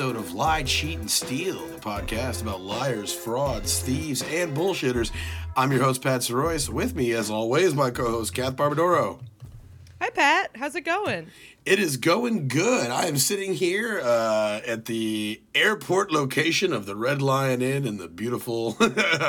welcome 0.00 0.14
to 0.14 0.18
another 0.18 0.24
episode 0.24 0.30
of 0.30 0.34
Lie, 0.34 0.62
Cheat, 0.62 0.98
and 0.98 1.10
Steal, 1.10 1.66
the 1.68 1.78
podcast 1.78 2.40
about 2.42 2.60
liars, 2.62 3.12
frauds, 3.12 3.80
thieves, 3.80 4.22
and 4.22 4.56
bullshitters. 4.56 5.10
I'm 5.56 5.70
your 5.72 5.82
host, 5.82 6.02
Pat 6.02 6.22
Soroyce. 6.22 6.68
With 6.70 6.94
me, 6.94 7.12
as 7.12 7.30
always, 7.30 7.74
my 7.74 7.90
co 7.90 8.10
host, 8.10 8.34
Kath 8.34 8.56
Barbadoro. 8.56 9.20
Hi, 10.00 10.08
Pat. 10.10 10.52
How's 10.54 10.74
it 10.74 10.82
going? 10.86 11.26
It 11.66 11.78
is 11.78 11.98
going 11.98 12.48
good. 12.48 12.90
I 12.90 13.06
am 13.06 13.18
sitting 13.18 13.52
here 13.52 14.00
uh, 14.02 14.60
at 14.66 14.86
the 14.86 15.42
airport 15.54 16.10
location 16.10 16.72
of 16.72 16.86
the 16.86 16.96
Red 16.96 17.20
Lion 17.20 17.60
Inn 17.60 17.86
in 17.86 17.98
the 17.98 18.08
beautiful 18.08 18.78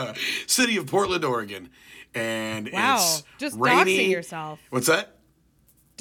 city 0.47 0.77
of 0.77 0.88
Portland, 0.88 1.25
Oregon. 1.25 1.69
And 2.16 2.69
Wow. 2.72 2.95
it's 2.95 3.23
Just 3.38 3.58
rainy. 3.58 4.09
yourself. 4.09 4.59
What's 4.69 4.88
that? 4.88 5.17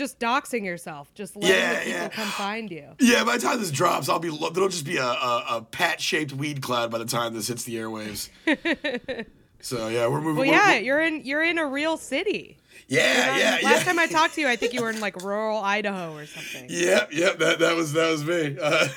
Just 0.01 0.19
doxing 0.19 0.65
yourself. 0.65 1.13
Just 1.15 1.37
letting 1.37 1.51
Yeah, 1.55 1.75
the 1.75 1.79
people 1.85 1.93
yeah. 2.01 2.09
come 2.09 2.29
find 2.29 2.71
you. 2.71 2.85
Yeah, 3.01 3.23
by 3.25 3.37
the 3.37 3.43
time 3.43 3.61
this 3.61 3.71
drops, 3.71 4.09
I'll 4.09 4.19
be 4.19 4.31
there'll 4.31 4.71
just 4.71 4.87
be 4.87 4.97
a, 4.97 5.05
a, 5.05 5.45
a 5.59 5.63
pat 5.71 6.01
shaped 6.01 6.33
weed 6.33 6.63
cloud 6.63 6.91
by 6.91 6.97
the 6.97 7.05
time 7.05 7.35
this 7.35 7.49
hits 7.49 7.65
the 7.65 7.77
airwaves. 7.77 8.31
so 9.61 9.89
yeah, 9.89 10.07
we're 10.07 10.23
moving. 10.23 10.37
Well, 10.37 10.47
we're- 10.47 10.51
yeah, 10.57 10.69
we're- 10.73 10.85
you're 10.87 11.01
in 11.03 11.25
you're 11.25 11.43
in 11.43 11.59
a 11.59 11.67
real 11.67 11.97
city. 11.99 12.57
yeah, 12.89 13.37
yeah, 13.37 13.59
yeah. 13.61 13.69
Last 13.69 13.85
time 13.85 13.99
I 13.99 14.07
talked 14.19 14.35
to 14.37 14.41
you, 14.41 14.49
I 14.49 14.57
think 14.57 14.73
you 14.73 14.81
were 14.83 14.89
in 14.91 15.01
like 15.01 15.23
rural 15.23 15.59
Idaho 15.59 16.15
or 16.17 16.25
something. 16.27 16.67
Yep, 16.71 17.11
yep. 17.13 17.39
That 17.39 17.59
that 17.59 17.77
was 17.77 17.93
that 17.93 18.11
was 18.11 18.25
me. 18.25 18.57
Uh, 18.61 18.89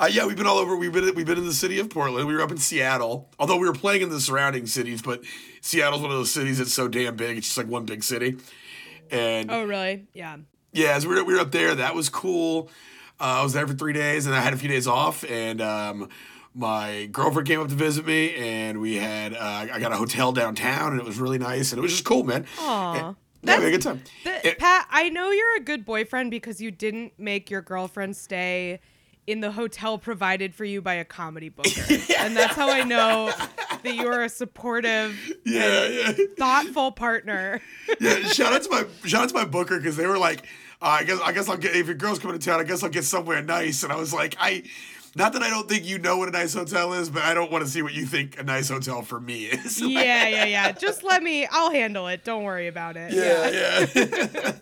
uh, 0.00 0.08
yeah, 0.10 0.26
we've 0.26 0.36
been 0.36 0.46
all 0.46 0.58
over. 0.58 0.76
We've 0.76 0.92
been 0.92 1.14
we've 1.14 1.26
been 1.26 1.38
in 1.38 1.46
the 1.46 1.54
city 1.54 1.78
of 1.80 1.88
Portland. 1.90 2.26
We 2.28 2.34
were 2.34 2.42
up 2.42 2.50
in 2.50 2.58
Seattle, 2.58 3.28
although 3.38 3.56
we 3.56 3.66
were 3.66 3.72
playing 3.74 4.02
in 4.02 4.10
the 4.10 4.20
surrounding 4.20 4.66
cities. 4.66 5.00
But 5.00 5.22
Seattle's 5.62 6.02
one 6.02 6.10
of 6.10 6.16
those 6.18 6.30
cities 6.30 6.58
that's 6.58 6.72
so 6.74 6.86
damn 6.86 7.16
big. 7.16 7.38
It's 7.38 7.46
just 7.46 7.58
like 7.58 7.66
one 7.66 7.84
big 7.86 8.04
city. 8.04 8.36
And 9.10 9.50
Oh, 9.50 9.64
really? 9.64 10.06
Yeah. 10.14 10.36
yeah, 10.72 10.98
so 10.98 11.08
we 11.08 11.14
were, 11.16 11.24
we 11.24 11.34
were 11.34 11.40
up 11.40 11.52
there. 11.52 11.74
That 11.74 11.94
was 11.94 12.08
cool. 12.08 12.70
Uh, 13.20 13.40
I 13.40 13.42
was 13.42 13.52
there 13.52 13.66
for 13.66 13.74
three 13.74 13.92
days, 13.92 14.26
and 14.26 14.34
I 14.34 14.40
had 14.40 14.52
a 14.52 14.56
few 14.56 14.68
days 14.68 14.86
off. 14.86 15.24
And 15.28 15.60
um, 15.60 16.08
my 16.54 17.06
girlfriend 17.12 17.48
came 17.48 17.60
up 17.60 17.68
to 17.68 17.74
visit 17.74 18.06
me, 18.06 18.34
and 18.36 18.80
we 18.80 18.96
had 18.96 19.34
uh, 19.34 19.66
I 19.72 19.80
got 19.80 19.92
a 19.92 19.96
hotel 19.96 20.32
downtown, 20.32 20.92
and 20.92 21.00
it 21.00 21.06
was 21.06 21.18
really 21.18 21.38
nice, 21.38 21.72
and 21.72 21.78
it 21.78 21.82
was 21.82 21.92
just 21.92 22.04
cool, 22.04 22.22
man. 22.24 22.46
Aw. 22.60 23.06
And- 23.08 23.16
yeah, 23.42 23.58
we 23.60 23.66
a 23.66 23.70
good 23.70 23.82
time. 23.82 24.02
The- 24.24 24.48
It- 24.48 24.58
Pat, 24.58 24.86
I 24.90 25.08
know 25.10 25.30
you're 25.30 25.56
a 25.56 25.60
good 25.60 25.84
boyfriend 25.84 26.30
because 26.32 26.60
you 26.60 26.72
didn't 26.72 27.12
make 27.18 27.50
your 27.50 27.62
girlfriend 27.62 28.16
stay 28.16 28.80
in 29.28 29.40
the 29.40 29.52
hotel 29.52 29.98
provided 29.98 30.54
for 30.54 30.64
you 30.64 30.80
by 30.80 30.94
a 30.94 31.04
comedy 31.04 31.50
booker. 31.50 31.70
And 32.18 32.36
that's 32.36 32.54
how 32.54 32.68
I 32.68 32.82
know 32.82 33.30
that 33.84 33.94
you're 33.94 34.22
a 34.22 34.28
supportive, 34.28 35.16
yeah, 35.46 35.86
yeah. 35.86 36.12
thoughtful 36.36 36.90
partner. 36.90 37.60
yeah, 38.00 38.20
shout 38.24 38.52
out 38.52 38.62
to 38.64 38.70
my 38.70 38.84
shout 39.08 39.22
out 39.22 39.28
to 39.28 39.34
my 39.34 39.44
booker 39.44 39.78
because 39.78 39.96
they 39.96 40.06
were 40.06 40.18
like, 40.18 40.40
uh, 40.82 40.86
I 40.86 41.04
guess 41.04 41.20
I 41.22 41.32
guess 41.32 41.48
I'll 41.48 41.56
get 41.56 41.76
if 41.76 41.86
your 41.86 41.94
girl's 41.94 42.18
coming 42.18 42.38
to 42.38 42.44
town, 42.44 42.58
I 42.58 42.64
guess 42.64 42.82
I'll 42.82 42.90
get 42.90 43.04
somewhere 43.04 43.40
nice. 43.40 43.84
And 43.84 43.92
I 43.92 43.96
was 43.96 44.12
like, 44.12 44.36
I, 44.40 44.64
not 45.14 45.32
that 45.34 45.42
I 45.42 45.48
don't 45.48 45.68
think 45.68 45.86
you 45.86 45.98
know 45.98 46.16
what 46.16 46.28
a 46.28 46.32
nice 46.32 46.54
hotel 46.54 46.92
is, 46.92 47.08
but 47.08 47.22
I 47.22 47.34
don't 47.34 47.52
want 47.52 47.64
to 47.64 47.70
see 47.70 47.82
what 47.82 47.94
you 47.94 48.04
think 48.04 48.38
a 48.38 48.42
nice 48.42 48.68
hotel 48.68 49.02
for 49.02 49.20
me 49.20 49.44
is. 49.44 49.80
yeah, 49.80 50.26
yeah, 50.28 50.44
yeah. 50.44 50.72
Just 50.72 51.04
let 51.04 51.22
me. 51.22 51.46
I'll 51.50 51.70
handle 51.70 52.08
it. 52.08 52.24
Don't 52.24 52.42
worry 52.42 52.66
about 52.66 52.96
it. 52.96 53.12
yeah, 53.12 53.86
yeah. 53.94 54.52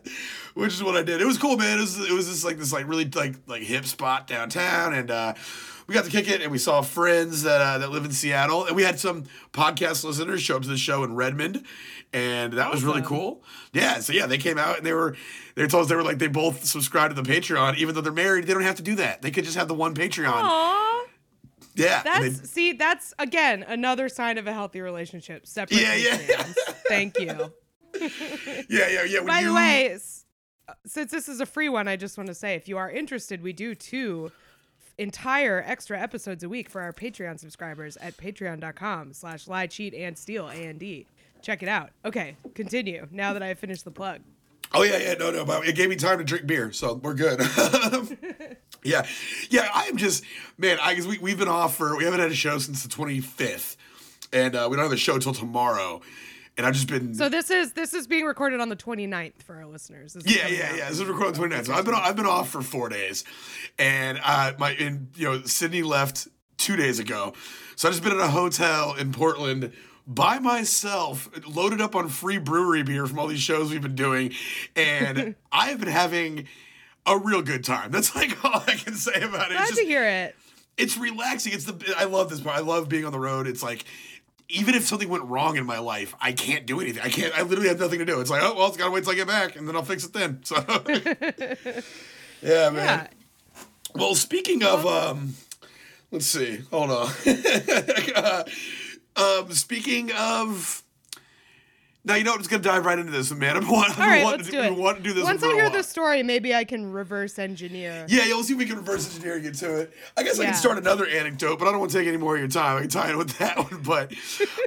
Which 0.56 0.72
is 0.72 0.82
what 0.82 0.96
I 0.96 1.02
did. 1.02 1.20
It 1.20 1.26
was 1.26 1.36
cool, 1.36 1.58
man. 1.58 1.76
It 1.76 1.82
was 1.82 1.98
it 1.98 2.12
was 2.12 2.26
just 2.28 2.42
like 2.44 2.56
this 2.56 2.72
like 2.72 2.88
really 2.88 3.04
like 3.04 3.34
like 3.46 3.62
hip 3.62 3.84
spot 3.84 4.26
downtown, 4.26 4.94
and 4.94 5.10
uh, 5.10 5.34
we 5.86 5.94
got 5.94 6.06
to 6.06 6.10
kick 6.10 6.30
it, 6.30 6.40
and 6.40 6.50
we 6.50 6.56
saw 6.56 6.80
friends 6.80 7.42
that 7.42 7.60
uh, 7.60 7.76
that 7.76 7.90
live 7.90 8.06
in 8.06 8.10
Seattle, 8.10 8.64
and 8.64 8.74
we 8.74 8.82
had 8.82 8.98
some 8.98 9.24
podcast 9.52 10.02
listeners 10.02 10.40
show 10.40 10.56
up 10.56 10.62
to 10.62 10.68
the 10.68 10.78
show 10.78 11.04
in 11.04 11.14
Redmond, 11.14 11.62
and 12.14 12.54
that 12.54 12.70
was 12.72 12.82
really 12.84 13.02
cool. 13.02 13.42
Yeah, 13.74 13.98
so 14.00 14.14
yeah, 14.14 14.24
they 14.24 14.38
came 14.38 14.56
out 14.56 14.78
and 14.78 14.86
they 14.86 14.94
were 14.94 15.14
they 15.56 15.66
told 15.66 15.82
us 15.82 15.88
they 15.90 15.94
were 15.94 16.02
like 16.02 16.16
they 16.18 16.26
both 16.26 16.64
subscribed 16.64 17.14
to 17.14 17.20
the 17.20 17.30
Patreon, 17.30 17.76
even 17.76 17.94
though 17.94 18.00
they're 18.00 18.10
married, 18.10 18.46
they 18.46 18.54
don't 18.54 18.62
have 18.62 18.76
to 18.76 18.82
do 18.82 18.94
that. 18.94 19.20
They 19.20 19.30
could 19.30 19.44
just 19.44 19.58
have 19.58 19.68
the 19.68 19.74
one 19.74 19.94
Patreon. 19.94 20.32
Aw. 20.32 21.04
Yeah, 21.74 22.02
That's 22.02 22.38
they- 22.40 22.46
see. 22.46 22.72
That's 22.72 23.12
again 23.18 23.62
another 23.68 24.08
sign 24.08 24.38
of 24.38 24.46
a 24.46 24.54
healthy 24.54 24.80
relationship. 24.80 25.46
Separate. 25.46 25.78
Yeah, 25.82 25.94
yeah. 25.96 26.42
Thank 26.88 27.20
you. 27.20 27.26
yeah, 28.00 28.88
yeah, 28.88 29.04
yeah. 29.04 29.18
when 29.18 29.26
By 29.26 29.42
the 29.42 29.48
you- 29.48 29.54
way, 29.54 29.90
s- 29.90 30.22
uh, 30.22 30.25
since 30.84 31.10
this 31.10 31.28
is 31.28 31.40
a 31.40 31.46
free 31.46 31.68
one, 31.68 31.88
I 31.88 31.96
just 31.96 32.16
want 32.18 32.28
to 32.28 32.34
say 32.34 32.54
if 32.54 32.68
you 32.68 32.78
are 32.78 32.90
interested, 32.90 33.42
we 33.42 33.52
do 33.52 33.74
two 33.74 34.32
entire 34.98 35.62
extra 35.66 36.00
episodes 36.00 36.42
a 36.42 36.48
week 36.48 36.70
for 36.70 36.80
our 36.80 36.92
Patreon 36.92 37.38
subscribers 37.38 37.96
at 37.98 38.16
patreon.com 38.16 39.12
slash 39.12 39.46
lie, 39.46 39.66
cheat, 39.66 39.94
and 39.94 40.16
steal, 40.16 40.48
A-N-D. 40.48 41.06
Check 41.42 41.62
it 41.62 41.68
out. 41.68 41.90
Okay, 42.04 42.36
continue 42.54 43.06
now 43.10 43.32
that 43.32 43.42
I've 43.42 43.58
finished 43.58 43.84
the 43.84 43.90
plug. 43.90 44.20
Oh 44.72 44.82
yeah, 44.82 44.98
yeah, 44.98 45.14
no, 45.14 45.30
no, 45.30 45.44
but 45.44 45.66
it 45.66 45.76
gave 45.76 45.88
me 45.88 45.96
time 45.96 46.18
to 46.18 46.24
drink 46.24 46.46
beer, 46.46 46.72
so 46.72 46.94
we're 46.94 47.14
good. 47.14 47.40
yeah, 48.82 49.06
yeah, 49.48 49.68
I 49.72 49.84
am 49.84 49.96
just 49.96 50.24
man. 50.58 50.78
I 50.82 50.94
guess 50.94 51.06
we 51.06 51.18
we've 51.18 51.38
been 51.38 51.46
off 51.46 51.76
for 51.76 51.96
we 51.96 52.04
haven't 52.04 52.18
had 52.18 52.32
a 52.32 52.34
show 52.34 52.58
since 52.58 52.82
the 52.82 52.88
twenty 52.88 53.20
fifth, 53.20 53.76
and 54.32 54.56
uh, 54.56 54.66
we 54.68 54.76
don't 54.76 54.84
have 54.84 54.92
a 54.92 54.96
show 54.96 55.18
till 55.18 55.32
tomorrow. 55.34 56.00
And 56.56 56.64
I've 56.66 56.72
just 56.74 56.88
been 56.88 57.14
So 57.14 57.28
this 57.28 57.50
is 57.50 57.74
this 57.74 57.92
is 57.92 58.06
being 58.06 58.24
recorded 58.24 58.60
on 58.60 58.68
the 58.70 58.76
29th 58.76 59.42
for 59.42 59.56
our 59.56 59.66
listeners. 59.66 60.14
This 60.14 60.24
yeah, 60.26 60.46
yeah, 60.48 60.68
out. 60.70 60.76
yeah. 60.78 60.88
This 60.88 61.00
is 61.00 61.04
recorded 61.04 61.38
on 61.40 61.50
29th. 61.50 61.66
So 61.66 61.74
I've 61.74 61.84
been 61.84 61.94
I've 61.94 62.16
been 62.16 62.26
off 62.26 62.48
for 62.48 62.62
four 62.62 62.88
days, 62.88 63.24
and 63.78 64.18
uh, 64.24 64.52
my 64.58 64.70
and 64.72 65.08
you 65.16 65.24
know 65.30 65.42
Sydney 65.42 65.82
left 65.82 66.28
two 66.56 66.76
days 66.76 66.98
ago, 66.98 67.34
so 67.76 67.88
I've 67.88 67.94
just 67.94 68.02
been 68.02 68.14
in 68.14 68.20
a 68.20 68.28
hotel 68.28 68.94
in 68.94 69.12
Portland 69.12 69.72
by 70.06 70.38
myself, 70.38 71.28
loaded 71.46 71.80
up 71.80 71.94
on 71.96 72.08
free 72.08 72.38
brewery 72.38 72.82
beer 72.82 73.06
from 73.06 73.18
all 73.18 73.26
these 73.26 73.40
shows 73.40 73.70
we've 73.70 73.82
been 73.82 73.94
doing, 73.94 74.32
and 74.74 75.34
I 75.52 75.66
have 75.68 75.80
been 75.80 75.88
having 75.88 76.46
a 77.04 77.18
real 77.18 77.42
good 77.42 77.64
time. 77.64 77.90
That's 77.90 78.14
like 78.16 78.42
all 78.44 78.62
I 78.66 78.72
can 78.76 78.94
say 78.94 79.20
about 79.20 79.50
it. 79.50 79.54
Glad 79.54 79.60
It's 79.62 79.70
just 79.70 79.80
to 79.80 79.86
hear 79.86 80.04
it. 80.04 80.34
it's 80.78 80.96
relaxing. 80.96 81.52
It's 81.52 81.64
the 81.64 81.94
I 81.98 82.04
love 82.04 82.30
this 82.30 82.40
part. 82.40 82.56
I 82.56 82.60
love 82.60 82.88
being 82.88 83.04
on 83.04 83.12
the 83.12 83.18
road. 83.20 83.46
It's 83.46 83.62
like 83.62 83.84
even 84.48 84.74
if 84.74 84.86
something 84.86 85.08
went 85.08 85.24
wrong 85.24 85.56
in 85.56 85.66
my 85.66 85.78
life, 85.78 86.14
I 86.20 86.32
can't 86.32 86.66
do 86.66 86.80
anything. 86.80 87.02
I 87.02 87.08
can't. 87.08 87.36
I 87.36 87.42
literally 87.42 87.68
have 87.68 87.80
nothing 87.80 87.98
to 87.98 88.04
do. 88.04 88.20
It's 88.20 88.30
like, 88.30 88.42
oh 88.42 88.54
well, 88.54 88.68
it's 88.68 88.76
gotta 88.76 88.90
wait 88.90 89.04
till 89.04 89.12
I 89.12 89.16
get 89.16 89.26
back, 89.26 89.56
and 89.56 89.66
then 89.66 89.76
I'll 89.76 89.82
fix 89.84 90.04
it 90.04 90.12
then. 90.12 90.40
So, 90.44 90.56
yeah, 92.42 92.68
man. 92.70 92.74
Yeah. 92.74 93.06
Well, 93.94 94.14
speaking 94.14 94.62
of, 94.62 94.84
um, 94.84 95.34
let's 96.10 96.26
see. 96.26 96.60
Hold 96.70 96.90
on. 96.90 97.10
Uh, 98.14 98.44
um, 99.16 99.52
speaking 99.52 100.12
of. 100.12 100.82
Now 102.06 102.14
you 102.14 102.22
know 102.22 102.32
I'm 102.32 102.38
just 102.38 102.48
gonna 102.48 102.62
dive 102.62 102.86
right 102.86 102.98
into 102.98 103.10
this, 103.10 103.32
man. 103.32 103.58
Been 103.58 103.68
wanting, 103.68 104.00
All 104.00 104.08
right, 104.08 104.22
wanting 104.22 104.38
let's 104.38 104.50
to, 104.50 104.56
do 104.56 104.62
it. 104.62 104.74
we 104.74 104.80
want 104.80 104.98
to 104.98 105.02
do 105.02 105.12
this 105.12 105.24
Once 105.24 105.42
I 105.42 105.52
hear 105.52 105.68
the 105.68 105.82
story, 105.82 106.22
maybe 106.22 106.54
I 106.54 106.62
can 106.64 106.92
reverse 106.92 107.36
engineer. 107.36 108.06
Yeah, 108.08 108.24
yeah, 108.24 108.34
we'll 108.34 108.44
see 108.44 108.52
if 108.52 108.58
we 108.60 108.66
can 108.66 108.76
reverse 108.76 109.12
engineering 109.12 109.44
into 109.44 109.80
it. 109.80 109.92
I 110.16 110.22
guess 110.22 110.38
I 110.38 110.44
can 110.44 110.54
start 110.54 110.78
another 110.78 111.04
anecdote, 111.06 111.58
but 111.58 111.66
I 111.66 111.72
don't 111.72 111.80
want 111.80 111.90
to 111.90 111.98
take 111.98 112.06
any 112.06 112.16
more 112.16 112.34
of 112.34 112.40
your 112.40 112.48
time. 112.48 112.76
I 112.76 112.80
can 112.82 112.90
tie 112.90 113.10
in 113.10 113.18
with 113.18 113.36
that 113.38 113.58
one. 113.58 113.82
But 113.82 114.14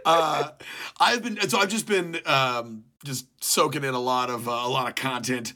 uh, 0.05 0.51
I've 0.99 1.23
been 1.23 1.39
so 1.49 1.59
I've 1.59 1.69
just 1.69 1.87
been 1.87 2.17
um, 2.25 2.83
just 3.05 3.25
soaking 3.41 3.85
in 3.85 3.93
a 3.93 3.99
lot 3.99 4.29
of 4.29 4.49
uh, 4.49 4.51
a 4.51 4.69
lot 4.69 4.89
of 4.89 4.95
content 4.95 5.53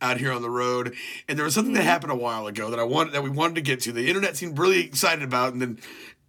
out 0.00 0.16
here 0.16 0.32
on 0.32 0.40
the 0.40 0.50
road. 0.50 0.94
And 1.28 1.36
there 1.38 1.44
was 1.44 1.54
something 1.54 1.74
that 1.74 1.84
happened 1.84 2.12
a 2.12 2.16
while 2.16 2.46
ago 2.46 2.70
that 2.70 2.78
I 2.78 2.84
wanted 2.84 3.12
that 3.12 3.22
we 3.22 3.30
wanted 3.30 3.56
to 3.56 3.60
get 3.62 3.80
to. 3.82 3.92
The 3.92 4.08
internet 4.08 4.36
seemed 4.38 4.58
really 4.58 4.80
excited 4.80 5.22
about, 5.22 5.52
and 5.52 5.60
then 5.60 5.78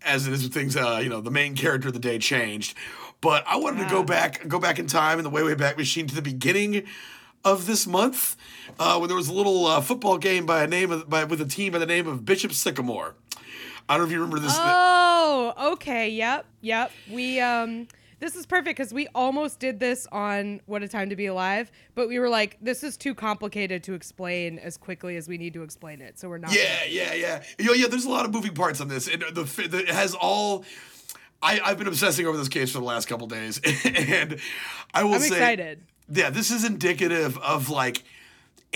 as 0.04 0.28
it 0.28 0.34
is 0.34 0.44
with 0.44 0.54
things, 0.54 0.76
uh, 0.76 1.00
you 1.02 1.10
know, 1.10 1.22
the 1.22 1.32
main 1.32 1.56
character 1.56 1.88
of 1.88 1.94
the 1.94 2.00
day 2.00 2.20
changed. 2.20 2.76
But 3.22 3.44
I 3.48 3.56
wanted 3.58 3.84
to 3.84 3.90
go 3.90 4.00
Yeah. 4.00 4.06
back, 4.06 4.48
go 4.48 4.60
back 4.60 4.78
in 4.80 4.88
time 4.88 5.18
in 5.18 5.24
the 5.24 5.30
way 5.30 5.44
way 5.44 5.56
back 5.56 5.78
machine 5.78 6.08
to 6.08 6.16
the 6.16 6.22
beginning 6.22 6.84
of 7.44 7.66
this 7.66 7.88
month, 7.88 8.36
uh, 8.80 8.98
when 8.98 9.08
there 9.08 9.18
was 9.18 9.28
a 9.30 9.34
little 9.34 9.66
uh, 9.66 9.82
football 9.82 10.18
game 10.18 10.46
by 10.46 10.64
a 10.64 10.68
name 10.68 10.92
of, 10.92 11.10
by, 11.10 11.24
with 11.24 11.40
a 11.42 11.46
team 11.46 11.72
by 11.72 11.80
the 11.80 11.86
name 11.86 12.08
of 12.08 12.26
Bishop 12.26 12.52
Sycamore. 12.52 13.16
I 13.90 13.94
don't 13.94 14.02
know 14.02 14.06
if 14.08 14.12
you 14.12 14.20
remember 14.20 14.40
this. 14.40 14.54
Oh, 14.56 15.54
okay. 15.74 16.10
Yep. 16.10 16.46
Yep. 16.62 16.92
We 17.10 17.40
um 17.40 17.88
this 18.20 18.36
is 18.36 18.46
perfect 18.46 18.78
cuz 18.78 18.94
we 18.94 19.08
almost 19.16 19.60
did 19.60 19.80
this 19.80 20.08
on 20.12 20.60
What 20.66 20.84
a 20.84 20.88
Time 20.90 21.10
to 21.10 21.16
Be 21.16 21.28
Alive, 21.28 21.72
but 21.96 22.10
we 22.10 22.20
were 22.20 22.28
like 22.28 22.58
this 22.62 22.84
is 22.84 22.98
too 22.98 23.16
complicated 23.16 23.84
to 23.84 23.94
explain 23.94 24.60
as 24.60 24.76
quickly 24.76 25.16
as 25.16 25.30
we 25.30 25.38
need 25.38 25.54
to 25.54 25.64
explain 25.64 26.02
it. 26.02 26.20
So 26.20 26.28
we're 26.28 26.38
not 26.38 26.54
yeah, 26.54 26.84
yeah, 26.90 27.14
yeah. 27.14 27.44
Yo, 27.60 27.72
yeah, 27.74 27.88
there's 27.88 28.06
a 28.06 28.10
lot 28.10 28.26
of 28.26 28.34
moving 28.34 28.54
parts 28.54 28.82
on 28.82 28.90
this. 28.90 29.08
And 29.08 29.22
the, 29.34 29.44
the 29.44 29.80
it 29.80 29.90
has 29.90 30.14
all. 30.14 30.66
I, 31.42 31.60
I've 31.64 31.78
been 31.78 31.88
obsessing 31.88 32.26
over 32.26 32.38
this 32.38 32.50
case 32.50 32.72
for 32.72 32.80
the 32.80 32.86
last 32.86 33.08
couple 33.08 33.28
days, 33.28 33.62
and 33.86 34.40
I 34.94 35.04
will 35.04 35.16
I'm 35.16 35.22
say, 35.22 35.36
excited. 35.36 35.84
yeah, 36.10 36.30
this 36.30 36.52
is 36.52 36.64
indicative 36.66 37.38
of 37.38 37.70
like 37.70 38.04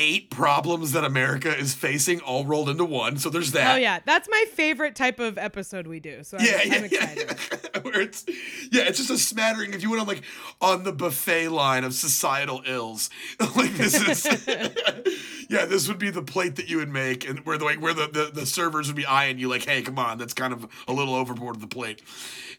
eight 0.02 0.32
problems 0.32 0.94
that 0.94 1.04
America 1.04 1.56
is 1.56 1.76
facing 1.76 2.20
all 2.22 2.44
rolled 2.44 2.70
into 2.70 2.84
one. 2.84 3.18
So 3.18 3.30
there's 3.30 3.52
that. 3.52 3.76
Oh 3.76 3.78
yeah, 3.78 4.00
that's 4.04 4.28
my 4.28 4.46
favorite 4.54 4.96
type 4.96 5.20
of 5.20 5.38
episode 5.38 5.86
we 5.86 6.00
do. 6.00 6.24
So 6.24 6.38
I'm, 6.38 6.46
Yeah, 6.46 6.62
yeah, 6.64 6.76
I'm 6.76 6.84
excited. 6.86 7.38
yeah. 7.76 7.82
Where 7.82 8.02
it's 8.02 8.26
yeah, 8.72 8.84
it's 8.84 8.98
just 8.98 9.10
a 9.12 9.18
smattering. 9.18 9.74
If 9.74 9.84
you 9.84 9.90
went 9.92 10.02
on 10.02 10.08
like 10.08 10.24
on 10.60 10.84
the 10.84 10.92
buffet 10.92 11.50
line 11.50 11.84
of 11.84 11.94
societal 11.94 12.64
ills, 12.66 13.10
like 13.56 13.74
this 13.76 13.94
is 13.96 14.26
yeah, 15.50 15.66
this 15.66 15.88
would 15.88 16.00
be 16.00 16.10
the 16.10 16.22
plate 16.24 16.56
that 16.56 16.70
you 16.70 16.78
would 16.78 16.90
make, 16.90 17.28
and 17.28 17.40
where 17.46 17.58
the 17.58 17.66
like 17.66 17.80
where 17.82 17.94
the, 17.94 18.08
the 18.08 18.32
the 18.34 18.46
servers 18.46 18.88
would 18.88 18.96
be 18.96 19.06
eyeing 19.06 19.38
you 19.38 19.48
like, 19.50 19.66
hey, 19.66 19.82
come 19.84 20.00
on, 20.00 20.18
that's 20.18 20.34
kind 20.34 20.52
of 20.54 20.68
a 20.88 20.94
little 20.94 21.14
overboard 21.14 21.56
of 21.56 21.62
the 21.62 21.68
plate, 21.68 22.02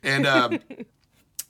and 0.03 0.27
um, 0.27 0.59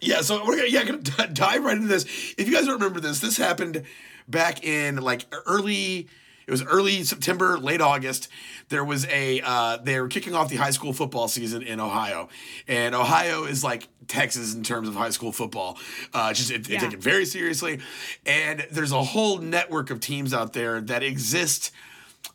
yeah, 0.00 0.20
so 0.22 0.44
we're 0.44 0.56
gonna 0.56 0.68
yeah 0.68 0.84
gonna 0.84 0.98
d- 0.98 1.12
dive 1.32 1.64
right 1.64 1.76
into 1.76 1.88
this. 1.88 2.04
If 2.38 2.48
you 2.48 2.54
guys 2.54 2.64
don't 2.64 2.74
remember 2.74 3.00
this, 3.00 3.20
this 3.20 3.36
happened 3.36 3.84
back 4.28 4.64
in 4.64 4.96
like 4.96 5.26
early 5.46 6.08
it 6.44 6.50
was 6.50 6.64
early 6.64 7.04
September, 7.04 7.56
late 7.56 7.80
August. 7.80 8.28
There 8.68 8.84
was 8.84 9.06
a 9.06 9.40
uh, 9.42 9.76
they 9.76 10.00
were 10.00 10.08
kicking 10.08 10.34
off 10.34 10.48
the 10.48 10.56
high 10.56 10.70
school 10.72 10.92
football 10.92 11.28
season 11.28 11.62
in 11.62 11.78
Ohio, 11.78 12.28
and 12.66 12.96
Ohio 12.96 13.44
is 13.44 13.62
like 13.62 13.86
Texas 14.08 14.52
in 14.52 14.64
terms 14.64 14.88
of 14.88 14.94
high 14.96 15.10
school 15.10 15.30
football. 15.30 15.78
Uh, 16.12 16.32
just 16.32 16.50
it, 16.50 16.68
Yeah. 16.68 16.80
they 16.80 16.86
take 16.86 16.94
it 16.94 17.00
very 17.02 17.26
seriously, 17.26 17.78
and 18.26 18.66
there's 18.72 18.90
a 18.90 19.02
whole 19.04 19.38
network 19.38 19.90
of 19.90 20.00
teams 20.00 20.34
out 20.34 20.52
there 20.52 20.80
that 20.80 21.04
exist 21.04 21.70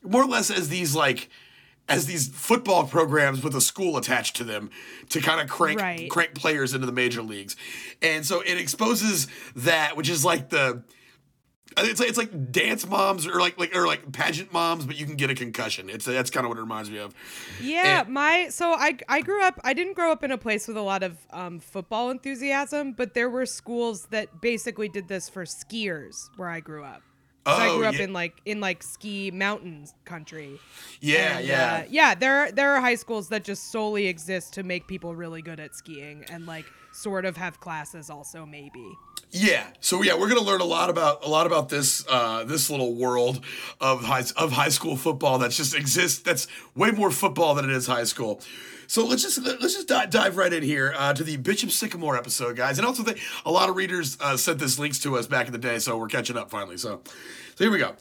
more 0.01 0.23
or 0.23 0.27
less 0.27 0.49
as 0.49 0.69
these 0.69 0.95
like 0.95 1.29
as 1.89 2.05
these 2.05 2.29
football 2.29 2.85
programs 2.87 3.43
with 3.43 3.55
a 3.55 3.61
school 3.61 3.97
attached 3.97 4.37
to 4.37 4.43
them 4.45 4.69
to 5.09 5.19
kind 5.21 5.41
of 5.41 5.49
crank 5.49 5.81
Right. 5.81 6.09
crank 6.09 6.33
players 6.33 6.73
into 6.73 6.85
the 6.85 6.91
major 6.93 7.21
leagues. 7.21 7.55
And 8.01 8.25
so 8.25 8.39
it 8.41 8.57
exposes 8.57 9.27
that 9.55 9.95
which 9.97 10.09
is 10.09 10.23
like 10.25 10.49
the 10.49 10.83
it's 11.85 11.99
like, 11.99 12.09
it's 12.09 12.17
like 12.17 12.51
dance 12.51 12.87
moms 12.87 13.27
or 13.27 13.39
like 13.39 13.59
like 13.59 13.75
or 13.75 13.85
like 13.87 14.11
pageant 14.11 14.51
moms, 14.51 14.85
but 14.85 14.97
you 14.97 15.05
can 15.05 15.15
get 15.15 15.29
a 15.29 15.35
concussion. 15.35 15.89
It's 15.89 16.05
that's 16.05 16.29
kind 16.29 16.45
of 16.45 16.49
what 16.49 16.57
it 16.57 16.61
reminds 16.61 16.89
me 16.89 16.97
of. 16.97 17.13
Yeah, 17.61 18.01
And- 18.01 18.13
my 18.13 18.49
so 18.49 18.71
I 18.73 18.97
I 19.07 19.21
grew 19.21 19.43
up 19.43 19.59
I 19.63 19.73
didn't 19.73 19.93
grow 19.93 20.11
up 20.11 20.23
in 20.23 20.31
a 20.31 20.37
place 20.37 20.67
with 20.67 20.77
a 20.77 20.81
lot 20.81 21.03
of 21.03 21.17
um, 21.31 21.59
football 21.59 22.09
enthusiasm, 22.09 22.93
but 22.93 23.13
there 23.13 23.29
were 23.29 23.45
schools 23.45 24.07
that 24.07 24.41
basically 24.41 24.89
did 24.89 25.07
this 25.07 25.29
for 25.29 25.43
skiers 25.45 26.29
where 26.37 26.49
I 26.49 26.59
grew 26.59 26.83
up. 26.83 27.01
'Cause 27.45 27.59
I 27.61 27.67
Oh, 27.69 27.77
grew 27.77 27.85
up 27.85 27.93
yeah. 27.95 28.03
in 28.03 28.11
like 28.13 28.41
in 28.45 28.59
like 28.59 28.83
ski 28.83 29.31
mountains 29.31 29.93
country. 30.03 30.59
Yeah, 30.99 31.37
And, 31.37 31.47
yeah. 31.47 31.73
uh, 31.73 31.87
yeah. 31.89 32.13
There 32.15 32.51
there 32.51 32.73
are 32.75 32.81
high 32.81 32.95
schools 32.95 33.29
that 33.29 33.45
just 33.45 33.71
solely 33.71 34.07
exist 34.07 34.53
to 34.55 34.63
make 34.63 34.85
people 34.87 35.15
really 35.15 35.41
good 35.41 35.59
at 35.59 35.73
skiing 35.73 36.25
and 36.29 36.45
like 36.45 36.65
sort 36.91 37.23
of 37.23 37.37
have 37.37 37.59
classes 37.61 38.09
also 38.09 38.45
maybe. 38.45 38.85
Yeah. 39.31 39.67
So 39.81 40.01
yeah, 40.01 40.17
we're 40.17 40.29
gonna 40.29 40.41
learn 40.41 40.61
a 40.61 40.65
lot 40.65 40.89
about 40.89 41.25
a 41.25 41.29
lot 41.29 41.45
about 41.45 41.69
this 41.69 42.05
uh, 42.07 42.43
this 42.45 42.69
little 42.69 42.95
world 42.95 43.43
of 43.81 44.03
high 44.03 44.23
of 44.35 44.53
high 44.53 44.69
school 44.69 44.95
football 44.95 45.39
that 45.39 45.51
just 45.51 45.75
exists. 45.75 46.19
That's 46.19 46.47
way 46.75 46.91
more 46.91 47.11
football 47.11 47.53
than 47.55 47.65
it 47.65 47.71
is 47.71 47.87
high 47.87 48.05
school. 48.05 48.41
So 48.87 49.05
let's 49.05 49.21
just 49.21 49.41
let's 49.41 49.75
just 49.75 49.87
dive, 49.87 50.37
right 50.37 50.51
in 50.51 50.63
here 50.63 50.93
uh, 50.97 51.13
to 51.13 51.23
the 51.23 51.35
Bishop 51.35 51.71
Sycamore 51.71 52.17
episode, 52.17 52.55
guys. 52.55 52.77
And 52.77 52.87
also, 52.87 53.03
they, 53.03 53.19
a 53.45 53.51
lot 53.51 53.69
of 53.69 53.75
readers 53.75 54.17
uh, 54.21 54.37
sent 54.37 54.59
this 54.59 54.79
links 54.79 54.97
to 54.99 55.17
us 55.17 55.27
back 55.27 55.47
in 55.47 55.51
the 55.51 55.59
day, 55.59 55.77
so 55.79 55.97
we're 55.97 56.07
catching 56.07 56.37
up 56.37 56.49
finally. 56.49 56.77
So, 56.77 57.01
so 57.55 57.63
here 57.63 57.71
we 57.71 57.79
go. 57.79 57.95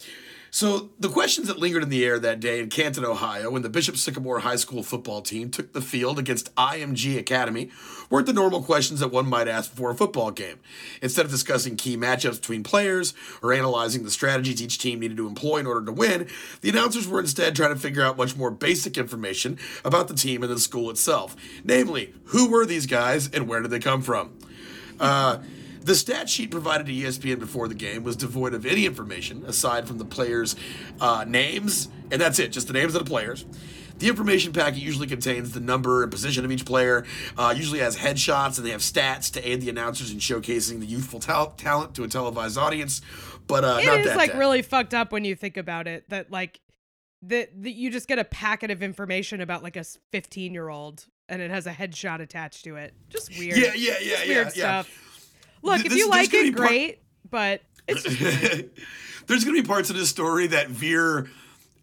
So 0.51 0.91
the 0.99 1.09
questions 1.09 1.49
that 1.49 1.59
lingered 1.59 1.83
in 1.83 1.89
the 1.89 2.05
air 2.05 2.19
that 2.19 2.41
day 2.41 2.61
in 2.61 2.71
Canton, 2.71 3.05
Ohio, 3.05 3.51
when 3.51 3.63
the 3.63 3.69
Bishop 3.69 3.97
Sycamore 3.97 4.41
High 4.41 4.57
School 4.57 4.83
football 4.83 5.21
team 5.21 5.51
took 5.51 5.73
the 5.73 5.81
field 5.81 6.19
against 6.19 6.55
IMG 6.55 7.19
Academy, 7.19 7.71
weren't 8.09 8.27
the 8.27 8.33
normal 8.33 8.63
questions 8.63 9.01
that 9.01 9.09
one 9.09 9.29
might 9.29 9.49
ask 9.49 9.71
before 9.71 9.91
a 9.91 9.95
football 9.95 10.31
game. 10.31 10.59
Instead 11.03 11.25
of 11.25 11.31
discussing 11.31 11.77
key 11.77 11.97
matchups 11.97 12.41
between 12.41 12.63
players 12.63 13.13
or 13.43 13.53
analyzing 13.53 14.05
the 14.05 14.11
strategies 14.11 14.63
each 14.63 14.79
team 14.79 15.01
needed 15.01 15.17
to 15.17 15.27
employ 15.27 15.59
in 15.59 15.67
order 15.67 15.85
to 15.85 15.93
win, 15.93 16.29
the 16.61 16.71
announcers 16.71 17.09
were 17.09 17.21
instead 17.21 17.55
trying 17.55 17.75
to 17.75 17.81
figure 17.81 18.03
out 18.03 18.17
much 18.17 18.37
more 18.37 18.51
basic 18.51 18.97
information 18.97 19.59
about 19.85 20.09
the 20.09 20.15
team 20.15 20.43
and 20.43 20.53
the 20.53 20.59
school 20.59 20.91
itself. 20.91 21.37
Namely, 21.65 22.15
who 22.27 22.49
were 22.49 22.65
these 22.65 22.87
guys 22.87 23.29
and 23.29 23.49
where 23.49 23.61
did 23.61 23.71
they 23.71 23.81
come 23.81 24.03
from? 24.03 24.39
Uh, 24.99 25.39
the 25.87 25.95
stat 25.95 26.29
sheet 26.29 26.51
provided 26.51 26.87
to 26.87 26.93
ESPN 26.93 27.39
before 27.39 27.69
the 27.69 27.75
game 27.75 28.03
was 28.03 28.17
devoid 28.17 28.55
of 28.55 28.67
any 28.67 28.87
information 28.87 29.45
aside 29.47 29.87
from 29.87 29.99
the 29.99 30.05
players' 30.05 30.57
uh, 31.01 31.25
names, 31.27 31.89
and 32.11 32.21
that's 32.21 32.41
it, 32.41 32.51
just 32.53 32.67
the 32.67 32.73
names 32.73 32.95
of 32.97 33.05
the 33.05 33.09
players. 33.09 33.47
The 33.99 34.09
information 34.09 34.53
packet 34.53 34.81
usually 34.81 35.07
contains 35.07 35.53
the 35.53 35.61
number 35.61 36.03
and 36.03 36.11
position 36.11 36.45
of 36.45 36.51
each 36.51 36.67
player, 36.67 37.07
uh, 37.39 37.55
usually 37.57 37.79
has 37.79 37.97
headshots, 37.97 38.59
and 38.59 38.67
they 38.67 38.73
have 38.73 38.81
stats 38.81 39.33
to 39.35 39.49
aid 39.49 39.61
the 39.63 39.71
announcers 39.71 40.11
in 40.11 40.19
showcasing 40.19 40.81
the 40.81 40.87
youthful 40.87 41.21
tal- 41.21 41.53
talent 41.53 41.95
to 41.95 42.03
a 42.05 42.09
televised 42.09 42.59
audience. 42.59 43.01
But 43.47 43.65
uh, 43.65 43.79
It 43.81 43.87
not 43.87 44.01
is 44.01 44.17
like 44.17 44.31
depth. 44.31 44.39
really 44.39 44.63
fucked 44.63 44.93
up 44.93 45.13
when 45.13 45.25
you 45.25 45.37
think 45.37 45.57
about 45.57 45.87
it 45.87 46.11
that 46.11 46.33
like 46.33 46.61
that 47.23 47.51
you 47.55 47.91
just 47.91 48.09
get 48.09 48.19
a 48.19 48.25
packet 48.25 48.73
of 48.73 48.83
information 48.83 49.41
about 49.41 49.63
like 49.63 49.77
a 49.77 49.85
15 50.13 50.53
year 50.53 50.69
old 50.69 51.07
and 51.29 51.41
it 51.41 51.51
has 51.51 51.67
a 51.67 51.73
headshot 51.73 52.21
attached 52.21 52.65
to 52.65 52.77
it. 52.77 52.93
Just 53.09 53.31
weird. 53.39 53.57
Yeah, 53.57 53.73
yeah, 53.75 53.95
yeah, 54.01 54.17
yeah, 54.25 54.29
weird 54.29 54.47
yeah. 54.57 54.83
stuff. 54.83 55.06
Look, 55.63 55.81
if 55.81 55.89
this- 55.89 55.99
you 55.99 56.09
like 56.09 56.33
it, 56.33 56.57
part- 56.57 56.69
great, 56.69 57.03
but 57.31 57.63
it's 57.89 58.03
just 58.03 58.65
there's 59.27 59.45
going 59.45 59.57
to 59.57 59.63
be 59.63 59.67
parts 59.67 59.91
of 59.91 59.97
this 59.97 60.09
story 60.09 60.47
that 60.49 60.69
veer 60.69 61.29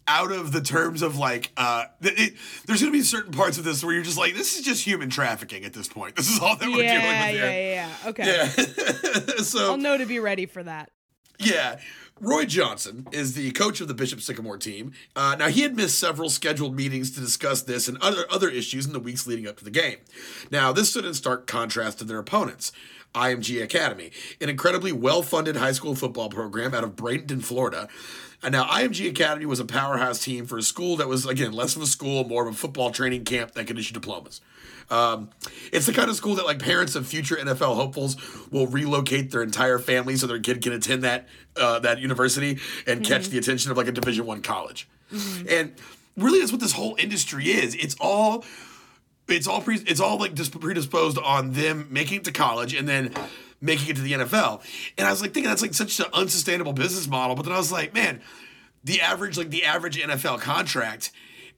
out 0.06 0.34
of 0.34 0.52
the 0.52 0.60
terms 0.62 1.02
of 1.02 1.18
like 1.18 1.52
uh 1.56 1.86
it, 2.02 2.34
there's 2.66 2.82
going 2.82 2.92
to 2.92 2.98
be 2.98 3.02
certain 3.04 3.32
parts 3.32 3.58
of 3.58 3.64
this 3.64 3.82
where 3.84 3.94
you're 3.94 4.04
just 4.04 4.18
like 4.18 4.36
this 4.36 4.58
is 4.60 4.66
just 4.66 4.84
human 4.84 5.10
trafficking 5.10 5.64
at 5.64 5.72
this 5.72 5.88
point 5.88 6.14
this 6.18 6.30
is 6.30 6.42
all 6.42 6.58
that 6.58 6.68
we're 6.68 6.84
yeah, 6.84 7.00
dealing 7.00 7.06
yeah, 7.06 7.28
with 7.32 7.36
yeah, 7.40 7.52
here 7.52 7.72
yeah. 8.04 8.10
Okay. 8.10 8.26
yeah 8.26 9.36
so 9.44 9.72
I'll 9.72 9.78
know 9.78 9.98
to 9.98 10.06
be 10.06 10.20
ready 10.20 10.46
for 10.46 10.62
that. 10.64 10.92
yeah. 11.40 11.80
Roy 12.20 12.46
Johnson 12.46 13.08
is 13.12 13.34
the 13.34 13.52
coach 13.52 13.82
of 13.82 13.88
the 13.88 13.94
Bishop 13.96 14.22
Sycamore 14.22 14.58
team. 14.58 14.94
Uh, 15.16 15.36
now, 15.38 15.48
he 15.48 15.62
had 15.62 15.76
missed 15.76 15.98
several 15.98 16.30
scheduled 16.30 16.76
meetings 16.76 17.10
to 17.12 17.20
discuss 17.20 17.64
this 17.64 17.88
and 17.88 17.98
other, 18.02 18.26
other 18.30 18.50
issues 18.50 18.86
in 18.86 18.94
the 18.94 19.00
weeks 19.00 19.26
leading 19.26 19.48
up 19.48 19.58
to 19.58 19.64
the 19.66 19.72
game. 19.72 19.98
Now, 20.52 20.72
this 20.72 20.92
stood 20.92 21.06
in 21.06 21.16
stark 21.16 21.48
contrast 21.48 21.98
to 22.00 22.06
their 22.06 22.20
opponents, 22.20 22.72
IMG 23.14 23.62
Academy, 23.62 24.12
an 24.42 24.50
incredibly 24.50 24.92
well 24.92 25.22
funded 25.22 25.56
high 25.56 25.72
school 25.72 25.96
football 25.96 26.30
program 26.30 26.74
out 26.74 26.84
of 26.84 26.96
Bradenton, 26.96 27.44
Florida. 27.44 27.88
And 28.42 28.52
now, 28.52 28.66
IMG 28.66 29.10
Academy 29.10 29.46
was 29.46 29.62
a 29.62 29.66
powerhouse 29.66 30.22
team 30.22 30.46
for 30.46 30.58
a 30.58 30.62
school 30.62 30.98
that 30.98 31.08
was, 31.08 31.26
again, 31.26 31.54
less 31.54 31.78
of 31.78 31.82
a 31.82 31.86
school, 31.86 32.26
more 32.26 32.46
of 32.46 32.54
a 32.54 32.58
football 32.58 32.92
training 32.92 33.24
camp 33.24 33.54
that 33.54 33.68
could 33.68 33.80
issue 33.80 33.94
diplomas. 33.94 34.42
Um, 34.90 35.30
it's 35.72 35.86
the 35.86 35.94
kind 35.94 36.10
of 36.10 36.16
school 36.16 36.36
that 36.36 36.46
like 36.46 36.60
parents 36.60 36.96
of 36.96 37.08
future 37.08 37.36
NFL 37.36 37.76
hopefuls 37.76 38.18
will 38.52 38.68
relocate 38.68 39.32
their 39.32 39.42
entire 39.42 39.80
family 39.80 40.18
so 40.18 40.28
their 40.28 40.40
kid 40.40 40.62
can 40.62 40.74
attend 40.74 41.04
that 41.04 41.28
uh, 41.56 41.80
that 41.80 42.00
university 42.00 42.60
and 42.86 43.04
catch 43.06 43.28
the 43.30 43.38
attention 43.38 43.72
of 43.72 43.78
like 43.78 43.88
a 43.88 43.92
Division 43.94 44.26
One 44.26 44.42
college. 44.42 44.90
And 45.50 45.74
really, 46.18 46.40
that's 46.40 46.52
what 46.52 46.60
this 46.60 46.74
whole 46.74 46.96
industry 47.00 47.46
is. 47.46 47.76
It's 47.76 47.96
all 48.00 48.44
it's 49.28 49.48
all 49.48 49.62
pre- 49.62 49.78
it's 49.88 50.00
all 50.00 50.18
like 50.20 50.36
dis- 50.36 50.50
predisposed 50.50 51.18
on 51.18 51.54
them 51.54 51.88
making 51.90 52.20
it 52.20 52.24
to 52.26 52.32
college 52.32 52.74
and 52.74 52.88
then 52.88 53.14
making 53.62 53.90
it 53.90 53.96
to 53.96 54.02
the 54.02 54.12
NFL. 54.14 54.62
And 54.98 55.08
I 55.08 55.12
was 55.12 55.22
like 55.22 55.34
thinking 55.34 55.50
that's 55.50 55.62
like 55.62 55.74
such 55.74 56.00
an 56.00 56.08
unsustainable 56.14 56.74
business 56.74 57.08
model. 57.08 57.36
But 57.36 57.44
then 57.44 57.54
I 57.54 57.58
was 57.58 57.72
like, 57.72 57.94
man, 57.94 58.22
the 58.84 59.00
average 59.02 59.38
like 59.38 59.50
the 59.50 59.64
average 59.64 59.98
NFL 59.98 60.42
contract. 60.42 61.12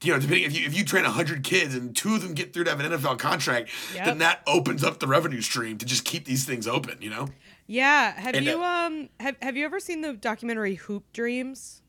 You 0.04 0.12
know, 0.14 0.20
depending 0.20 0.44
if 0.44 0.56
you 0.60 0.66
if 0.68 0.78
you 0.78 0.84
train 0.84 1.06
hundred 1.06 1.44
kids 1.44 1.74
and 1.74 1.96
two 1.96 2.16
of 2.16 2.22
them 2.22 2.34
get 2.34 2.54
through 2.54 2.66
to 2.66 2.70
have 2.70 2.80
an 2.82 2.92
NFL 2.92 3.18
contract, 3.18 3.70
Yep. 3.96 4.06
then 4.06 4.18
that 4.20 4.42
opens 4.46 4.84
up 4.84 5.00
the 5.00 5.08
revenue 5.08 5.42
stream 5.42 5.78
to 5.80 5.86
just 5.86 6.04
keep 6.06 6.26
these 6.26 6.44
things 6.46 6.68
open. 6.68 7.02
You 7.02 7.10
know? 7.10 7.30
Yeah. 7.66 8.12
Have 8.20 8.36
And, 8.36 8.46
you 8.46 8.62
uh, 8.62 8.86
um 8.88 9.10
have 9.20 9.38
have 9.42 9.56
you 9.58 9.66
ever 9.66 9.80
seen 9.80 10.02
the 10.02 10.14
documentary 10.14 10.76
Hoop 10.76 11.12
Dreams? 11.14 11.82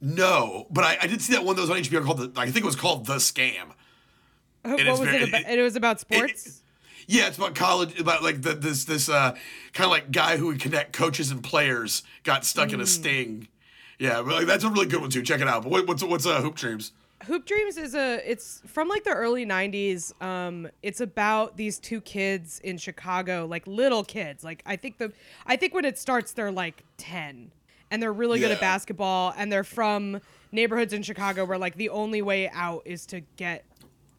No, 0.00 0.66
but 0.70 0.84
I, 0.84 0.98
I 1.02 1.06
did 1.06 1.22
see 1.22 1.32
that 1.32 1.44
one 1.44 1.56
that 1.56 1.62
was 1.62 1.70
on 1.70 1.78
HBO 1.78 2.04
called 2.04 2.18
the 2.18 2.40
I 2.40 2.44
think 2.46 2.58
it 2.58 2.64
was 2.66 2.76
called 2.76 3.06
The 3.06 3.16
Scam. 3.16 3.72
What 4.76 4.86
was 4.86 5.00
very- 5.00 5.22
it 5.22 5.28
about? 5.28 5.40
it- 5.42 5.58
It, 5.58 5.62
was 5.62 5.76
about 5.76 6.00
sports. 6.00 6.62
Yeah, 7.08 7.28
it's 7.28 7.38
about 7.38 7.54
college, 7.54 8.00
about 8.00 8.24
like 8.24 8.42
the, 8.42 8.54
this 8.54 8.84
this 8.84 9.08
uh, 9.08 9.30
kind 9.72 9.84
of 9.84 9.90
like 9.92 10.10
guy 10.10 10.38
who 10.38 10.46
would 10.46 10.58
connect 10.60 10.92
coaches 10.92 11.30
and 11.30 11.40
players 11.40 12.02
got 12.24 12.44
stuck 12.44 12.70
Mm. 12.70 12.74
in 12.74 12.80
a 12.80 12.86
sting. 12.86 13.48
Yeah, 14.00 14.22
but 14.22 14.34
like, 14.34 14.46
that's 14.46 14.64
a 14.64 14.68
really 14.68 14.86
good 14.86 15.00
one 15.00 15.10
too. 15.10 15.22
Check 15.22 15.40
it 15.40 15.46
out. 15.46 15.62
But 15.62 15.70
what, 15.70 15.86
what's 15.86 16.02
what's 16.02 16.26
uh, 16.26 16.40
Hoop 16.40 16.56
Dreams? 16.56 16.90
Hoop 17.26 17.46
Dreams 17.46 17.76
is 17.76 17.94
a 17.94 18.20
it's 18.28 18.60
from 18.66 18.88
like 18.88 19.04
the 19.04 19.12
early 19.14 19.46
90s. 19.46 20.20
Um 20.20 20.68
it's 20.82 21.00
about 21.00 21.56
these 21.56 21.78
two 21.78 22.00
kids 22.00 22.60
in 22.64 22.76
Chicago, 22.76 23.46
like 23.48 23.64
little 23.68 24.02
kids. 24.02 24.42
Like 24.42 24.62
I 24.66 24.74
think 24.74 24.98
the 24.98 25.12
I 25.46 25.54
think 25.54 25.74
when 25.74 25.84
it 25.84 25.98
starts 25.98 26.32
they're 26.32 26.50
like 26.50 26.82
10 26.96 27.52
and 27.92 28.02
they're 28.02 28.12
really 28.12 28.40
good 28.40 28.50
at 28.50 28.58
basketball 28.60 29.32
and 29.36 29.52
they're 29.52 29.62
from 29.64 30.20
neighborhoods 30.50 30.92
in 30.92 31.02
Chicago 31.04 31.44
where 31.44 31.56
like 31.58 31.76
the 31.76 31.88
only 31.90 32.20
way 32.20 32.48
out 32.50 32.82
is 32.84 33.06
to 33.06 33.20
get 33.36 33.64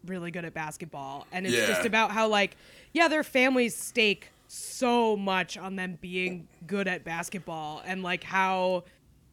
really 0.06 0.32
good 0.32 0.46
at 0.46 0.54
basketball. 0.54 1.26
And 1.32 1.46
it's 1.46 1.56
Yeah. 1.56 1.68
just 1.68 1.86
about 1.86 2.12
how 2.12 2.28
like 2.28 2.56
yeah, 2.94 3.08
their 3.08 3.24
families 3.24 3.76
stake 3.76 4.30
so 4.48 5.16
much 5.18 5.58
on 5.58 5.76
them 5.76 5.98
being 6.02 6.48
good 6.66 6.88
at 6.88 7.04
basketball 7.04 7.82
and 7.86 8.02
like 8.02 8.24
how 8.24 8.84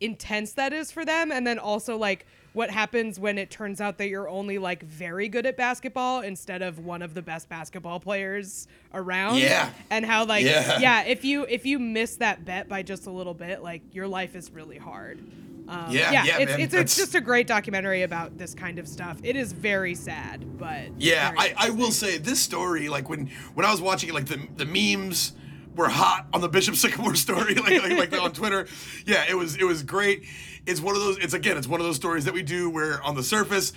intense 0.01 0.53
that 0.55 0.73
is 0.73 0.91
for 0.91 1.05
them 1.05 1.31
and 1.31 1.47
then 1.47 1.59
also 1.59 1.97
like 1.97 2.27
what 2.53 2.69
happens 2.71 3.19
when 3.19 3.39
it 3.39 3.49
turns 3.51 3.81
out 3.81 3.97
that 3.99 4.09
you're 4.09 4.29
only 4.29 4.59
like 4.59 4.83
very 4.83 5.29
good 5.29 5.47
at 5.47 5.57
basketball 5.57 6.21
instead 6.21 6.63
of 6.63 6.79
one 6.81 7.01
of 7.01 7.15
the 7.15 7.23
best 7.23 7.49
basketball 7.49 7.99
players 8.01 8.67
around 8.93 9.39
Yeah. 9.39 9.71
and 9.91 10.05
how 10.05 10.25
like 10.27 10.45
Yeah. 10.45 10.79
yeah, 10.81 11.05
if 11.05 11.25
you 11.25 11.47
if 11.49 11.65
you 11.65 11.79
miss 11.79 12.17
that 12.17 12.45
bet 12.45 12.69
by 12.69 12.83
just 12.83 13.07
a 13.07 13.11
little 13.11 13.35
bit 13.35 13.63
like 13.63 13.83
your 13.95 14.09
life 14.09 14.35
is 14.35 14.51
really 14.51 14.79
hard 14.79 15.21
um, 15.69 15.91
Yeah, 15.91 16.11
yeah, 16.13 16.39
it's, 16.39 16.51
man, 16.51 16.61
it's, 16.61 16.75
it's 16.75 16.97
just 16.97 17.15
a 17.15 17.21
great 17.21 17.47
documentary 17.47 18.03
about 18.03 18.37
this 18.39 18.55
kind 18.55 18.79
of 18.79 18.87
stuff 18.87 19.19
it 19.23 19.37
is 19.37 19.53
very 19.53 19.95
sad 19.95 20.59
but 20.59 20.89
Yeah, 20.99 21.33
I, 21.37 21.55
I 21.57 21.71
will 21.71 21.91
say 21.91 22.19
this 22.19 22.41
story, 22.41 22.89
like 22.89 23.09
when 23.09 23.31
when 23.55 23.67
I 23.67 23.71
was 23.71 23.81
watching 23.81 24.09
it, 24.09 24.15
like 24.15 24.27
the 24.27 24.47
the 24.57 24.67
memes 24.67 25.33
were 25.77 25.89
hot 25.89 26.27
on 26.33 26.41
the 26.41 26.49
Bishop 26.49 26.77
Sycamore 26.77 27.15
story, 27.27 27.55
like 27.55 27.83
like, 27.83 28.13
like 28.13 28.23
on 28.23 28.33
Twitter. 28.33 28.67
Yeah, 29.07 29.25
it 29.29 29.35
was 29.35 29.57
it 29.57 29.65
was 29.65 29.83
great. 29.83 30.25
It's 30.67 30.81
one 30.81 30.95
of 30.97 31.03
those. 31.03 31.19
It's 31.19 31.35
again, 31.35 31.57
it's 31.57 31.67
one 31.67 31.81
of 31.81 31.87
those 31.87 31.97
stories 31.97 32.25
that 32.25 32.35
we 32.35 32.43
do 32.43 32.71
where 32.71 33.03
on 33.03 33.15
the 33.15 33.23
surface. 33.23 33.73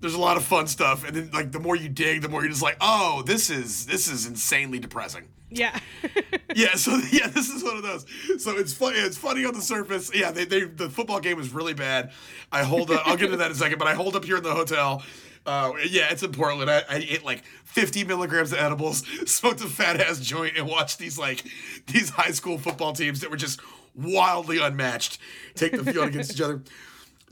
There's 0.00 0.14
a 0.14 0.20
lot 0.20 0.36
of 0.36 0.42
fun 0.44 0.66
stuff, 0.66 1.06
and 1.06 1.14
then 1.14 1.30
like 1.32 1.52
the 1.52 1.60
more 1.60 1.76
you 1.76 1.88
dig, 1.88 2.22
the 2.22 2.28
more 2.28 2.40
you're 2.40 2.50
just 2.50 2.62
like, 2.62 2.76
oh, 2.80 3.22
this 3.24 3.50
is 3.50 3.86
this 3.86 4.08
is 4.08 4.26
insanely 4.26 4.80
depressing. 4.80 5.28
yeah 5.50 5.78
yeah, 6.54 6.74
so 6.74 6.96
yeah, 7.12 7.28
this 7.28 7.48
is 7.48 7.62
one 7.62 7.76
of 7.76 7.82
those. 7.82 8.06
So 8.38 8.56
it's 8.56 8.72
funny. 8.72 8.98
It's 8.98 9.16
funny 9.16 9.44
on 9.44 9.54
the 9.54 9.62
surface. 9.62 10.10
Yeah, 10.14 10.30
they, 10.30 10.44
they 10.44 10.64
the 10.64 10.90
football 10.90 11.20
game 11.20 11.36
was 11.36 11.52
really 11.52 11.74
bad. 11.74 12.12
I 12.50 12.62
hold. 12.62 12.90
Up, 12.90 13.02
I'll 13.06 13.16
get 13.16 13.26
into 13.26 13.38
that 13.38 13.46
in 13.46 13.52
a 13.52 13.56
second, 13.56 13.78
but 13.78 13.88
I 13.88 13.94
hold 13.94 14.16
up 14.16 14.24
here 14.24 14.36
in 14.36 14.42
the 14.42 14.54
hotel. 14.54 15.02
Uh, 15.44 15.72
yeah, 15.88 16.08
it's 16.10 16.22
in 16.22 16.32
Portland. 16.32 16.70
I, 16.70 16.84
I 16.88 16.96
ate 16.96 17.24
like 17.24 17.44
50 17.64 18.04
milligrams 18.04 18.52
of 18.52 18.58
edibles, 18.58 19.04
smoked 19.30 19.60
a 19.60 19.66
fat 19.66 20.00
ass 20.00 20.20
joint, 20.20 20.56
and 20.56 20.68
watched 20.68 20.98
these 20.98 21.18
like 21.18 21.44
these 21.86 22.10
high 22.10 22.30
school 22.30 22.58
football 22.58 22.92
teams 22.92 23.20
that 23.20 23.30
were 23.30 23.36
just 23.36 23.60
wildly 23.94 24.58
unmatched 24.58 25.18
take 25.54 25.72
the 25.72 25.84
field 25.92 26.08
against 26.08 26.32
each 26.32 26.40
other. 26.40 26.62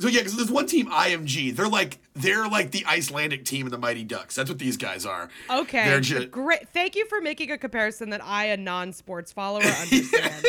So 0.01 0.09
yeah, 0.09 0.21
because 0.21 0.37
there's 0.37 0.51
one 0.51 0.67
team, 0.67 0.87
IMG. 0.91 1.55
They're 1.55 1.69
like 1.69 1.99
they're 2.15 2.49
like 2.49 2.71
the 2.71 2.85
Icelandic 2.87 3.45
team 3.45 3.67
in 3.67 3.71
the 3.71 3.79
Mighty 3.79 4.03
Ducks. 4.03 4.35
That's 4.35 4.49
what 4.49 4.59
these 4.59 4.77
guys 4.77 5.05
are. 5.07 5.29
Okay. 5.51 5.85
They're 5.85 6.01
just 6.01 6.31
Great. 6.31 6.69
Thank 6.71 6.97
you 6.97 7.07
for 7.07 7.21
making 7.21 7.51
a 7.51 7.59
comparison 7.59 8.11
that 8.11 8.25
I, 8.25 8.47
a 8.47 8.57
non-sports 8.57 9.31
follower, 9.33 9.63
understand. 9.63 10.45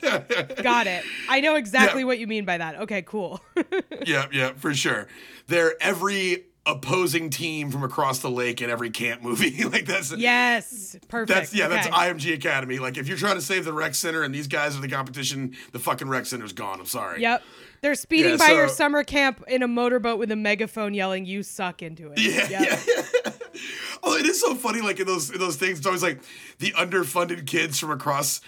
Got 0.62 0.86
it. 0.86 1.04
I 1.28 1.40
know 1.40 1.56
exactly 1.56 2.02
Yeah. 2.02 2.06
what 2.06 2.18
you 2.18 2.26
mean 2.26 2.44
by 2.44 2.58
that. 2.58 2.76
Okay, 2.82 3.02
cool. 3.02 3.40
yeah, 4.06 4.26
yeah, 4.32 4.52
for 4.54 4.72
sure. 4.74 5.08
They're 5.48 5.74
every 5.82 6.44
opposing 6.64 7.28
team 7.28 7.72
from 7.72 7.82
across 7.82 8.20
the 8.20 8.30
lake 8.30 8.62
in 8.62 8.70
every 8.70 8.90
camp 8.90 9.20
movie. 9.22 9.64
like 9.68 9.84
that's 9.84 10.12
yes. 10.16 10.96
Perfect. 11.08 11.28
That's 11.28 11.54
yeah, 11.54 11.68
that's 11.68 11.88
IMG 11.88 12.34
Academy. 12.34 12.78
Like 12.78 12.96
if 12.96 13.08
you're 13.08 13.16
trying 13.16 13.34
to 13.34 13.42
save 13.42 13.64
the 13.64 13.72
rec 13.72 13.94
center 13.94 14.22
and 14.22 14.32
these 14.34 14.46
guys 14.46 14.76
are 14.76 14.80
the 14.80 14.88
competition, 14.88 15.56
the 15.72 15.78
fucking 15.80 16.08
rec 16.08 16.26
center's 16.26 16.52
gone. 16.52 16.78
I'm 16.78 16.86
sorry. 16.86 17.20
Yep. 17.20 17.42
They're 17.82 17.94
speeding 17.96 18.32
Yeah, 18.32 18.36
by 18.36 18.52
your 18.52 18.68
summer 18.68 19.02
camp 19.02 19.42
in 19.48 19.62
a 19.62 19.68
motorboat 19.68 20.18
with 20.18 20.30
a 20.30 20.36
megaphone 20.36 20.94
yelling, 20.94 21.26
"You 21.26 21.42
suck" 21.42 21.82
into 21.82 22.12
it. 22.12 22.20
Yeah, 22.20 22.48
Yep. 22.48 22.80
yeah. 22.86 23.32
oh, 24.04 24.16
it 24.16 24.24
is 24.24 24.40
so 24.40 24.54
funny. 24.54 24.80
Like 24.80 25.00
in 25.00 25.06
those 25.06 25.30
in 25.30 25.38
those 25.40 25.56
things, 25.56 25.78
it's 25.78 25.86
always 25.86 26.02
like 26.02 26.20
the 26.60 26.70
underfunded 26.72 27.44
kids 27.46 27.78
from 27.80 27.90
across. 27.90 28.40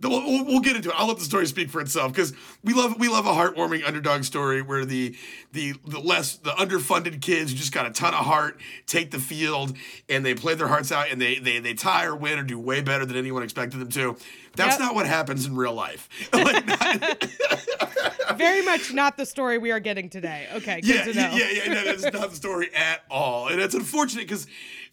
We'll, 0.00 0.22
we'll, 0.22 0.44
we'll 0.44 0.60
get 0.60 0.76
into 0.76 0.90
it. 0.90 0.94
I'll 0.98 1.06
let 1.06 1.18
the 1.18 1.24
story 1.24 1.46
speak 1.46 1.70
for 1.70 1.80
itself 1.80 2.12
because 2.12 2.34
we 2.62 2.74
love 2.74 2.98
we 2.98 3.08
love 3.08 3.26
a 3.26 3.32
heartwarming 3.32 3.86
underdog 3.86 4.24
story 4.24 4.60
where 4.60 4.84
the 4.84 5.16
the 5.52 5.74
the 5.86 5.98
less 6.00 6.36
the 6.36 6.50
underfunded 6.50 7.20
kids 7.22 7.52
who 7.52 7.56
just 7.56 7.72
got 7.72 7.86
a 7.86 7.90
ton 7.90 8.12
of 8.12 8.26
heart 8.26 8.60
take 8.86 9.10
the 9.12 9.18
field 9.18 9.76
and 10.08 10.26
they 10.26 10.34
play 10.34 10.54
their 10.54 10.68
hearts 10.68 10.92
out 10.92 11.10
and 11.10 11.20
they 11.20 11.38
they 11.38 11.58
they 11.58 11.72
tie 11.74 12.04
or 12.04 12.14
win 12.16 12.38
or 12.38 12.42
do 12.42 12.58
way 12.58 12.82
better 12.82 13.06
than 13.06 13.16
anyone 13.16 13.42
expected 13.42 13.78
them 13.80 13.88
to. 13.90 14.16
That's 14.56 14.74
Yep. 14.74 14.80
not 14.80 14.94
what 14.94 15.06
happens 15.06 15.46
in 15.46 15.56
real 15.56 15.74
life. 15.74 16.08
Like, 16.32 16.66
not- 16.66 17.30
Very 18.38 18.62
much 18.62 18.92
not 18.92 19.16
the 19.16 19.26
story 19.26 19.58
we 19.58 19.70
are 19.70 19.80
getting 19.80 20.08
today. 20.08 20.46
Okay, 20.54 20.80
good 20.80 20.88
yeah, 20.94 21.04
to 21.04 21.14
know. 21.14 21.36
yeah, 21.36 21.50
yeah, 21.50 21.72
no, 21.72 21.84
that's 21.84 22.02
not 22.04 22.30
the 22.30 22.36
story 22.36 22.68
at 22.74 23.02
all, 23.10 23.48
and 23.48 23.60
it's 23.60 23.74
unfortunate 23.74 24.22
because, 24.26 24.46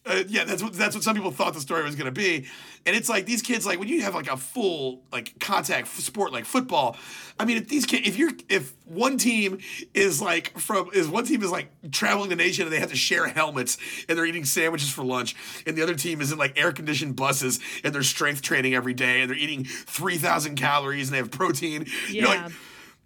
uh, 0.04 0.24
yeah, 0.28 0.44
that's 0.46 0.64
what 0.64 0.74
that's 0.74 0.96
what 0.96 1.04
some 1.04 1.16
people 1.16 1.30
thought 1.30 1.54
the 1.54 1.62
story 1.62 1.84
was 1.84 1.96
going 1.96 2.12
to 2.12 2.12
be, 2.12 2.48
and 2.88 2.96
it's 2.96 3.08
like 3.08 3.28
these 3.28 3.44
kids, 3.44 3.68
like 3.68 3.78
when 3.78 3.88
you 3.88 4.02
have 4.02 4.16
like 4.16 4.32
a 4.32 4.36
full 4.36 5.04
like 5.12 5.40
contact 5.40 5.88
f- 5.88 6.00
sport 6.00 6.34
like 6.34 6.46
football, 6.46 6.98
I 7.40 7.46
mean, 7.46 7.58
if 7.58 7.68
these 7.68 7.86
kids, 7.86 8.08
if 8.08 8.18
you're 8.18 8.32
if 8.50 8.74
one 8.86 9.20
team 9.20 9.60
is 9.94 10.20
like 10.20 10.58
from 10.58 10.90
is 10.94 11.08
one 11.08 11.26
team 11.26 11.44
is 11.44 11.52
like 11.52 11.70
traveling 11.92 12.30
the 12.30 12.36
nation 12.36 12.64
and 12.64 12.74
they 12.74 12.80
have 12.80 12.90
to 12.90 12.96
share 12.96 13.28
helmets 13.28 13.78
and 14.10 14.18
they're 14.18 14.26
eating 14.26 14.44
sandwiches 14.44 14.90
for 14.90 15.04
lunch, 15.04 15.36
and 15.68 15.78
the 15.78 15.84
other 15.84 15.96
team 15.96 16.20
is 16.20 16.32
in 16.32 16.40
like 16.40 16.58
air 16.60 16.72
conditioned 16.72 17.16
buses 17.16 17.60
and 17.84 17.94
they're 17.94 18.02
strength 18.02 18.42
training 18.42 18.74
every 18.74 18.96
day 18.96 19.22
and 19.22 19.30
they're 19.30 19.38
eating 19.38 19.66
three 19.66 20.18
thousand 20.18 20.56
calories 20.56 21.10
and 21.10 21.14
they 21.14 21.20
have 21.20 21.30
protein, 21.30 21.86
you 22.10 22.24
know, 22.24 22.30
like 22.30 22.52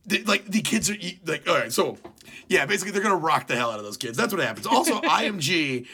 the, 0.05 0.23
like 0.23 0.45
the 0.45 0.61
kids 0.61 0.89
are 0.89 0.95
like 1.25 1.47
all 1.47 1.55
right 1.55 1.73
so 1.73 1.97
yeah 2.47 2.65
basically 2.65 2.91
they're 2.91 3.03
gonna 3.03 3.15
rock 3.15 3.47
the 3.47 3.55
hell 3.55 3.71
out 3.71 3.79
of 3.79 3.85
those 3.85 3.97
kids. 3.97 4.17
That's 4.17 4.33
what 4.33 4.41
happens. 4.41 4.65
Also 4.65 5.01
img 5.01 5.87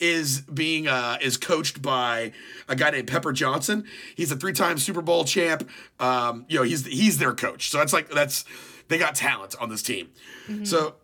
is 0.00 0.42
being 0.42 0.86
uh 0.86 1.18
is 1.20 1.36
coached 1.36 1.82
by 1.82 2.32
a 2.68 2.76
guy 2.76 2.90
named 2.90 3.08
pepper 3.08 3.32
johnson 3.32 3.84
he's 4.14 4.30
a 4.30 4.36
three-time 4.36 4.78
super 4.78 5.02
bowl 5.02 5.24
champ 5.24 5.68
um 5.98 6.44
you 6.48 6.56
know 6.56 6.62
he's 6.62 6.86
he's 6.86 7.18
their 7.18 7.34
coach 7.34 7.70
so 7.70 7.78
that's 7.78 7.92
like 7.92 8.08
that's 8.10 8.44
they 8.88 8.98
got 8.98 9.14
talent 9.14 9.54
on 9.60 9.68
this 9.68 9.82
team 9.82 10.08
so 10.64 10.94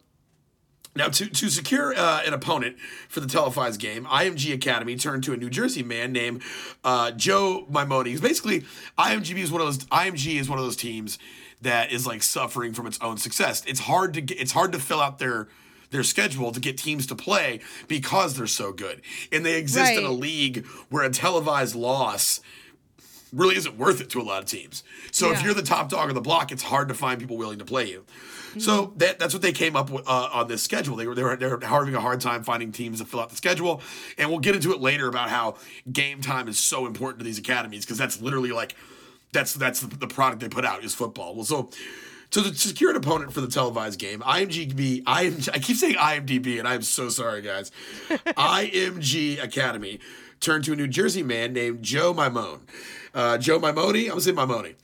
now, 0.96 1.08
to, 1.08 1.26
to 1.26 1.48
secure 1.48 1.92
uh, 1.96 2.22
an 2.24 2.32
opponent 2.34 2.78
for 3.08 3.18
the 3.18 3.26
televised 3.26 3.80
game, 3.80 4.04
IMG 4.04 4.54
Academy 4.54 4.94
turned 4.94 5.24
to 5.24 5.32
a 5.32 5.36
New 5.36 5.50
Jersey 5.50 5.82
man 5.82 6.12
named 6.12 6.42
uh, 6.84 7.10
Joe 7.10 7.66
Maimone. 7.68 8.06
He's 8.06 8.20
basically 8.20 8.64
IMG 8.96 9.36
is 9.36 9.50
one 9.50 9.60
of 9.60 9.66
those. 9.66 9.78
IMG 9.86 10.38
is 10.38 10.48
one 10.48 10.58
of 10.58 10.64
those 10.64 10.76
teams 10.76 11.18
that 11.62 11.90
is 11.90 12.06
like 12.06 12.22
suffering 12.22 12.72
from 12.72 12.86
its 12.86 12.98
own 13.00 13.16
success. 13.16 13.64
It's 13.66 13.80
hard 13.80 14.14
to 14.14 14.20
get. 14.20 14.40
It's 14.40 14.52
hard 14.52 14.70
to 14.70 14.78
fill 14.78 15.00
out 15.00 15.18
their 15.18 15.48
their 15.94 16.02
schedule 16.02 16.52
to 16.52 16.60
get 16.60 16.76
teams 16.76 17.06
to 17.06 17.14
play 17.14 17.60
because 17.88 18.36
they're 18.36 18.46
so 18.46 18.72
good, 18.72 19.00
and 19.32 19.46
they 19.46 19.54
exist 19.58 19.92
in 19.92 20.04
a 20.04 20.10
league 20.10 20.66
where 20.90 21.04
a 21.04 21.10
televised 21.10 21.74
loss 21.74 22.40
really 23.32 23.56
isn't 23.56 23.78
worth 23.78 24.00
it 24.00 24.10
to 24.10 24.20
a 24.20 24.22
lot 24.22 24.42
of 24.42 24.48
teams. 24.48 24.84
So 25.10 25.32
if 25.32 25.42
you're 25.42 25.54
the 25.54 25.62
top 25.62 25.88
dog 25.88 26.08
of 26.08 26.14
the 26.14 26.20
block, 26.20 26.52
it's 26.52 26.62
hard 26.62 26.88
to 26.88 26.94
find 26.94 27.18
people 27.18 27.36
willing 27.36 27.58
to 27.58 27.64
play 27.64 27.88
you. 27.88 28.04
So 28.58 28.92
that, 28.96 29.18
that's 29.18 29.34
what 29.34 29.42
they 29.42 29.52
came 29.52 29.74
up 29.74 29.90
with 29.90 30.06
uh, 30.06 30.28
on 30.32 30.46
this 30.46 30.62
schedule. 30.62 30.94
They 30.94 31.06
were, 31.06 31.14
they 31.14 31.24
were 31.24 31.36
they 31.36 31.46
were 31.46 31.58
having 31.60 31.94
a 31.94 32.00
hard 32.00 32.20
time 32.20 32.44
finding 32.44 32.70
teams 32.70 33.00
to 33.00 33.04
fill 33.04 33.20
out 33.20 33.30
the 33.30 33.36
schedule, 33.36 33.80
and 34.18 34.30
we'll 34.30 34.38
get 34.38 34.54
into 34.54 34.72
it 34.72 34.80
later 34.80 35.08
about 35.08 35.30
how 35.30 35.56
game 35.90 36.20
time 36.20 36.48
is 36.48 36.58
so 36.58 36.86
important 36.86 37.18
to 37.18 37.24
these 37.24 37.38
academies 37.38 37.84
because 37.84 37.98
that's 37.98 38.20
literally 38.20 38.52
like 38.52 38.76
that's 39.32 39.54
that's 39.54 39.80
the, 39.80 39.96
the 39.96 40.06
product 40.06 40.40
they 40.40 40.48
put 40.48 40.64
out 40.64 40.84
is 40.84 40.94
football. 40.94 41.34
Well, 41.34 41.44
so 41.44 41.70
so 42.31 42.43
to 42.43 42.54
secure 42.54 42.90
an 42.90 42.97
opponent 42.97 43.33
for 43.33 43.40
the 43.40 43.49
televised 43.49 43.99
game, 43.99 44.21
IMGB, 44.21 45.04
IMG, 45.04 45.49
I 45.52 45.59
keep 45.59 45.76
saying 45.76 45.95
IMDb, 45.95 46.59
and 46.59 46.66
I'm 46.66 46.83
so 46.83 47.09
sorry, 47.09 47.43
guys. 47.43 47.71
IMG 48.09 49.43
Academy 49.43 50.00
turned 50.40 50.64
to 50.64 50.73
a 50.73 50.76
New 50.76 50.88
Jersey 50.88 51.23
man 51.23 51.52
named 51.52 51.83
Joe 51.83 52.12
Maimone. 52.12 52.61
Uh, 53.14 53.38
Joe 53.38 53.59
Maimone, 53.61 54.02
I'm 54.04 54.09
gonna 54.09 54.21
say 54.21 54.33
Maimone. 54.33 54.75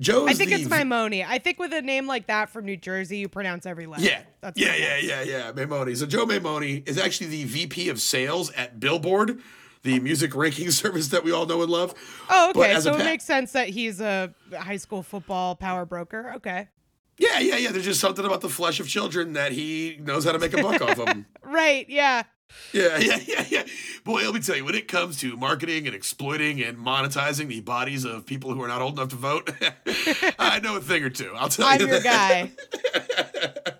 Joe 0.00 0.26
I 0.26 0.34
think 0.34 0.50
the 0.50 0.56
it's 0.56 0.68
Maimone. 0.68 1.24
I 1.26 1.38
think 1.38 1.58
with 1.58 1.72
a 1.72 1.80
name 1.80 2.06
like 2.06 2.26
that 2.26 2.50
from 2.50 2.64
New 2.64 2.76
Jersey, 2.76 3.18
you 3.18 3.28
pronounce 3.28 3.64
every 3.64 3.86
letter. 3.86 4.02
Yeah. 4.02 4.22
That's 4.40 4.60
yeah, 4.60 4.74
yeah, 4.74 4.96
yeah, 4.98 5.22
yeah. 5.22 5.52
Maimone. 5.52 5.96
So 5.96 6.06
Joe 6.06 6.26
Maimone 6.26 6.88
is 6.88 6.98
actually 6.98 7.28
the 7.28 7.44
VP 7.44 7.88
of 7.90 8.00
sales 8.00 8.50
at 8.52 8.80
Billboard, 8.80 9.40
the 9.82 10.00
music 10.00 10.34
ranking 10.34 10.70
service 10.72 11.08
that 11.08 11.22
we 11.22 11.30
all 11.30 11.46
know 11.46 11.62
and 11.62 11.70
love. 11.70 11.94
Oh, 12.28 12.50
okay. 12.50 12.80
So 12.80 12.94
it 12.94 12.98
pa- 12.98 13.04
makes 13.04 13.24
sense 13.24 13.52
that 13.52 13.68
he's 13.68 14.00
a 14.00 14.34
high 14.52 14.78
school 14.78 15.02
football 15.04 15.54
power 15.54 15.84
broker. 15.84 16.32
Okay. 16.36 16.68
Yeah, 17.18 17.38
yeah, 17.38 17.56
yeah. 17.56 17.70
There's 17.72 17.84
just 17.84 18.00
something 18.00 18.24
about 18.24 18.40
the 18.40 18.48
flesh 18.48 18.80
of 18.80 18.88
children 18.88 19.34
that 19.34 19.52
he 19.52 19.98
knows 20.00 20.24
how 20.24 20.32
to 20.32 20.38
make 20.38 20.52
a 20.52 20.62
buck 20.62 20.80
off 20.82 20.98
of 20.98 21.06
them. 21.06 21.26
Right. 21.44 21.88
Yeah. 21.88 22.24
Yeah, 22.72 22.98
yeah, 22.98 23.18
yeah, 23.26 23.44
yeah. 23.48 23.62
Boy, 24.02 24.22
let 24.24 24.34
me 24.34 24.40
tell 24.40 24.56
you, 24.56 24.64
when 24.64 24.74
it 24.74 24.88
comes 24.88 25.18
to 25.20 25.36
marketing 25.36 25.86
and 25.86 25.94
exploiting 25.94 26.60
and 26.62 26.76
monetizing 26.78 27.46
the 27.46 27.60
bodies 27.60 28.04
of 28.04 28.26
people 28.26 28.52
who 28.52 28.62
are 28.62 28.68
not 28.68 28.82
old 28.82 28.94
enough 28.98 29.10
to 29.10 29.16
vote, 29.16 29.50
I 30.38 30.58
know 30.60 30.76
a 30.76 30.80
thing 30.80 31.04
or 31.04 31.10
two. 31.10 31.32
I'll 31.36 31.48
tell 31.48 31.66
I'm 31.66 31.80
you 31.80 31.86
your 31.86 32.00
that. 32.00 32.50
guy. 32.94 33.72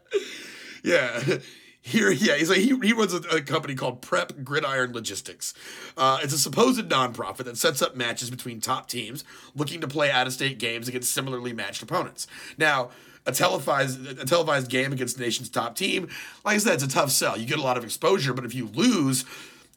Yeah. 0.85 1.39
Here, 1.87 2.11
yeah, 2.11 2.37
he's 2.37 2.49
like 2.49 2.61
he, 2.61 2.79
he 2.83 2.93
runs 2.95 3.13
a, 3.13 3.19
a 3.29 3.41
company 3.43 3.75
called 3.75 4.01
Prep 4.01 4.43
Gridiron 4.43 4.93
Logistics. 4.93 5.53
Uh, 5.99 6.19
it's 6.23 6.33
a 6.33 6.39
supposed 6.39 6.81
nonprofit 6.89 7.45
that 7.45 7.59
sets 7.59 7.83
up 7.83 7.95
matches 7.95 8.31
between 8.31 8.61
top 8.61 8.89
teams 8.89 9.23
looking 9.55 9.83
to 9.83 9.89
play 9.89 10.11
out-of-state 10.11 10.59
games 10.59 10.89
against 10.89 11.13
similarly 11.13 11.53
matched 11.53 11.83
opponents. 11.83 12.27
Now, 12.57 12.89
a 13.27 13.33
televised 13.33 14.07
a 14.07 14.25
televised 14.25 14.71
game 14.71 14.93
against 14.93 15.17
the 15.17 15.25
nation's 15.25 15.49
top 15.49 15.77
team, 15.77 16.09
like 16.45 16.57
I 16.57 16.59
said, 16.59 16.75
it's 16.75 16.85
a 16.85 16.89
tough 16.89 17.11
sell. 17.11 17.39
You 17.39 17.47
get 17.47 17.59
a 17.59 17.63
lot 17.63 17.77
of 17.77 17.85
exposure, 17.85 18.35
but 18.35 18.45
if 18.45 18.55
you 18.55 18.69
lose, 18.69 19.25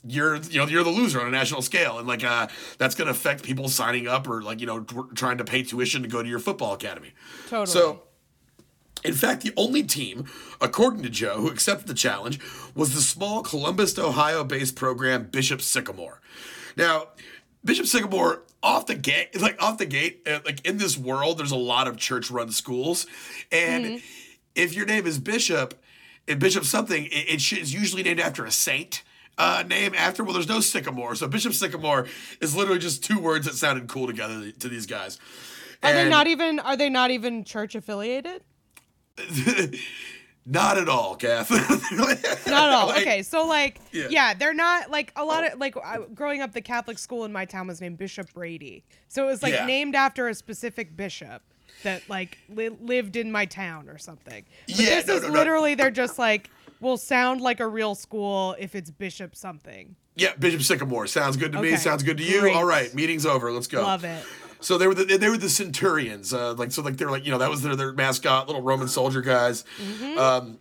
you're 0.05 0.37
you 0.37 0.59
know 0.59 0.67
you're 0.67 0.83
the 0.83 0.89
loser 0.89 1.21
on 1.21 1.27
a 1.27 1.31
national 1.31 1.61
scale, 1.61 1.97
and 1.97 2.07
like 2.07 2.23
uh, 2.23 2.47
that's 2.77 2.95
going 2.95 3.05
to 3.05 3.11
affect 3.11 3.43
people 3.43 3.69
signing 3.69 4.07
up 4.07 4.27
or 4.27 4.41
like 4.41 4.59
you 4.59 4.67
know 4.67 4.81
tr- 4.81 5.13
trying 5.15 5.37
to 5.37 5.43
pay 5.43 5.63
tuition 5.63 6.01
to 6.01 6.07
go 6.07 6.21
to 6.21 6.29
your 6.29 6.39
football 6.39 6.73
academy. 6.73 7.13
Totally. 7.47 7.67
So. 7.67 8.03
In 9.03 9.13
fact, 9.13 9.43
the 9.43 9.53
only 9.55 9.83
team, 9.83 10.25
according 10.59 11.03
to 11.03 11.09
Joe, 11.09 11.35
who 11.35 11.49
accepted 11.49 11.87
the 11.87 11.93
challenge 11.93 12.39
was 12.73 12.95
the 12.95 12.99
small 12.99 13.43
Columbus, 13.43 13.97
Ohio 13.97 14.43
based 14.43 14.75
program 14.75 15.25
Bishop 15.25 15.61
Sycamore. 15.61 16.19
Now, 16.75 17.09
Bishop 17.63 17.85
Sycamore, 17.85 18.41
off 18.63 18.85
the 18.85 18.95
gate, 18.95 19.39
like 19.41 19.61
off 19.61 19.77
the 19.77 19.85
gate, 19.85 20.27
uh, 20.27 20.39
like 20.45 20.65
in 20.65 20.77
this 20.77 20.97
world, 20.97 21.37
there's 21.37 21.51
a 21.51 21.57
lot 21.57 21.87
of 21.87 21.97
church 21.97 22.31
run 22.31 22.51
schools. 22.51 23.07
And 23.51 24.01
if 24.55 24.75
your 24.75 24.85
name 24.85 25.05
is 25.05 25.19
Bishop, 25.19 25.73
and 26.27 26.39
Bishop 26.39 26.65
something, 26.65 27.05
it, 27.05 27.09
it 27.09 27.51
it's 27.53 27.73
usually 27.73 28.03
named 28.03 28.19
after 28.19 28.45
a 28.45 28.51
saint. 28.51 29.03
Uh, 29.39 29.63
name 29.67 29.93
after 29.95 30.23
well, 30.23 30.33
there's 30.33 30.47
no 30.49 30.59
Sycamore, 30.59 31.13
so 31.13 31.27
Bishop 31.27 31.53
Sycamore 31.53 32.07
is 32.41 32.55
literally 32.55 32.79
just 32.79 33.03
two 33.03 33.19
words 33.19 33.45
that 33.45 33.53
sounded 33.53 33.87
cool 33.87 34.07
together 34.07 34.51
to 34.51 34.67
these 34.67 34.87
guys. 34.87 35.19
Are 35.83 35.93
they 35.93 36.09
not 36.09 36.25
even? 36.25 36.59
Are 36.59 36.75
they 36.75 36.89
not 36.89 37.11
even 37.11 37.43
church 37.43 37.75
affiliated? 37.75 38.41
Not 40.49 40.77
at 40.77 40.87
all, 40.87 41.15
Kath. 41.15 41.51
Not 41.91 42.25
at 42.47 42.53
all. 42.53 42.87
Like, 42.87 43.01
okay, 43.01 43.21
so 43.21 43.45
like, 43.45 43.81
Yeah. 43.91 44.07
yeah. 44.09 44.33
they're 44.33 44.53
not 44.53 44.89
like 44.89 45.11
a 45.17 45.25
lot 45.25 45.43
oh. 45.43 45.47
of 45.47 45.59
like 45.59 45.75
I, 45.77 45.97
growing 46.15 46.41
up. 46.41 46.53
The 46.53 46.61
Catholic 46.61 46.97
school 46.97 47.25
in 47.25 47.33
my 47.33 47.43
town 47.43 47.67
was 47.67 47.81
named 47.81 47.97
Bishop 47.97 48.33
Brady, 48.33 48.85
so 49.09 49.23
it 49.23 49.27
was 49.27 49.43
like 49.43 49.53
Yeah. 49.53 49.65
named 49.65 49.93
after 49.93 50.29
a 50.29 50.33
specific 50.33 50.95
bishop 50.95 51.41
that 51.83 52.01
like 52.09 52.37
li- 52.47 52.69
lived 52.69 53.17
in 53.17 53.29
my 53.29 53.45
town 53.45 53.89
or 53.89 53.97
something. 53.97 54.45
But 54.67 54.79
Yeah, 54.79 54.95
this 54.95 55.07
no, 55.07 55.15
is 55.15 55.21
no, 55.23 55.27
no. 55.27 55.33
literally 55.33 55.75
they're 55.75 55.91
just 55.91 56.17
like 56.17 56.49
will 56.79 56.97
sound 56.97 57.41
like 57.41 57.59
a 57.59 57.67
real 57.67 57.95
school 57.95 58.55
if 58.57 58.73
it's 58.73 58.89
Bishop 58.89 59.35
something. 59.35 59.95
Yeah, 60.15 60.33
Bishop 60.39 60.61
Sycamore. 60.61 61.07
Sounds 61.07 61.35
good 61.37 61.51
to 61.51 61.61
me. 61.61 61.75
Sounds 61.75 62.03
good 62.03 62.17
to 62.17 62.23
you. 62.23 62.39
great. 62.39 62.55
All 62.55 62.65
right, 62.65 62.93
meeting's 62.95 63.25
over. 63.25 63.51
Let's 63.51 63.67
go. 63.67 63.81
Love 63.81 64.03
it. 64.03 64.23
So 64.59 64.77
they 64.77 64.87
were 64.87 64.93
the, 64.93 65.17
they 65.17 65.29
were 65.29 65.37
the 65.37 65.49
Centurions, 65.49 66.33
uh, 66.33 66.53
like 66.55 66.71
so 66.71 66.81
like 66.81 66.97
they 66.97 67.05
were 67.05 67.11
like 67.11 67.25
you 67.25 67.31
know 67.31 67.37
that 67.37 67.49
was 67.49 67.61
their 67.61 67.75
their 67.75 67.93
mascot, 67.93 68.47
little 68.47 68.61
Roman 68.61 68.87
soldier 68.87 69.21
guys. 69.21 69.63
Mm-hmm. 69.79 70.17
Um, 70.17 70.59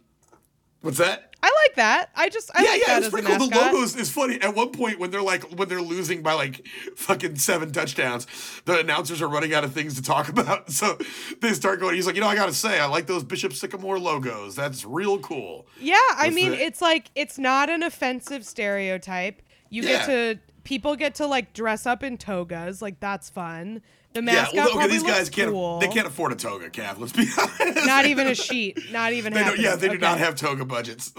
what's 0.83 0.99
that? 0.99 1.23
I 1.43 1.53
like 1.67 1.77
that. 1.77 2.11
I 2.17 2.29
just 2.29 2.51
I 2.57 2.63
yeah, 2.65 2.71
like 2.71 2.81
yeah, 2.81 2.87
that 2.87 3.03
it's 3.03 3.09
pretty 3.11 3.27
cool. 3.29 3.39
The 3.39 3.51
mascot. 3.51 3.73
logo 3.73 3.85
is, 3.85 3.95
is 3.95 4.11
funny. 4.11 4.41
At 4.41 4.55
one 4.57 4.71
point, 4.71 4.99
when 4.99 5.11
they're 5.11 5.23
like 5.23 5.45
when 5.57 5.69
they're 5.69 5.81
losing 5.83 6.23
by 6.23 6.33
like 6.33 6.67
fucking 6.97 7.37
seven 7.37 7.71
touchdowns, 7.73 8.27
the 8.65 8.81
announcers 8.81 9.23
are 9.23 9.29
running 9.29 9.55
out 9.55 9.63
of 9.63 9.73
things 9.73 9.95
to 9.95 10.03
talk 10.03 10.29
about. 10.37 10.73
So 10.73 10.99
they 11.41 11.53
start 11.53 11.79
going. 11.79 11.95
He's 11.95 12.07
like, 12.07 12.17
you 12.17 12.21
know, 12.21 12.27
I 12.27 12.35
gotta 12.35 12.55
say, 12.55 12.81
I 12.81 12.87
like 12.87 13.07
those 13.07 13.23
Bishop 13.23 13.53
Sycamore 13.53 13.99
logos. 13.99 14.57
That's 14.57 14.85
real 14.85 15.19
cool. 15.21 15.67
Yeah, 15.79 16.01
I 16.17 16.31
mean, 16.31 16.51
the- 16.51 16.65
it's 16.65 16.83
like 16.83 17.11
it's 17.15 17.39
not 17.39 17.71
an 17.71 17.83
offensive 17.83 18.45
stereotype. 18.45 19.43
You 19.69 19.83
get 19.83 20.07
to 20.07 20.39
people 20.67 20.97
get 20.97 21.15
to 21.15 21.27
like 21.27 21.55
dress 21.55 21.87
up 21.87 22.03
in 22.03 22.19
togas, 22.19 22.83
like 22.83 23.01
that's 23.01 23.31
fun. 23.31 23.81
The 24.13 24.21
Yeah, 24.21 24.25
mascot 24.25 24.55
well, 24.55 24.77
okay, 24.79 24.89
these 24.89 25.03
guys 25.03 25.31
can't 25.31 25.51
cool. 25.53 25.79
they 25.79 25.89
can't 25.89 26.07
afford 26.07 26.33
a 26.33 26.37
toga, 26.37 26.69
Kath. 26.71 26.99
Let's 26.99 27.13
be 27.13 27.27
honest. 27.61 27.87
Not 27.87 28.05
even 28.07 28.27
a 28.27 28.35
sheet. 28.35 28.79
Not 28.91 29.13
even. 29.13 29.33
They 29.33 29.55
yeah, 29.59 29.77
they 29.77 29.89
do 29.89 29.99
not 29.99 30.19
have 30.19 30.35
toga 30.35 30.65
budgets. 30.65 31.13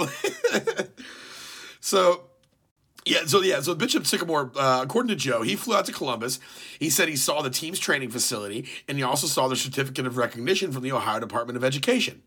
so, 1.80 2.27
yeah, 3.08 3.26
so 3.26 3.42
yeah, 3.42 3.60
so 3.62 3.74
Bishop 3.74 4.06
Sycamore, 4.06 4.52
uh, 4.56 4.82
according 4.84 5.10
to 5.10 5.16
Joe, 5.16 5.42
he 5.42 5.56
flew 5.56 5.76
out 5.76 5.86
to 5.86 5.92
Columbus. 5.92 6.40
He 6.80 6.90
said 6.90 7.10
he 7.10 7.16
saw 7.16 7.42
the 7.42 7.50
team's 7.50 7.80
training 7.80 8.10
facility, 8.10 8.68
and 8.88 8.98
he 8.98 9.04
also 9.04 9.28
saw 9.28 9.48
the 9.48 9.56
certificate 9.56 10.06
of 10.06 10.18
recognition 10.18 10.72
from 10.72 10.84
the 10.84 10.92
Ohio 10.92 11.20
Department 11.20 11.58
of 11.58 11.64
Education. 11.64 12.22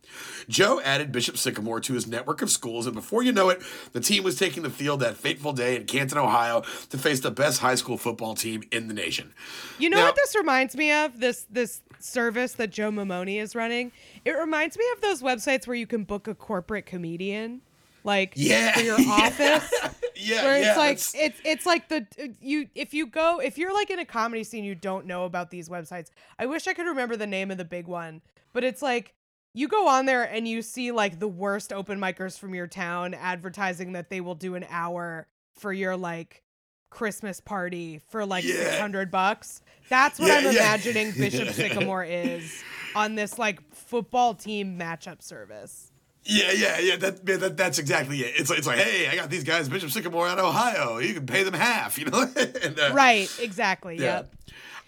Joe 0.49 0.81
added 0.81 1.13
Bishop 1.13 1.37
Sycamore 1.37 1.81
to 1.81 1.93
his 1.95 2.07
network 2.07 2.43
of 2.43 2.51
schools, 2.51 2.87
and 2.87 2.95
before 2.95 3.23
you 3.23 3.33
know 3.33 3.49
it, 3.51 3.63
the 3.93 4.01
team 4.01 4.25
was 4.25 4.39
taking 4.39 4.63
the 4.63 4.71
field 4.71 5.01
that 5.01 5.17
fateful 5.17 5.53
day 5.53 5.77
in 5.77 5.85
Canton, 5.85 6.19
Ohio, 6.19 6.63
to 6.89 6.99
face 6.99 7.21
the 7.21 7.31
best 7.31 7.61
high 7.61 7.75
school 7.75 7.97
football 7.97 8.35
team 8.35 8.63
in 8.73 8.89
the 8.89 8.95
nation. 8.95 9.33
You 9.79 9.91
know 9.91 9.99
Now- 9.99 10.07
what 10.07 10.17
this 10.17 10.35
reminds 10.35 10.77
me 10.77 10.91
of? 10.93 11.21
This 11.21 11.47
this 11.51 11.83
service 11.99 12.53
that 12.55 12.71
Joe 12.71 12.91
Maimone 12.91 13.41
is 13.41 13.55
running. 13.55 13.93
It 14.25 14.31
reminds 14.31 14.79
me 14.79 14.85
of 14.95 15.03
those 15.03 15.23
websites 15.23 15.67
where 15.67 15.77
you 15.77 15.87
can 15.87 16.05
book 16.05 16.27
a 16.27 16.35
corporate 16.35 16.87
comedian, 16.87 17.61
like 18.05 18.33
Yeah, 18.37 18.73
for 18.73 18.81
your 18.81 18.99
office. 19.09 19.73
Yeah, 20.17 20.45
where 20.45 20.61
yeah, 20.61 20.69
it's 20.71 20.79
like 20.79 20.99
that's- 20.99 21.15
it's 21.17 21.41
it's 21.45 21.67
like 21.67 21.89
the 21.89 22.07
you 22.41 22.69
if 22.75 22.93
you 22.95 23.07
go 23.07 23.41
if 23.41 23.57
you're 23.59 23.73
like 23.75 23.91
in 23.91 23.99
a 23.99 24.05
comedy 24.05 24.45
scene 24.45 24.65
you 24.65 24.75
don't 24.75 25.07
know 25.07 25.25
about 25.25 25.51
these 25.51 25.69
websites. 25.69 26.11
I 26.39 26.47
wish 26.47 26.67
I 26.67 26.75
could 26.75 26.87
remember 26.87 27.17
the 27.17 27.27
name 27.27 27.51
of 27.51 27.59
the 27.59 27.65
big 27.65 27.87
one, 27.87 28.21
but 28.53 28.65
it's 28.65 28.83
like 28.83 29.15
you 29.55 29.67
go 29.67 29.89
on 29.89 30.07
there 30.07 30.23
and 30.25 30.47
you 30.47 30.63
see 30.63 30.93
like 30.93 31.19
the 31.19 31.27
worst 31.29 31.73
open 31.73 31.99
micers 31.99 32.39
from 32.39 32.55
your 32.55 32.67
town 32.67 33.15
advertising 33.15 33.93
that 33.93 34.09
they 34.11 34.21
will 34.21 34.35
do 34.37 34.55
an 34.55 34.65
hour 34.71 35.27
for 35.59 35.73
your 35.73 35.97
like 35.97 36.43
Christmas 36.91 37.41
party 37.41 38.01
for 38.11 38.27
like 38.27 38.45
Yeah. 38.45 38.55
600 38.65 39.11
bucks. 39.11 39.63
That's 39.89 40.19
what 40.19 40.29
Yeah, 40.29 40.35
I'm 40.37 40.45
yeah. 40.45 40.51
imagining 40.51 41.13
Bishop 41.13 41.49
Sycamore 41.55 42.05
is 42.05 42.63
on 42.95 43.15
this 43.15 43.39
like 43.39 43.61
football 43.75 44.35
team 44.35 44.79
matchup 44.79 45.23
service. 45.23 45.90
Yeah, 46.25 46.53
yeah, 46.53 46.79
yeah. 46.79 46.97
That, 46.97 47.25
man, 47.25 47.41
that 47.41 47.57
that's 47.57 47.79
exactly 47.79 48.19
it. 48.19 48.35
It's 48.39 48.51
like 48.51 48.59
it's 48.59 48.67
like, 48.67 48.79
hey, 48.79 49.09
I 49.09 49.17
got 49.17 49.31
these 49.31 49.45
guys, 49.45 49.69
Bishop 49.69 49.91
Sycamore 49.91 50.29
out 50.29 50.39
of 50.39 50.45
Ohio. 50.45 50.99
You 50.99 51.15
can 51.15 51.27
pay 51.27 51.43
them 51.45 51.55
half, 51.55 51.99
you 51.99 52.05
know. 52.07 52.23
and, 52.63 52.79
uh, 52.79 52.91
Right, 52.93 53.31
exactly. 53.41 53.97
Yeah. 53.97 54.03
Yep. 54.17 54.35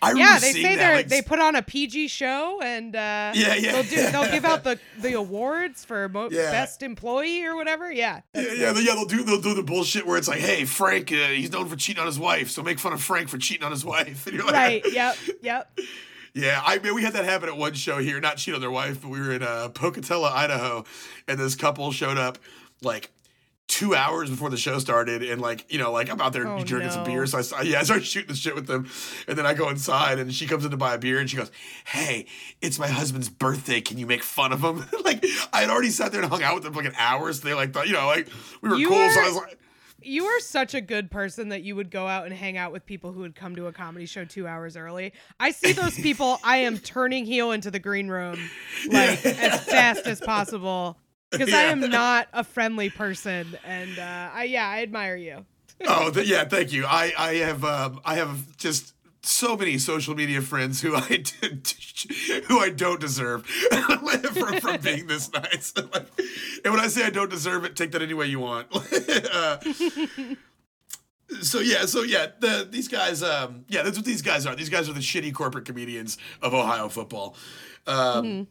I 0.05 0.13
Yeah, 0.15 0.39
they 0.41 0.51
say 0.53 0.75
they 0.75 0.95
like, 0.95 1.07
they 1.09 1.23
put 1.23 1.39
on 1.39 1.55
a 1.55 1.63
PG 1.63 2.09
show 2.09 2.61
and 2.61 2.95
uh, 2.97 2.99
Yeah, 3.35 3.55
yeah, 3.55 3.73
they'll 3.73 3.83
do 3.85 3.95
yeah. 3.97 4.11
they'll 4.11 4.31
give 4.33 4.45
out 4.45 4.65
the 4.65 4.79
the 5.01 5.13
awards 5.13 5.85
for 5.85 6.09
mo- 6.09 6.29
Yeah. 6.31 6.51
best 6.51 6.83
employee 6.83 7.45
or 7.45 7.55
whatever. 7.55 7.91
Yeah, 7.91 8.23
Yeah, 8.35 8.43
yeah, 8.43 8.73
they- 8.73 8.81
yeah, 8.83 8.95
they'll 8.95 9.05
do 9.07 9.23
they'll 9.23 9.41
do 9.41 9.55
the 9.55 9.63
bullshit 9.63 10.05
where 10.05 10.19
it's 10.19 10.27
like, 10.27 10.41
hey, 10.41 10.65
Frank, 10.65 11.13
uh, 11.13 11.29
he's 11.29 11.53
known 11.53 11.69
for 11.69 11.77
cheating 11.77 12.01
on 12.01 12.07
his 12.07 12.19
wife, 12.19 12.51
so 12.51 12.63
make 12.65 12.81
fun 12.81 12.93
of 12.93 13.01
Frank 13.03 13.29
for 13.29 13.39
cheating 13.39 13.65
on 13.65 13.71
his 13.71 13.85
wife. 13.85 14.27
And 14.27 14.35
you're 14.37 14.45
like, 14.45 14.55
right. 14.55 14.83
Yep. 14.93 15.17
Yep. 15.41 15.79
Yeah, 16.35 16.63
I 16.65 16.79
mean, 16.79 16.95
we 16.95 17.03
had 17.03 17.13
that 17.13 17.25
happen 17.25 17.49
at 17.49 17.57
one 17.57 17.75
show 17.75 17.99
here. 17.99 18.19
Not 18.21 18.39
cheat 18.39 18.55
on 18.55 18.61
their 18.61 18.71
wife, 18.71 19.03
but 19.03 19.11
we 19.11 19.21
were 19.21 19.33
in 19.33 19.43
uh, 19.43 19.69
Pocatello, 19.69 20.29
Idaho, 20.29 20.85
and 21.29 21.39
this 21.39 21.55
couple 21.55 21.93
showed 21.93 22.17
up 22.17 22.39
like 22.81 23.11
two 23.69 23.95
hours 23.95 24.29
before 24.29 24.51
the 24.51 24.57
show 24.57 24.79
started, 24.79 25.23
and 25.23 25.41
like 25.43 25.71
you 25.71 25.79
know, 25.79 25.93
like 25.93 26.11
I'm 26.11 26.21
out 26.21 26.33
there 26.33 26.47
Oh, 26.47 26.63
drinking 26.65 26.91
some 26.91 27.05
beer, 27.05 27.27
so 27.27 27.43
I 27.57 27.63
yeah, 27.63 27.81
I 27.81 27.83
started 27.83 28.07
shooting 28.07 28.29
the 28.29 28.35
shit 28.35 28.55
with 28.55 28.67
them, 28.67 28.89
and 29.29 29.37
then 29.37 29.45
I 29.45 29.53
go 29.55 29.69
inside, 29.69 30.19
and 30.19 30.33
she 30.33 30.47
comes 30.47 30.65
in 30.65 30.71
to 30.71 30.77
buy 30.79 30.95
a 30.95 30.99
beer, 30.99 31.19
and 31.19 31.29
she 31.29 31.37
goes, 31.37 31.51
"Hey, 31.85 32.27
it's 32.63 32.79
my 32.79 32.89
husband's 32.89 33.29
birthday. 33.29 33.83
Can 33.83 33.99
you 33.99 34.07
make 34.07 34.23
fun 34.23 34.53
of 34.53 34.63
him?" 34.63 34.85
like 35.05 35.25
I 35.53 35.61
had 35.61 35.71
already 35.71 35.91
sat 35.91 36.13
there 36.13 36.23
and 36.23 36.31
hung 36.31 36.43
out 36.43 36.55
with 36.55 36.65
them 36.65 36.73
for 36.73 36.83
like 36.83 36.89
an 36.93 36.99
hour, 36.99 37.31
so 37.33 37.47
they 37.47 37.55
like 37.55 37.75
thought, 37.75 37.89
you 37.89 37.93
know, 37.93 38.07
like 38.07 38.29
we 38.63 38.71
were 38.71 38.77
You 38.77 38.89
cool. 38.89 39.11
So 39.11 39.21
I 39.21 39.25
was 39.27 39.37
like. 39.37 39.59
You 40.05 40.25
are 40.27 40.41
such 40.41 40.75
a 40.75 40.81
good 40.81 41.11
person 41.11 41.49
that 41.51 41.63
you 41.63 41.77
would 41.77 41.91
go 41.91 42.07
out 42.07 42.25
and 42.27 42.35
hang 42.35 42.57
out 42.57 42.73
with 42.73 42.85
people 42.87 43.13
who 43.13 43.21
would 43.21 43.35
come 43.35 43.57
to 43.57 43.67
a 43.67 43.73
comedy 43.73 44.07
show 44.07 44.25
two 44.25 44.47
hours 44.47 44.77
early. 44.77 45.13
I 45.41 45.51
see 45.53 45.73
those 45.73 45.95
people. 45.95 46.39
I 46.45 46.59
am 46.59 46.79
turning 46.79 47.25
heel 47.27 47.53
into 47.53 47.71
the 47.71 47.79
green 47.79 48.09
room 48.09 48.39
like 48.91 49.25
as 49.25 49.65
fast 49.65 50.07
as 50.07 50.21
possible 50.21 50.97
because 51.31 51.53
I 51.53 51.65
am 51.65 51.81
not 51.81 52.29
a 52.33 52.45
friendly 52.45 52.91
person. 52.91 53.57
And 53.65 53.99
uh, 53.99 54.31
I 54.33 54.45
yeah, 54.45 54.69
I 54.69 54.83
admire 54.83 55.17
you. 55.17 55.45
oh 55.89 56.11
th- 56.13 56.29
yeah 56.29 56.45
thank 56.45 56.71
you 56.73 56.85
i 56.87 57.13
i 57.19 57.35
have 57.37 57.65
um 57.65 58.01
i 58.05 58.15
have 58.15 58.57
just 58.57 58.95
so 59.23 59.57
many 59.57 59.79
social 59.79 60.15
media 60.15 60.43
friends 60.43 60.81
who 60.81 60.97
i 60.97 61.01
who 62.49 62.59
i 62.59 62.69
don't 62.69 63.01
deserve 63.01 63.47
from, 64.61 64.81
being 64.81 65.07
this 65.07 65.33
nice. 65.33 65.73
And 66.65 66.73
when 66.73 66.81
i 66.81 66.89
say 66.89 67.05
i 67.05 67.11
don't 67.11 67.31
deserve 67.31 67.65
it 67.65 67.77
take 67.77 67.93
that 67.93 68.03
any 68.03 68.15
way 68.15 68.27
you 68.27 68.41
want. 68.41 68.67
Uh, 68.73 69.59
so 71.41 71.61
yeah 71.61 71.87
so 71.87 72.03
yeah 72.03 72.27
the, 72.41 72.67
these 72.71 72.89
guys 72.89 73.23
um 73.23 73.65
yeah 73.69 73.83
that's 73.83 73.97
what 73.97 74.07
these 74.07 74.23
guys 74.23 74.45
are. 74.47 74.55
These 74.55 74.69
guys 74.69 74.89
are 74.89 74.93
the 74.93 75.01
shitty 75.01 75.33
corporate 75.33 75.65
comedians 75.65 76.19
of 76.41 76.53
ohio 76.55 76.89
football. 76.89 77.37
Um 77.87 78.49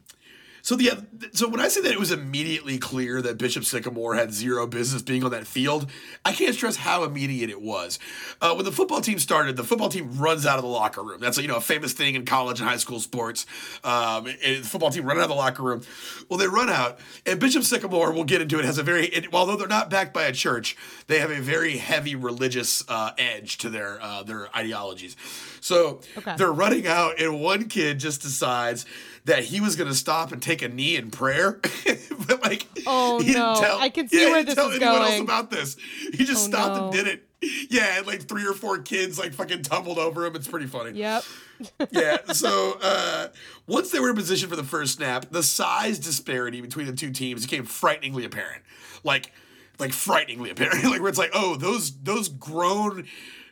so 0.62 0.76
the 0.76 1.06
so 1.34 1.48
when 1.48 1.60
I 1.60 1.68
say 1.68 1.82
that 1.82 1.92
it 1.92 2.00
was 2.00 2.12
immediately 2.12 2.78
clear 2.78 3.22
that 3.22 3.38
Bishop 3.38 3.64
Sycamore 3.66 4.16
had 4.16 4.34
zero 4.34 4.68
business 4.68 5.02
being 5.02 5.24
on 5.24 5.32
that 5.32 5.48
field, 5.48 5.90
I 6.26 6.34
can't 6.34 6.54
stress 6.56 6.76
how 6.78 7.04
immediate 7.04 7.50
it 7.50 7.62
was. 7.62 8.00
Uh, 8.42 8.54
when 8.54 8.66
the 8.66 8.72
football 8.72 9.02
team 9.02 9.20
started, 9.20 9.56
the 9.58 9.64
football 9.64 9.90
team 9.90 10.18
runs 10.18 10.46
out 10.46 10.58
of 10.58 10.64
the 10.64 10.70
locker 10.70 11.02
room. 11.04 11.20
That's 11.20 11.38
a, 11.38 11.42
you 11.42 11.48
know 11.48 11.58
a 11.58 11.62
famous 11.62 11.94
thing 11.94 12.16
in 12.16 12.26
college 12.26 12.60
and 12.60 12.70
high 12.70 12.78
school 12.78 13.00
sports. 13.00 13.46
Um, 13.84 14.28
and 14.28 14.64
the 14.64 14.68
football 14.68 14.92
team 14.92 15.06
run 15.06 15.18
out 15.18 15.24
of 15.24 15.30
the 15.30 15.36
locker 15.36 15.64
room. 15.64 15.82
Well, 16.30 16.38
they 16.38 16.48
run 16.48 16.70
out, 16.70 17.00
and 17.26 17.40
Bishop 17.40 17.64
Sycamore, 17.64 18.12
we'll 18.12 18.24
get 18.24 18.42
into 18.42 18.60
it, 18.60 18.66
has 18.66 18.78
a 18.78 18.84
very 18.84 19.08
it, 19.08 19.34
although 19.34 19.56
they're 19.56 19.68
not 19.68 19.90
backed 19.90 20.14
by 20.14 20.24
a 20.24 20.32
church, 20.32 20.76
they 21.08 21.20
have 21.20 21.32
a 21.32 21.40
very 21.42 21.78
heavy 21.78 22.16
religious 22.16 22.84
uh, 22.88 23.12
edge 23.18 23.58
to 23.60 23.70
their 23.70 24.02
uh, 24.02 24.24
their 24.24 24.56
ideologies. 24.56 25.16
So 25.60 26.02
Okay. 26.18 26.36
they're 26.38 26.52
running 26.52 26.88
out, 26.88 27.20
and 27.20 27.40
one 27.40 27.68
kid 27.70 28.00
just 28.00 28.22
decides 28.22 28.86
that 29.26 29.44
he 29.44 29.62
was 29.62 29.76
going 29.76 29.90
to 29.90 29.96
stop 29.96 30.32
and 30.32 30.42
take 30.42 30.62
a 30.62 30.68
knee 30.68 30.96
in 30.96 31.12
prayer. 31.12 31.60
but 32.28 32.42
like, 32.42 32.68
Oh, 32.88 33.20
he 33.20 33.28
didn't 33.28 33.42
no. 33.42 33.56
tell, 33.60 33.80
I 33.80 33.90
can 33.90 34.08
see 34.08 34.20
yeah, 34.20 34.26
he 34.26 34.32
where 34.32 34.44
didn't 34.44 34.48
this 34.48 34.56
tell 34.56 34.70
is 34.72 34.82
anyone 34.82 35.02
else 35.02 35.20
about 35.20 35.52
this. 35.52 35.78
He 36.14 36.26
just 36.26 36.48
Oh, 36.48 36.52
stopped 36.52 36.76
no. 36.78 36.84
and 36.86 36.94
did 36.94 37.08
it. 37.08 37.24
Yeah, 37.70 37.98
and 37.98 38.06
like 38.08 38.28
three 38.28 38.46
or 38.46 38.54
four 38.54 38.80
kids 38.80 39.18
like 39.18 39.34
fucking 39.34 39.64
tumbled 39.64 39.98
over 39.98 40.26
him. 40.26 40.36
It's 40.36 40.48
pretty 40.48 40.68
funny. 40.68 40.98
Yep. 41.00 41.24
yeah. 41.92 42.18
So 42.34 42.78
uh, 42.82 43.28
once 43.68 43.90
they 43.92 44.00
were 44.00 44.10
in 44.12 44.16
position 44.16 44.48
for 44.50 44.56
the 44.56 44.64
first 44.64 44.96
snap, 44.98 45.28
the 45.32 45.42
size 45.44 45.98
disparity 45.98 46.62
between 46.62 46.86
the 46.86 46.94
two 46.94 47.10
teams 47.12 47.44
became 47.46 47.66
frighteningly 47.66 48.26
apparent. 48.26 48.62
Like, 49.04 49.32
like 49.80 49.92
frighteningly 49.92 50.52
apparent. 50.52 50.84
like 50.84 51.00
where 51.02 51.10
it's 51.10 51.18
like, 51.18 51.32
oh, 51.34 51.56
those 51.56 51.92
those 52.04 52.28
grown 52.30 53.08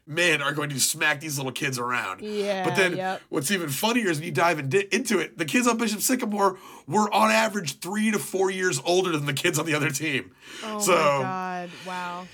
men 0.10 0.42
are 0.42 0.52
going 0.52 0.70
to 0.72 0.80
smack 0.80 1.22
these 1.22 1.38
little 1.38 1.52
kids 1.52 1.78
around. 1.78 2.22
Yeah, 2.22 2.66
But 2.66 2.76
then 2.76 2.98
yep. 2.98 3.22
what's 3.30 3.52
even 3.52 3.70
funnier 3.70 4.10
is 4.10 4.18
when 4.18 4.26
you 4.26 4.32
dive 4.32 4.58
in, 4.58 4.74
into 4.92 5.20
it, 5.20 5.38
the 5.38 5.46
kids 5.46 5.68
on 5.68 5.78
Bishop 5.78 6.02
Sycamore 6.02 6.58
were 6.88 7.14
on 7.14 7.30
average 7.30 7.80
three 7.80 8.10
to 8.12 8.18
four 8.18 8.50
years 8.50 8.82
older 8.84 9.12
than 9.12 9.28
the 9.28 9.34
kids 9.34 9.60
on 9.60 9.68
the 9.68 9.76
other 9.76 9.92
team. 9.92 10.32
Oh 10.64 10.80
so 10.80 10.92
my 10.92 10.98
god! 10.98 11.70
Wow. 11.86 12.28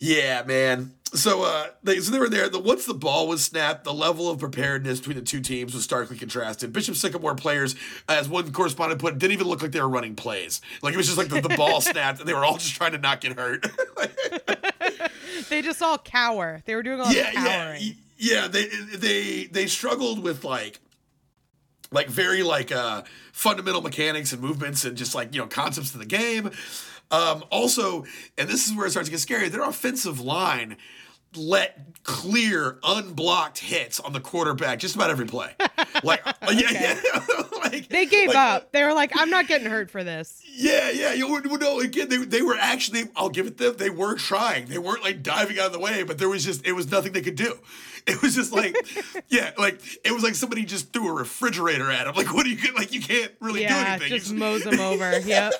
Yeah, 0.00 0.42
man. 0.44 0.94
So 1.12 1.42
uh 1.42 1.66
they 1.82 2.00
so 2.00 2.12
they 2.12 2.18
were 2.18 2.28
there. 2.28 2.48
The 2.48 2.58
once 2.58 2.86
the 2.86 2.94
ball 2.94 3.28
was 3.28 3.44
snapped, 3.44 3.84
the 3.84 3.92
level 3.92 4.30
of 4.30 4.38
preparedness 4.38 5.00
between 5.00 5.16
the 5.16 5.22
two 5.22 5.40
teams 5.40 5.74
was 5.74 5.84
starkly 5.84 6.16
contrasted. 6.16 6.72
Bishop 6.72 6.96
Sycamore 6.96 7.34
players, 7.34 7.74
as 8.08 8.28
one 8.28 8.50
correspondent 8.52 9.00
put, 9.00 9.14
it, 9.14 9.18
didn't 9.18 9.32
even 9.32 9.48
look 9.48 9.60
like 9.60 9.72
they 9.72 9.80
were 9.80 9.88
running 9.88 10.14
plays. 10.14 10.60
Like 10.82 10.94
it 10.94 10.96
was 10.96 11.06
just 11.06 11.18
like 11.18 11.28
the, 11.28 11.40
the 11.40 11.56
ball 11.56 11.80
snapped 11.80 12.20
and 12.20 12.28
they 12.28 12.34
were 12.34 12.44
all 12.44 12.58
just 12.58 12.74
trying 12.74 12.92
to 12.92 12.98
not 12.98 13.20
get 13.20 13.38
hurt. 13.38 13.66
They 15.48 15.62
just 15.62 15.82
all 15.82 15.98
cower. 15.98 16.62
They 16.64 16.74
were 16.74 16.82
doing 16.82 17.00
a 17.00 17.02
lot 17.02 17.14
yeah, 17.14 17.28
of 17.28 17.80
yeah, 17.82 17.92
yeah. 18.18 18.48
They 18.48 18.66
they 18.66 19.44
they 19.44 19.66
struggled 19.66 20.22
with 20.22 20.44
like 20.44 20.78
like 21.90 22.08
very 22.08 22.42
like 22.42 22.70
uh 22.70 23.02
fundamental 23.32 23.82
mechanics 23.82 24.32
and 24.32 24.40
movements 24.40 24.84
and 24.84 24.96
just 24.96 25.14
like 25.14 25.34
you 25.34 25.40
know 25.40 25.46
concepts 25.48 25.92
of 25.92 25.98
the 25.98 26.06
game. 26.06 26.50
Um, 27.10 27.44
also, 27.50 28.04
and 28.38 28.48
this 28.48 28.66
is 28.66 28.74
where 28.74 28.86
it 28.86 28.90
starts 28.90 29.08
to 29.08 29.10
get 29.10 29.20
scary. 29.20 29.48
Their 29.48 29.64
offensive 29.64 30.20
line 30.20 30.76
let 31.36 32.02
clear 32.02 32.78
unblocked 32.82 33.58
hits 33.58 34.00
on 34.00 34.12
the 34.12 34.20
quarterback 34.20 34.78
just 34.80 34.94
about 34.94 35.10
every 35.10 35.26
play. 35.26 35.54
Like 36.02 36.22
yeah, 36.52 36.70
yeah. 36.70 37.20
like, 37.62 37.88
They 37.88 38.06
gave 38.06 38.28
like, 38.28 38.36
up. 38.36 38.72
They 38.72 38.84
were 38.84 38.94
like, 38.94 39.12
I'm 39.14 39.28
not 39.28 39.48
getting 39.48 39.68
hurt 39.68 39.90
for 39.90 40.02
this. 40.02 40.42
Yeah, 40.50 40.90
yeah. 40.90 41.12
You 41.12 41.28
know, 41.28 41.56
no, 41.56 41.80
again, 41.80 42.08
they, 42.08 42.16
they 42.18 42.42
were 42.42 42.56
actually, 42.58 43.04
I'll 43.16 43.28
give 43.28 43.46
it 43.46 43.58
them, 43.58 43.74
they 43.76 43.90
were 43.90 44.14
trying. 44.14 44.66
They 44.66 44.78
weren't 44.78 45.02
like 45.02 45.22
diving 45.22 45.58
out 45.58 45.66
of 45.66 45.72
the 45.72 45.78
way, 45.78 46.04
but 46.04 46.16
there 46.16 46.28
was 46.28 46.44
just, 46.44 46.66
it 46.66 46.72
was 46.72 46.90
nothing 46.90 47.12
they 47.12 47.20
could 47.20 47.36
do. 47.36 47.58
It 48.06 48.22
was 48.22 48.34
just 48.34 48.52
like, 48.52 48.74
yeah, 49.28 49.52
like, 49.58 49.80
it 50.04 50.12
was 50.12 50.22
like 50.22 50.34
somebody 50.34 50.64
just 50.64 50.92
threw 50.92 51.08
a 51.08 51.12
refrigerator 51.12 51.90
at 51.90 52.06
him. 52.06 52.14
Like, 52.14 52.32
what 52.34 52.44
do 52.44 52.50
you, 52.50 52.72
like, 52.74 52.92
you 52.92 53.00
can't 53.00 53.32
really 53.40 53.60
do 53.60 53.66
anything. 53.74 54.10
Yeah, 54.10 54.18
just 54.18 54.32
You 54.32 54.38
mows 54.38 54.64
them 54.64 54.80
over. 54.80 55.18
Yep. 55.20 55.52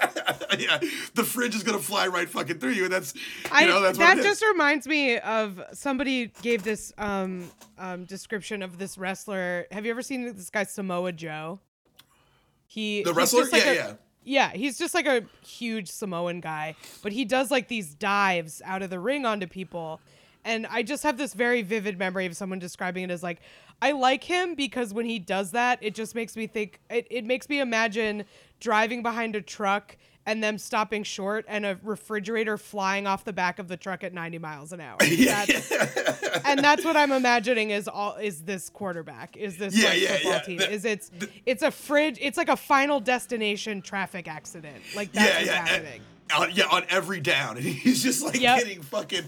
yeah, 0.58 0.78
the 1.14 1.22
fridge 1.24 1.54
is 1.54 1.62
going 1.62 1.78
to 1.78 1.84
fly 1.84 2.06
right 2.06 2.28
fucking 2.28 2.58
through 2.58 2.70
you. 2.72 2.84
And 2.84 2.92
that's, 2.92 3.14
you 3.14 3.20
I, 3.52 3.66
know, 3.66 3.80
that's 3.80 3.98
that 3.98 4.08
what 4.16 4.18
it 4.18 4.20
is. 4.20 4.26
just 4.26 4.44
reminds 4.44 4.86
me 4.86 5.18
of 5.18 5.60
somebody 5.72 6.32
gave 6.42 6.62
this 6.62 6.92
um, 6.98 7.50
um, 7.78 8.04
description 8.04 8.62
of 8.62 8.78
this 8.78 8.96
wrestler. 8.98 9.66
Have 9.70 9.84
you 9.84 9.90
ever 9.90 10.02
seen 10.02 10.24
this 10.34 10.50
guy 10.50 10.64
Samoa 10.64 11.12
Joe? 11.12 11.60
He 12.66 13.02
The 13.02 13.12
wrestler? 13.14 13.44
like 13.44 13.64
Yeah, 13.64 13.70
a- 13.70 13.74
yeah. 13.74 13.92
Yeah, 14.22 14.50
he's 14.50 14.78
just 14.78 14.92
like 14.94 15.06
a 15.06 15.22
huge 15.44 15.88
Samoan 15.90 16.40
guy, 16.40 16.76
but 17.02 17.10
he 17.10 17.24
does 17.24 17.50
like 17.50 17.68
these 17.68 17.94
dives 17.94 18.60
out 18.66 18.82
of 18.82 18.90
the 18.90 19.00
ring 19.00 19.24
onto 19.24 19.46
people. 19.46 19.98
And 20.44 20.66
I 20.68 20.82
just 20.82 21.02
have 21.02 21.18
this 21.18 21.34
very 21.34 21.62
vivid 21.62 21.98
memory 21.98 22.26
of 22.26 22.36
someone 22.36 22.58
describing 22.58 23.04
it 23.04 23.10
as 23.10 23.22
like, 23.22 23.40
I 23.82 23.92
like 23.92 24.24
him 24.24 24.54
because 24.54 24.92
when 24.94 25.06
he 25.06 25.18
does 25.18 25.50
that, 25.52 25.78
it 25.82 25.94
just 25.94 26.14
makes 26.14 26.36
me 26.36 26.46
think, 26.46 26.80
it, 26.90 27.06
it 27.10 27.24
makes 27.24 27.48
me 27.48 27.60
imagine 27.60 28.24
driving 28.58 29.02
behind 29.02 29.36
a 29.36 29.40
truck 29.42 29.96
and 30.26 30.44
them 30.44 30.58
stopping 30.58 31.02
short 31.02 31.44
and 31.48 31.64
a 31.64 31.78
refrigerator 31.82 32.58
flying 32.58 33.06
off 33.06 33.24
the 33.24 33.32
back 33.32 33.58
of 33.58 33.68
the 33.68 33.76
truck 33.76 34.04
at 34.04 34.12
90 34.12 34.38
miles 34.38 34.72
an 34.72 34.80
hour. 34.80 34.98
That's, 35.00 35.72
and 36.44 36.60
that's 36.60 36.84
what 36.84 36.96
I'm 36.96 37.10
imagining 37.12 37.70
is 37.70 37.88
all 37.88 38.16
is 38.16 38.42
this 38.42 38.68
quarterback 38.70 39.36
is 39.36 39.56
this 39.56 39.74
Yeah, 39.76 39.88
like, 39.88 40.00
yeah, 40.00 40.08
football 40.14 40.32
yeah. 40.32 40.40
team 40.42 40.58
The- 40.58 40.70
is 40.72 40.84
it's 40.84 41.10
it's 41.46 41.62
a 41.62 41.70
fridge 41.70 42.18
it's 42.20 42.36
like 42.36 42.48
a 42.48 42.56
final 42.56 43.00
destination 43.00 43.82
traffic 43.82 44.28
accident 44.28 44.76
like 44.94 45.10
that's 45.12 45.46
yeah, 45.46 45.52
yeah, 45.54 45.66
happening. 45.66 46.00
on, 46.38 46.50
yeah, 46.52 46.64
on 46.70 46.84
every 46.90 47.20
down, 47.20 47.56
and 47.56 47.64
he's 47.66 48.02
just 48.02 48.22
like 48.24 48.40
Yep. 48.40 48.58
getting 48.60 48.82
fucking 48.82 49.24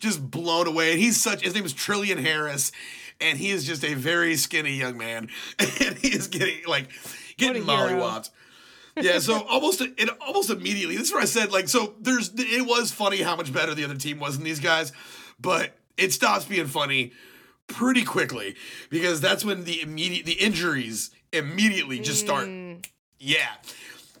just 0.00 0.30
blown 0.30 0.66
away. 0.66 0.92
And 0.92 1.00
he's 1.00 1.20
such. 1.22 1.42
His 1.42 1.54
name 1.54 1.64
is 1.64 1.74
Trillian 1.74 2.20
Harris, 2.20 2.72
and 3.20 3.38
he 3.38 3.50
is 3.50 3.64
just 3.64 3.84
a 3.84 3.94
very 3.94 4.36
skinny 4.36 4.74
young 4.74 4.96
man, 4.98 5.28
and 5.58 5.98
he 5.98 6.08
is 6.08 6.28
getting 6.28 6.66
like 6.66 6.88
getting 7.36 7.64
mollywopped. 7.64 8.30
yeah, 9.00 9.18
so 9.18 9.42
almost 9.48 9.80
it 9.80 10.08
almost 10.20 10.50
immediately. 10.50 10.96
This 10.96 11.08
is 11.08 11.12
where 11.12 11.22
I 11.22 11.26
said 11.26 11.52
like 11.52 11.68
so. 11.68 11.94
There's 12.00 12.32
it 12.34 12.66
was 12.66 12.90
funny 12.90 13.18
how 13.18 13.36
much 13.36 13.52
better 13.52 13.74
the 13.74 13.84
other 13.84 13.96
team 13.96 14.18
was 14.18 14.36
than 14.36 14.44
these 14.44 14.60
guys, 14.60 14.92
but 15.38 15.76
it 15.96 16.12
stops 16.12 16.44
being 16.44 16.66
funny 16.66 17.12
pretty 17.66 18.04
quickly 18.04 18.56
because 18.90 19.20
that's 19.20 19.44
when 19.44 19.64
the 19.64 19.80
immediate 19.80 20.26
the 20.26 20.32
injuries 20.32 21.10
immediately 21.32 22.00
just 22.00 22.20
start. 22.20 22.48
Yeah. 23.18 23.46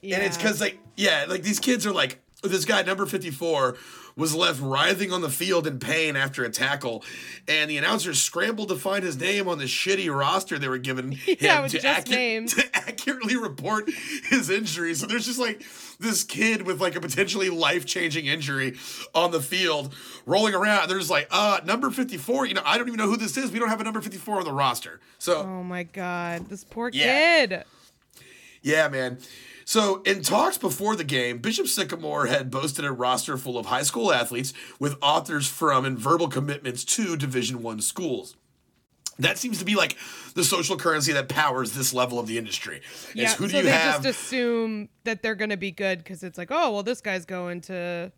And 0.02 0.22
it's 0.22 0.36
because 0.36 0.60
like 0.60 0.78
yeah, 0.96 1.26
like 1.28 1.42
these 1.42 1.58
kids 1.58 1.86
are 1.86 1.92
like 1.92 2.20
this 2.42 2.64
guy 2.64 2.82
number 2.82 3.06
fifty 3.06 3.30
four 3.30 3.76
was 4.16 4.34
left 4.34 4.60
writhing 4.60 5.12
on 5.12 5.20
the 5.20 5.30
field 5.30 5.66
in 5.66 5.78
pain 5.78 6.16
after 6.16 6.44
a 6.44 6.50
tackle, 6.50 7.04
and 7.48 7.70
the 7.70 7.76
announcers 7.78 8.20
scrambled 8.22 8.68
to 8.68 8.76
find 8.76 9.02
his 9.04 9.18
name 9.18 9.48
on 9.48 9.58
the 9.58 9.64
shitty 9.64 10.14
roster 10.14 10.58
they 10.58 10.68
were 10.68 10.78
given 10.78 11.12
him 11.12 11.36
Yeah, 11.40 11.66
to, 11.68 11.78
accu- 11.78 12.50
to 12.56 12.76
accurately 12.76 13.36
report 13.36 13.88
his 14.28 14.50
injury. 14.50 14.94
So 14.94 15.06
there's 15.06 15.26
just 15.26 15.38
like 15.38 15.62
this 15.98 16.24
kid 16.24 16.62
with 16.62 16.80
like 16.80 16.96
a 16.96 17.00
potentially 17.00 17.50
life 17.50 17.84
changing 17.86 18.26
injury 18.26 18.76
on 19.14 19.30
the 19.30 19.40
field 19.40 19.94
rolling 20.26 20.54
around. 20.54 20.88
They're 20.88 20.98
just 20.98 21.10
like, 21.10 21.28
uh, 21.30 21.60
number 21.64 21.90
fifty 21.90 22.16
four. 22.16 22.46
You 22.46 22.54
know, 22.54 22.62
I 22.64 22.78
don't 22.78 22.88
even 22.88 22.98
know 22.98 23.06
who 23.08 23.16
this 23.16 23.36
is. 23.36 23.50
We 23.52 23.58
don't 23.58 23.68
have 23.68 23.80
a 23.80 23.84
number 23.84 24.00
fifty 24.00 24.18
four 24.18 24.38
on 24.38 24.44
the 24.44 24.52
roster. 24.52 25.00
So 25.18 25.38
Oh 25.42 25.62
my 25.62 25.82
god, 25.84 26.48
this 26.48 26.64
poor 26.64 26.90
Yeah. 26.92 27.46
kid. 27.46 27.64
Yeah, 28.62 28.88
man. 28.88 29.18
So, 29.64 30.02
in 30.02 30.22
talks 30.22 30.58
before 30.58 30.96
the 30.96 31.04
game, 31.04 31.38
Bishop 31.38 31.66
Sycamore 31.66 32.26
had 32.26 32.50
boasted 32.50 32.84
a 32.84 32.92
roster 32.92 33.36
full 33.36 33.58
of 33.58 33.66
high 33.66 33.82
school 33.82 34.12
athletes 34.12 34.52
with 34.78 34.96
authors 35.00 35.46
from 35.46 35.84
and 35.84 35.98
verbal 35.98 36.28
commitments 36.28 36.84
to 36.84 37.16
Division 37.16 37.62
One 37.62 37.80
schools. 37.80 38.36
That 39.18 39.36
seems 39.36 39.58
to 39.58 39.66
be 39.66 39.74
like 39.74 39.96
the 40.34 40.42
social 40.42 40.76
currency 40.76 41.12
that 41.12 41.28
powers 41.28 41.72
this 41.72 41.92
level 41.92 42.18
of 42.18 42.26
the 42.26 42.38
industry. 42.38 42.80
Yeah, 43.14 43.34
who 43.34 43.44
do 43.44 43.50
so 43.50 43.56
you 43.58 43.62
they 43.64 43.70
have? 43.70 44.02
just 44.02 44.06
assume 44.06 44.88
that 45.04 45.22
they're 45.22 45.34
gonna 45.34 45.58
be 45.58 45.70
good 45.70 45.98
because 45.98 46.22
it's 46.22 46.38
like, 46.38 46.48
oh 46.50 46.72
well, 46.72 46.82
this 46.82 47.00
guy's 47.02 47.26
going 47.26 47.60
to, 47.62 48.10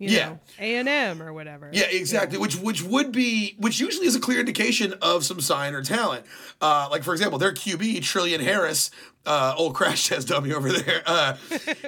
you 0.00 0.08
Yeah. 0.08 0.36
A 0.58 0.76
and 0.76 0.88
M 0.88 1.22
or 1.22 1.32
whatever. 1.32 1.70
Yeah, 1.72 1.86
exactly. 1.90 2.38
Which 2.38 2.56
which 2.56 2.82
would 2.82 3.12
be 3.12 3.54
which 3.58 3.78
usually 3.78 4.06
is 4.06 4.16
a 4.16 4.20
clear 4.20 4.40
indication 4.40 4.94
of 5.02 5.24
some 5.24 5.40
sign 5.40 5.74
or 5.74 5.82
talent. 5.82 6.26
Uh, 6.60 6.88
like 6.90 7.04
for 7.04 7.12
example, 7.12 7.38
their 7.38 7.52
QB 7.52 7.98
Trillian 7.98 8.40
Harris, 8.40 8.90
uh, 9.26 9.54
old 9.56 9.74
crash 9.76 10.08
test 10.08 10.28
dummy 10.28 10.52
over 10.52 10.72
there. 10.72 11.02
Uh, 11.06 11.36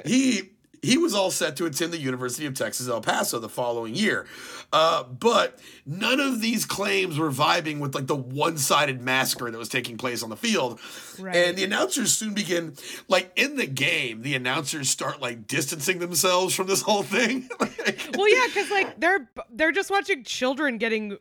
he 0.05 0.51
he 0.83 0.97
was 0.97 1.15
all 1.15 1.31
set 1.31 1.55
to 1.57 1.65
attend 1.65 1.91
the 1.93 1.97
University 1.97 2.45
of 2.45 2.53
Texas 2.53 2.87
El 2.87 3.01
Paso 3.01 3.39
the 3.39 3.49
following 3.49 3.95
year, 3.95 4.27
uh, 4.71 5.03
but 5.03 5.57
none 5.85 6.19
of 6.19 6.41
these 6.41 6.65
claims 6.65 7.17
were 7.17 7.31
vibing 7.31 7.79
with 7.79 7.95
like 7.95 8.05
the 8.07 8.15
one-sided 8.15 9.01
massacre 9.01 9.49
that 9.49 9.57
was 9.57 9.69
taking 9.69 9.97
place 9.97 10.21
on 10.21 10.29
the 10.29 10.35
field. 10.37 10.79
Right. 11.17 11.35
And 11.35 11.57
the 11.57 11.63
announcers 11.63 12.13
soon 12.13 12.33
begin 12.33 12.75
like 13.07 13.31
in 13.35 13.55
the 13.55 13.65
game. 13.65 14.21
The 14.21 14.35
announcers 14.35 14.89
start 14.89 15.21
like 15.21 15.47
distancing 15.47 15.99
themselves 15.99 16.53
from 16.53 16.67
this 16.67 16.81
whole 16.83 17.03
thing. 17.03 17.49
Well, 18.15 18.29
yeah, 18.29 18.45
because 18.47 18.69
like 18.71 18.99
they're 18.99 19.29
they're 19.51 19.71
just 19.71 19.89
watching 19.89 20.23
children 20.23 20.77
getting 20.77 21.17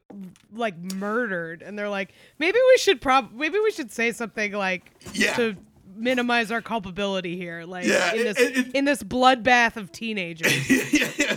like 0.55 0.77
murdered, 0.95 1.63
and 1.63 1.77
they're 1.79 1.89
like, 1.89 2.13
maybe 2.39 2.59
we 2.69 2.79
should 2.79 3.01
prob 3.01 3.33
maybe 3.33 3.59
we 3.59 3.71
should 3.73 3.91
say 3.91 4.13
something 4.13 4.53
like 4.53 4.93
Yeah. 5.13 5.35
to 5.35 5.57
minimize 5.95 6.51
our 6.51 6.63
culpability 6.63 7.37
here, 7.37 7.65
like 7.65 7.87
Yeah, 7.87 8.13
in 8.15 8.25
this 8.25 8.39
it- 8.39 8.57
it- 8.57 8.75
in 8.75 8.85
this 8.85 9.03
bloodbath 9.03 9.77
of 9.77 9.93
teenagers. 9.93 10.71
yeah, 10.93 11.09
yeah. 11.19 11.37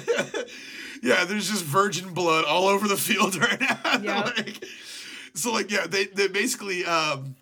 yeah, 1.01 1.25
there's 1.25 1.49
just 1.49 1.63
virgin 1.63 2.13
blood 2.13 2.45
all 2.45 2.67
over 2.67 2.87
the 2.87 2.97
field 2.97 3.35
right 3.39 3.59
now. 3.59 3.99
Yep. 4.01 4.37
Like, 4.37 4.65
so 5.33 5.51
like 5.51 5.71
yeah, 5.71 5.87
they 5.87 6.05
they 6.05 6.27
basically 6.27 6.85
um 6.85 7.35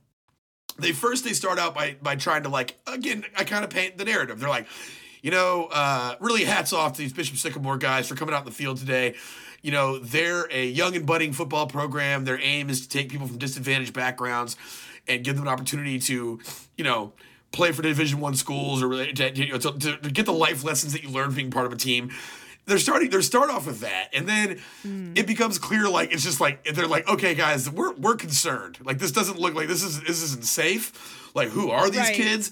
they 0.79 0.91
first 0.91 1.23
they 1.23 1.33
start 1.33 1.59
out 1.59 1.75
by 1.75 1.95
by 2.01 2.15
trying 2.15 2.43
to 2.43 2.49
like 2.49 2.75
again 2.87 3.23
I 3.37 3.43
kind 3.43 3.63
of 3.63 3.69
paint 3.69 3.97
the 3.97 4.05
narrative. 4.05 4.39
They're 4.39 4.49
like, 4.49 4.67
you 5.21 5.31
know, 5.31 5.69
uh 5.71 6.15
really 6.19 6.43
hats 6.45 6.73
off 6.73 6.93
to 6.93 6.99
these 7.01 7.13
Bishop 7.13 7.37
Sycamore 7.37 7.77
guys 7.77 8.07
for 8.07 8.15
coming 8.15 8.33
out 8.33 8.39
in 8.39 8.45
the 8.45 8.51
field 8.51 8.77
today. 8.77 9.15
You 9.61 9.71
know, 9.71 9.97
they're 9.97 10.47
a 10.51 10.65
young 10.65 10.93
and 10.95 11.05
budding 11.05 11.31
football 11.31 11.67
program. 11.67 12.25
Their 12.25 12.37
aim 12.41 12.69
is 12.69 12.81
to 12.81 12.89
take 12.89 13.09
people 13.09 13.27
from 13.27 13.37
disadvantaged 13.37 13.93
backgrounds 13.93 14.57
and 15.07 15.23
give 15.23 15.35
them 15.35 15.47
an 15.47 15.53
opportunity 15.53 15.99
to, 15.99 16.39
you 16.77 16.83
know, 16.83 17.13
play 17.51 17.71
for 17.71 17.81
Division 17.81 18.19
One 18.19 18.35
schools 18.35 18.81
or 18.83 19.05
to, 19.05 19.35
you 19.35 19.51
know, 19.51 19.57
to, 19.57 19.71
to, 19.71 19.97
to 19.97 20.11
get 20.11 20.25
the 20.25 20.33
life 20.33 20.63
lessons 20.63 20.93
that 20.93 21.03
you 21.03 21.09
learn 21.09 21.33
being 21.33 21.51
part 21.51 21.65
of 21.65 21.73
a 21.73 21.75
team. 21.75 22.11
They're 22.65 22.79
starting. 22.79 23.09
They're 23.09 23.21
start 23.21 23.49
off 23.49 23.65
with 23.65 23.81
that, 23.81 24.09
and 24.13 24.27
then 24.27 24.61
hmm. 24.83 25.11
it 25.15 25.27
becomes 25.27 25.59
clear. 25.59 25.89
Like 25.89 26.13
it's 26.13 26.23
just 26.23 26.39
like 26.39 26.63
they're 26.63 26.87
like, 26.87 27.09
okay, 27.09 27.35
guys, 27.35 27.69
we're 27.69 27.93
we're 27.95 28.15
concerned. 28.15 28.77
Like 28.81 28.99
this 28.99 29.11
doesn't 29.11 29.37
look 29.37 29.53
like 29.53 29.67
this 29.67 29.83
is 29.83 30.01
this 30.01 30.23
isn't 30.23 30.45
safe. 30.45 31.29
Like 31.35 31.49
who 31.49 31.71
are 31.71 31.89
these 31.89 31.99
Right. 31.99 32.15
kids? 32.15 32.51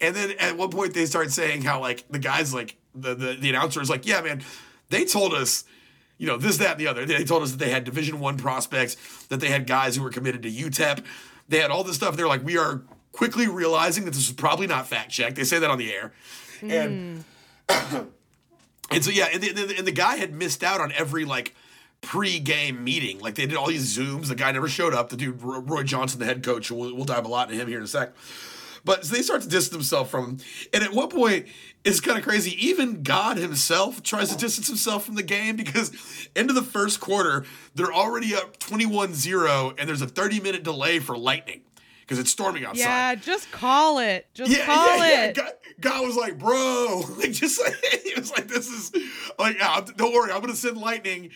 And 0.00 0.14
then 0.14 0.34
at 0.38 0.56
one 0.56 0.70
point 0.70 0.94
they 0.94 1.06
start 1.06 1.32
saying 1.32 1.62
how 1.62 1.80
like 1.80 2.04
the 2.08 2.20
guys 2.20 2.54
like 2.54 2.76
the 2.94 3.16
the, 3.16 3.32
the 3.34 3.50
announcer 3.50 3.82
is 3.82 3.90
like, 3.90 4.06
yeah, 4.06 4.20
man, 4.20 4.44
they 4.90 5.04
told 5.04 5.34
us 5.34 5.64
you 6.18 6.26
know, 6.26 6.36
this, 6.36 6.56
that, 6.58 6.72
and 6.72 6.80
the 6.80 6.88
other. 6.88 7.06
They 7.06 7.24
told 7.24 7.44
us 7.44 7.52
that 7.52 7.58
they 7.58 7.70
had 7.70 7.84
Division 7.84 8.18
One 8.18 8.36
prospects, 8.36 8.96
that 9.26 9.38
they 9.38 9.48
had 9.48 9.66
guys 9.66 9.96
who 9.96 10.02
were 10.02 10.10
committed 10.10 10.42
to 10.42 10.50
UTEP. 10.50 11.04
They 11.48 11.58
had 11.58 11.70
all 11.70 11.84
this 11.84 11.96
stuff. 11.96 12.16
They're 12.16 12.28
like, 12.28 12.44
we 12.44 12.58
are 12.58 12.82
quickly 13.12 13.48
realizing 13.48 14.04
that 14.04 14.12
this 14.12 14.28
is 14.28 14.32
probably 14.32 14.66
not 14.66 14.86
fact 14.86 15.10
checked. 15.10 15.36
They 15.36 15.44
say 15.44 15.58
that 15.58 15.70
on 15.70 15.78
the 15.78 15.92
air, 15.92 16.12
and 16.62 17.24
and 17.68 19.04
so 19.04 19.10
yeah, 19.10 19.28
and 19.32 19.42
the, 19.42 19.52
the, 19.52 19.78
and 19.78 19.86
the 19.86 19.92
guy 19.92 20.16
had 20.16 20.34
missed 20.34 20.62
out 20.62 20.80
on 20.80 20.92
every 20.92 21.24
like 21.24 21.54
pre-game 22.00 22.84
meeting. 22.84 23.18
Like 23.18 23.34
they 23.34 23.46
did 23.46 23.56
all 23.56 23.66
these 23.66 23.96
zooms. 23.96 24.28
The 24.28 24.34
guy 24.34 24.52
never 24.52 24.68
showed 24.68 24.94
up. 24.94 25.08
The 25.08 25.16
dude 25.16 25.42
Roy 25.42 25.82
Johnson, 25.82 26.20
the 26.20 26.26
head 26.26 26.42
coach. 26.42 26.70
We'll, 26.70 26.94
we'll 26.94 27.04
dive 27.04 27.24
a 27.24 27.28
lot 27.28 27.50
into 27.50 27.60
him 27.60 27.68
here 27.68 27.78
in 27.78 27.84
a 27.84 27.88
sec. 27.88 28.12
But 28.84 29.04
so 29.04 29.14
they 29.14 29.22
start 29.22 29.42
to 29.42 29.48
distance 29.48 29.72
themselves 29.72 30.10
from 30.10 30.24
him. 30.24 30.38
And 30.72 30.84
at 30.84 30.92
one 30.92 31.08
point, 31.08 31.46
it's 31.84 32.00
kind 32.00 32.18
of 32.18 32.24
crazy. 32.24 32.52
Even 32.66 33.02
God 33.02 33.36
himself 33.36 34.02
tries 34.02 34.30
to 34.30 34.36
distance 34.36 34.66
himself 34.68 35.04
from 35.04 35.14
the 35.14 35.22
game 35.22 35.56
because 35.56 35.92
into 36.36 36.52
the 36.52 36.62
first 36.62 37.00
quarter, 37.00 37.44
they're 37.74 37.92
already 37.92 38.34
up 38.34 38.58
21-0 38.58 39.74
and 39.78 39.88
there's 39.88 40.02
a 40.02 40.06
30-minute 40.06 40.62
delay 40.62 40.98
for 40.98 41.16
lightning 41.16 41.62
because 42.00 42.18
it's 42.18 42.30
storming 42.30 42.64
outside. 42.64 42.80
yeah, 42.82 43.14
just 43.14 43.50
call 43.52 43.98
it. 43.98 44.26
Just 44.34 44.50
Yeah, 44.50 44.64
call 44.64 44.96
yeah, 44.98 45.04
yeah. 45.04 45.24
it. 45.26 45.36
God, 45.36 45.50
God 45.80 46.06
was 46.06 46.16
like, 46.16 46.38
bro, 46.38 47.04
like 47.18 47.32
just 47.32 47.60
like 47.62 47.74
he 48.02 48.14
was 48.14 48.30
like, 48.30 48.48
this 48.48 48.68
is 48.68 48.92
like, 49.38 49.58
yeah, 49.58 49.80
don't 49.96 50.12
worry, 50.12 50.32
I'm 50.32 50.40
gonna 50.40 50.56
send 50.56 50.78
lightning. 50.78 51.30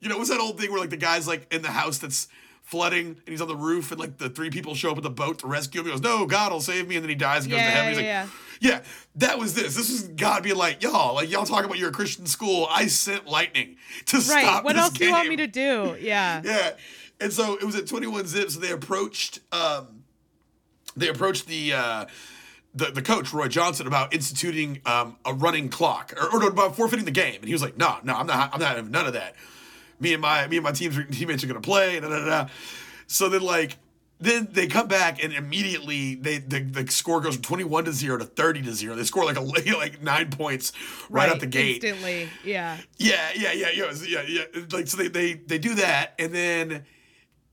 You 0.00 0.08
know, 0.08 0.18
what's 0.18 0.30
that 0.30 0.40
old 0.40 0.58
thing 0.60 0.70
where 0.70 0.80
like 0.80 0.90
the 0.90 0.96
guy's 0.96 1.26
like 1.26 1.52
in 1.52 1.62
the 1.62 1.70
house 1.70 1.98
that's 1.98 2.28
flooding 2.68 3.06
and 3.06 3.28
he's 3.28 3.40
on 3.40 3.48
the 3.48 3.56
roof 3.56 3.90
and 3.90 3.98
like 3.98 4.18
the 4.18 4.28
three 4.28 4.50
people 4.50 4.74
show 4.74 4.90
up 4.90 4.96
with 4.96 5.02
the 5.02 5.10
boat 5.10 5.38
to 5.38 5.46
rescue 5.46 5.80
him. 5.80 5.86
He 5.86 5.92
goes, 5.92 6.02
"No, 6.02 6.26
God 6.26 6.52
will 6.52 6.60
save 6.60 6.86
me," 6.86 6.96
and 6.96 7.04
then 7.04 7.08
he 7.08 7.14
dies 7.14 7.44
and 7.44 7.50
goes 7.50 7.60
to 7.60 7.64
heaven. 7.64 7.94
He's 7.94 8.02
yeah, 8.02 8.22
like, 8.22 8.30
"Yeah, 8.60 8.80
that 9.16 9.38
was 9.38 9.54
this. 9.54 9.74
This 9.74 9.90
was 9.90 10.02
God 10.08 10.42
being 10.42 10.56
like, 10.56 10.82
y'all, 10.82 11.14
like 11.14 11.30
y'all 11.30 11.46
talking 11.46 11.64
about 11.64 11.78
your 11.78 11.90
Christian 11.90 12.26
school. 12.26 12.68
I 12.70 12.86
sent 12.86 13.26
lightning 13.26 13.76
to 14.06 14.16
Right. 14.16 14.24
stop 14.24 14.64
What 14.64 14.76
else 14.76 14.92
do 14.92 15.06
you 15.06 15.12
want 15.12 15.28
me 15.28 15.36
to 15.36 15.46
do? 15.46 15.96
Yeah. 15.98 16.42
Yeah. 16.44 16.72
And 17.20 17.32
so 17.32 17.56
it 17.56 17.64
was 17.64 17.74
at 17.74 17.88
21 17.88 18.26
zip. 18.26 18.50
So 18.50 18.60
they 18.60 18.70
approached 18.70 19.40
um 19.50 20.04
they 20.96 21.08
approached 21.08 21.46
the 21.46 21.72
uh 21.72 22.06
the, 22.74 22.86
the 22.92 23.02
coach 23.02 23.32
Roy 23.32 23.48
Johnson 23.48 23.86
about 23.86 24.12
instituting 24.14 24.80
um, 24.84 25.16
a 25.24 25.32
running 25.32 25.68
clock 25.68 26.12
or, 26.16 26.42
or 26.42 26.48
about 26.48 26.76
forfeiting 26.76 27.06
the 27.06 27.10
game, 27.10 27.36
and 27.36 27.46
he 27.46 27.52
was 27.52 27.62
like, 27.62 27.76
"No, 27.76 27.96
no, 28.04 28.14
I'm 28.14 28.26
not. 28.26 28.52
I'm 28.52 28.60
not 28.60 28.76
having 28.76 28.90
none 28.90 29.06
of 29.06 29.14
that. 29.14 29.34
Me 30.00 30.12
and 30.12 30.22
my 30.22 30.46
me 30.46 30.56
and 30.56 30.64
my 30.64 30.72
teams 30.72 30.98
teammates 31.10 31.44
are 31.44 31.46
gonna 31.46 31.60
play." 31.60 32.00
Da, 32.00 32.08
da, 32.08 32.24
da. 32.24 32.48
So 33.06 33.28
then 33.28 33.42
like 33.42 33.78
then 34.20 34.48
they 34.50 34.66
come 34.66 34.88
back 34.88 35.22
and 35.22 35.32
immediately 35.32 36.16
they 36.16 36.38
the, 36.38 36.60
the 36.60 36.90
score 36.90 37.20
goes 37.20 37.34
from 37.34 37.42
21 37.42 37.84
to 37.84 37.92
0 37.92 38.18
to 38.18 38.24
30 38.24 38.62
to 38.62 38.74
0 38.74 38.96
they 38.96 39.04
score 39.04 39.24
like 39.24 39.36
a 39.36 39.40
like 39.76 40.02
nine 40.02 40.30
points 40.30 40.72
right, 41.08 41.28
out 41.28 41.40
the 41.40 41.46
gate 41.46 41.84
Instantly. 41.84 42.28
Yeah. 42.44 42.78
yeah, 42.96 43.30
yeah, 43.34 43.52
yeah, 43.52 43.70
yeah, 43.70 43.92
yeah, 44.06 44.22
yeah. 44.26 44.62
Like 44.72 44.88
so, 44.88 44.96
they 44.96 45.08
they 45.08 45.34
they 45.34 45.58
do 45.58 45.74
that, 45.76 46.14
and 46.18 46.34
then 46.34 46.84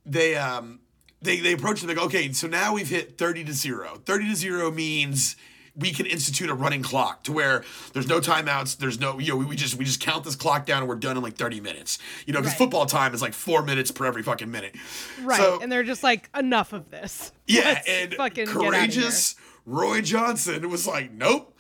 they 0.05 0.35
um 0.35 0.79
they 1.21 1.39
they 1.39 1.53
approach 1.53 1.81
them. 1.81 1.87
They 1.87 1.95
go, 1.95 2.05
okay, 2.05 2.31
so 2.31 2.47
now 2.47 2.73
we've 2.73 2.89
hit 2.89 3.17
thirty 3.17 3.43
to 3.43 3.53
zero. 3.53 4.01
Thirty 4.05 4.27
to 4.29 4.35
zero 4.35 4.71
means 4.71 5.35
we 5.77 5.91
can 5.91 6.05
institute 6.05 6.49
a 6.49 6.53
running 6.53 6.81
clock 6.81 7.23
to 7.23 7.31
where 7.33 7.63
there's 7.93 8.07
no 8.07 8.19
timeouts. 8.19 8.77
There's 8.77 8.99
no 8.99 9.19
you 9.19 9.29
know 9.31 9.37
we, 9.37 9.45
we 9.45 9.55
just 9.55 9.75
we 9.75 9.83
just 9.85 9.99
count 9.99 10.23
this 10.23 10.35
clock 10.35 10.65
down 10.65 10.79
and 10.79 10.87
we're 10.89 10.95
done 10.95 11.17
in 11.17 11.23
like 11.23 11.35
thirty 11.35 11.59
minutes. 11.59 11.99
You 12.25 12.33
know, 12.33 12.39
because 12.39 12.53
Right. 12.53 12.57
football 12.59 12.85
time 12.85 13.13
is 13.13 13.21
like 13.21 13.33
four 13.33 13.61
minutes 13.61 13.91
per 13.91 14.05
every 14.05 14.23
fucking 14.23 14.49
minute. 14.49 14.75
Right. 15.21 15.37
So, 15.37 15.59
and 15.61 15.71
they're 15.71 15.83
just 15.83 16.03
like, 16.03 16.29
enough 16.37 16.71
of 16.73 16.89
this. 16.91 17.31
yeah, 17.47 17.61
Let's 17.63 17.87
and 17.89 18.13
fucking 18.13 18.47
courageous 18.47 19.35
Roy 19.65 20.01
Johnson 20.01 20.69
was 20.69 20.85
like, 20.87 21.11
nope, 21.11 21.57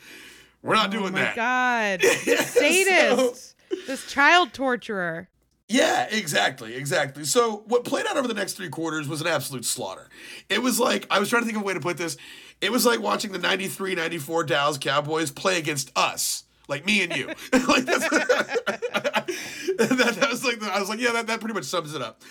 we're 0.61 0.75
not 0.75 0.89
Oh 0.89 0.99
doing 0.99 1.13
my 1.13 1.21
that. 1.21 1.35
god. 1.35 2.01
Sadist. 2.45 3.55
this 3.87 4.05
child 4.11 4.53
torturer. 4.53 5.27
Yeah, 5.67 6.07
exactly, 6.11 6.75
exactly. 6.75 7.23
So 7.23 7.63
what 7.67 7.85
played 7.85 8.05
out 8.05 8.17
over 8.17 8.27
the 8.27 8.35
next 8.35 8.53
three 8.53 8.69
quarters 8.69 9.07
was 9.07 9.21
an 9.21 9.27
absolute 9.27 9.65
slaughter. 9.65 10.09
It 10.47 10.61
was 10.61 10.79
like 10.79 11.07
I 11.09 11.19
was 11.19 11.29
trying 11.29 11.41
to 11.41 11.45
think 11.45 11.57
of 11.57 11.63
a 11.63 11.65
way 11.65 11.73
to 11.73 11.79
put 11.79 11.97
this. 11.97 12.17
It 12.61 12.71
was 12.71 12.85
like 12.85 12.99
watching 12.99 13.31
the 13.31 13.39
93-94 13.39 14.47
Dallas 14.47 14.77
Cowboys 14.77 15.31
play 15.31 15.57
against 15.57 15.91
us. 15.95 16.43
Like 16.67 16.85
me 16.85 17.03
and 17.03 17.15
you. 17.15 17.27
like 17.67 17.85
that's 17.85 18.09
that, 18.09 20.17
that 20.19 20.27
was 20.29 20.43
like 20.43 20.59
the, 20.59 20.69
I 20.71 20.79
was 20.79 20.89
like, 20.89 20.99
yeah, 20.99 21.13
that, 21.13 21.27
that 21.27 21.39
pretty 21.39 21.53
much 21.53 21.65
sums 21.65 21.95
it 21.95 22.01
up. 22.01 22.21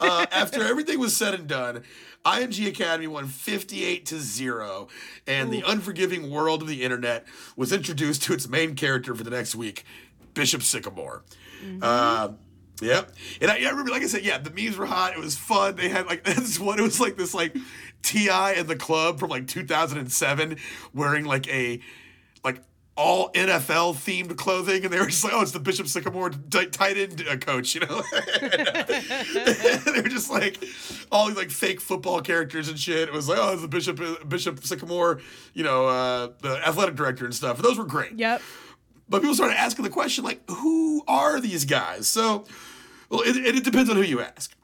Uh, 0.00 0.26
after 0.32 0.64
everything 0.64 0.98
was 0.98 1.16
said 1.16 1.34
and 1.34 1.48
done, 1.48 1.82
IMG 2.24 2.68
Academy 2.68 3.06
won 3.06 3.26
58 3.26 4.06
to 4.06 4.18
0, 4.18 4.88
and 5.26 5.52
the 5.52 5.62
unforgiving 5.66 6.30
world 6.30 6.62
of 6.62 6.68
the 6.68 6.82
internet 6.82 7.26
was 7.54 7.72
introduced 7.72 8.22
to 8.24 8.32
its 8.32 8.48
main 8.48 8.74
character 8.74 9.14
for 9.14 9.22
the 9.22 9.30
next 9.30 9.54
week, 9.54 9.84
Bishop 10.32 10.62
Sycamore. 10.62 11.22
Uh, 11.82 12.30
Yep. 12.82 13.12
And 13.40 13.50
I, 13.50 13.56
yeah, 13.58 13.68
I 13.68 13.70
remember, 13.70 13.92
like 13.92 14.02
I 14.02 14.06
said, 14.06 14.24
yeah, 14.24 14.38
the 14.38 14.50
memes 14.50 14.76
were 14.76 14.86
hot. 14.86 15.12
It 15.12 15.18
was 15.18 15.36
fun. 15.36 15.76
They 15.76 15.88
had 15.88 16.06
like 16.06 16.24
this 16.24 16.58
one. 16.58 16.78
It 16.78 16.82
was 16.82 17.00
like 17.00 17.16
this 17.16 17.34
like 17.34 17.56
T.I. 18.02 18.52
in 18.52 18.66
the 18.66 18.76
club 18.76 19.18
from 19.18 19.30
like 19.30 19.46
2007, 19.46 20.56
wearing 20.92 21.24
like 21.24 21.48
a 21.48 21.80
like 22.42 22.60
all 22.96 23.30
NFL 23.32 23.94
themed 23.94 24.36
clothing, 24.36 24.84
and 24.84 24.92
they 24.92 24.98
were 24.98 25.06
just 25.06 25.24
like, 25.24 25.32
oh, 25.32 25.42
it's 25.42 25.52
the 25.52 25.60
Bishop 25.60 25.88
Sycamore 25.88 26.30
t- 26.30 26.66
tight 26.66 26.96
end 26.96 27.24
uh, 27.28 27.36
coach, 27.36 27.74
you 27.74 27.80
know. 27.80 28.02
they 28.40 30.00
were 30.00 30.08
just 30.08 30.30
like 30.30 30.62
all 31.10 31.26
these 31.26 31.36
like 31.36 31.50
fake 31.50 31.80
football 31.80 32.20
characters 32.20 32.68
and 32.68 32.78
shit. 32.78 33.08
It 33.08 33.12
was 33.12 33.28
like, 33.28 33.38
oh, 33.40 33.52
it's 33.52 33.62
the 33.62 33.68
Bishop 33.68 34.28
Bishop 34.28 34.64
Sycamore, 34.64 35.20
you 35.54 35.64
know, 35.64 35.86
uh, 35.86 36.28
the 36.40 36.66
athletic 36.66 36.94
director 36.94 37.24
and 37.24 37.34
stuff. 37.34 37.58
Those 37.58 37.78
were 37.78 37.84
great. 37.84 38.12
Yep. 38.18 38.42
But 39.08 39.20
people 39.20 39.34
started 39.34 39.58
asking 39.58 39.84
the 39.84 39.90
question, 39.90 40.24
like, 40.24 40.48
who 40.48 41.02
are 41.06 41.40
these 41.40 41.64
guys? 41.64 42.08
So, 42.08 42.46
well, 43.10 43.20
it, 43.20 43.36
it, 43.36 43.64
depends 43.64 43.90
on 43.90 43.96
who 43.96 44.02
you 44.02 44.20
ask. 44.20 44.54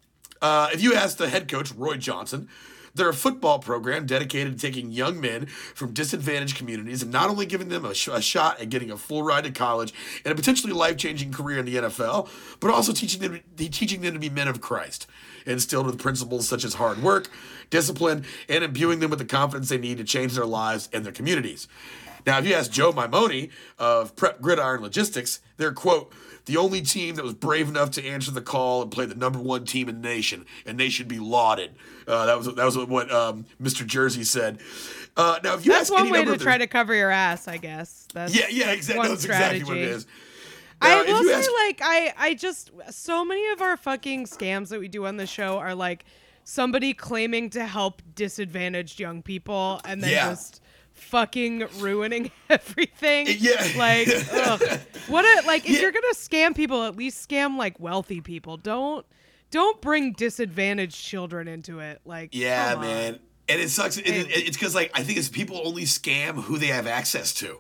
Uh, 0.41 0.69
if 0.73 0.83
you 0.83 0.95
ask 0.95 1.17
the 1.17 1.29
head 1.29 1.49
coach, 1.49 1.73
Roy 1.73 1.97
Johnson, 1.97 2.49
they're 2.95 3.09
a 3.09 3.15
football 3.15 3.59
program 3.59 4.07
dedicated 4.07 4.59
to 4.59 4.59
taking 4.59 4.91
young 4.91 5.21
men 5.21 5.47
from 5.47 5.93
disadvantaged 5.93 6.57
communities 6.57 7.03
and 7.03 7.13
not 7.13 7.31
only 7.31 7.47
giving 7.47 7.69
them 7.69 7.85
a, 7.85 7.95
sh- 7.95 8.09
a 8.09 8.21
shot 8.21 8.61
at 8.61 8.69
getting 8.69 8.91
a 8.91 8.97
full 8.97 9.23
ride 9.23 9.45
to 9.45 9.51
college 9.51 9.95
and 10.25 10.33
a 10.33 10.35
potentially 10.35 10.73
life 10.73 10.97
changing 10.97 11.33
career 11.33 11.59
in 11.59 11.67
the 11.67 11.77
NFL, 11.77 12.29
but 12.59 12.71
also 12.71 12.93
teaching 12.93 13.21
them, 13.21 13.41
teaching 13.57 14.01
them 14.01 14.15
to 14.15 14.19
be 14.19 14.31
men 14.31 14.49
of 14.49 14.61
Christ, 14.61 15.07
instilled 15.47 15.87
with 15.87 15.99
principles 15.99 16.49
such 16.49 16.65
as 16.65 16.75
hard 16.75 17.03
work, 17.03 17.29
discipline, 17.71 18.25
and 18.49 18.65
imbuing 18.65 18.99
them 18.99 19.11
with 19.11 19.19
the 19.19 19.25
confidence 19.25 19.69
they 19.69 19.79
need 19.79 19.99
to 19.99 20.05
change 20.05 20.35
their 20.35 20.47
lives 20.47 20.89
and 20.93 21.05
their 21.05 21.13
communities. 21.13 21.69
Now, 22.27 22.39
if 22.39 22.47
you 22.47 22.55
ask 22.55 22.71
Joe 22.71 22.93
Maimone 22.93 23.51
of 23.79 24.15
Prep 24.17 24.41
Gridiron 24.43 24.83
Logistics, 24.83 25.41
they're, 25.57 25.73
quote, 25.73 26.13
the 26.47 26.57
only 26.57 26.81
team 26.83 27.15
that 27.17 27.25
was 27.25 27.35
brave 27.35 27.69
enough 27.69 27.91
to 27.93 28.05
answer 28.05 28.31
the 28.31 28.41
call 28.41 28.83
and 28.83 28.91
play 28.91 29.07
the 29.07 29.15
number 29.15 29.39
one 29.39 29.65
team 29.65 29.89
in 29.89 30.01
the 30.03 30.09
nation, 30.09 30.47
and 30.67 30.79
they 30.79 30.89
should 30.89 31.09
be 31.09 31.19
lauded. 31.19 31.73
Uh, 32.07 32.27
that 32.27 32.37
was 32.37 32.47
that 32.55 32.65
was 32.65 32.77
what 32.79 33.11
um, 33.11 33.47
Mr. 33.63 33.87
Jersey 33.87 34.25
said. 34.25 34.59
Uh, 35.17 35.39
now, 35.43 35.55
if 35.55 35.67
you 35.67 35.73
That's 35.73 35.91
one 35.91 36.09
way 36.11 36.25
to 36.25 36.37
try 36.39 36.57
to 36.59 36.67
cover 36.67 36.95
your 36.95 37.11
ass, 37.11 37.49
I 37.49 37.57
guess. 37.57 38.07
That's 38.15 38.35
yeah, 38.35 38.47
yeah, 38.51 38.73
exactly. 38.73 39.09
That's 39.09 39.25
exactly 39.25 39.65
what 39.65 39.77
it 39.77 39.83
is. 39.83 40.07
Now, 40.83 41.01
I 41.01 41.03
will 41.03 41.25
say, 41.25 41.35
ask- 41.35 41.51
like, 41.53 41.81
I, 41.83 42.15
I 42.17 42.35
just 42.35 42.71
so 42.91 43.25
many 43.25 43.49
of 43.51 43.61
our 43.61 43.77
fucking 43.77 44.27
scams 44.27 44.69
that 44.69 44.81
we 44.81 44.89
do 44.89 45.05
on 45.07 45.19
the 45.19 45.27
show 45.27 45.59
are 45.59 45.75
like 45.75 46.05
somebody 46.45 46.95
claiming 46.95 47.51
to 47.51 47.67
help 47.67 48.01
disadvantaged 48.15 48.99
young 48.99 49.23
people 49.23 49.81
and 49.85 50.03
then 50.03 50.11
Yeah. 50.11 50.31
just 50.31 50.63
fucking 51.01 51.67
ruining 51.79 52.31
everything. 52.51 53.27
Yeah. 53.39 53.67
Like, 53.77 54.09
ugh. 54.33 54.63
What 55.09 55.25
a 55.25 55.47
like 55.47 55.65
if 55.65 55.71
Yeah. 55.77 55.81
you're 55.83 55.93
gonna 55.93 56.15
scam 56.15 56.55
people, 56.55 56.85
at 56.85 56.97
least 56.97 57.29
scam 57.29 57.57
like 57.57 57.79
wealthy 57.81 58.21
people. 58.21 58.57
Don't 58.57 59.05
don't 59.51 59.81
bring 59.81 60.13
disadvantaged 60.13 60.97
children 60.97 61.49
into 61.49 61.81
it. 61.81 62.01
Like, 62.05 62.31
Yeah, 62.35 62.75
on. 62.75 62.81
man. 62.83 63.19
And 63.49 63.61
it 63.61 63.69
sucks. 63.71 63.97
It, 63.97 64.07
it- 64.07 64.29
it's 64.31 64.57
because 64.57 64.75
like 64.75 64.91
I 64.95 65.03
think 65.03 65.19
it's 65.19 65.29
people 65.29 65.61
only 65.65 65.83
scam 65.85 66.43
who 66.45 66.59
they 66.59 66.67
have 66.69 66.87
access 66.87 67.35
to. 67.35 67.59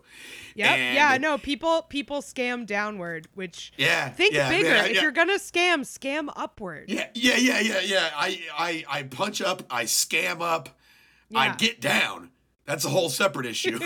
Yep. 0.54 0.68
And- 0.70 0.94
yeah. 0.94 1.16
No. 1.18 1.36
People. 1.38 1.82
People 1.82 2.20
scam 2.22 2.64
downward. 2.66 3.26
Which. 3.34 3.72
Yeah, 3.76 4.08
Think 4.10 4.34
yeah, 4.34 4.48
bigger. 4.48 4.68
man, 4.68 4.84
I- 4.84 4.88
if 4.88 4.94
yeah. 4.96 5.02
you're 5.02 5.10
gonna 5.12 5.38
scam, 5.38 5.80
scam 5.80 6.28
upward. 6.36 6.84
Yeah, 6.88 7.08
yeah, 7.14 7.36
yeah, 7.36 7.58
yeah, 7.60 7.80
yeah. 7.80 8.10
I, 8.16 8.40
I, 8.56 8.84
I 8.88 9.02
punch 9.04 9.40
up. 9.42 9.64
I 9.70 9.84
scam 9.84 10.40
up. 10.42 10.68
I 11.34 11.54
get 11.54 11.80
down. 11.80 12.30
That's 12.70 12.84
a 12.84 12.88
whole 12.88 13.08
separate 13.08 13.46
issue. 13.46 13.78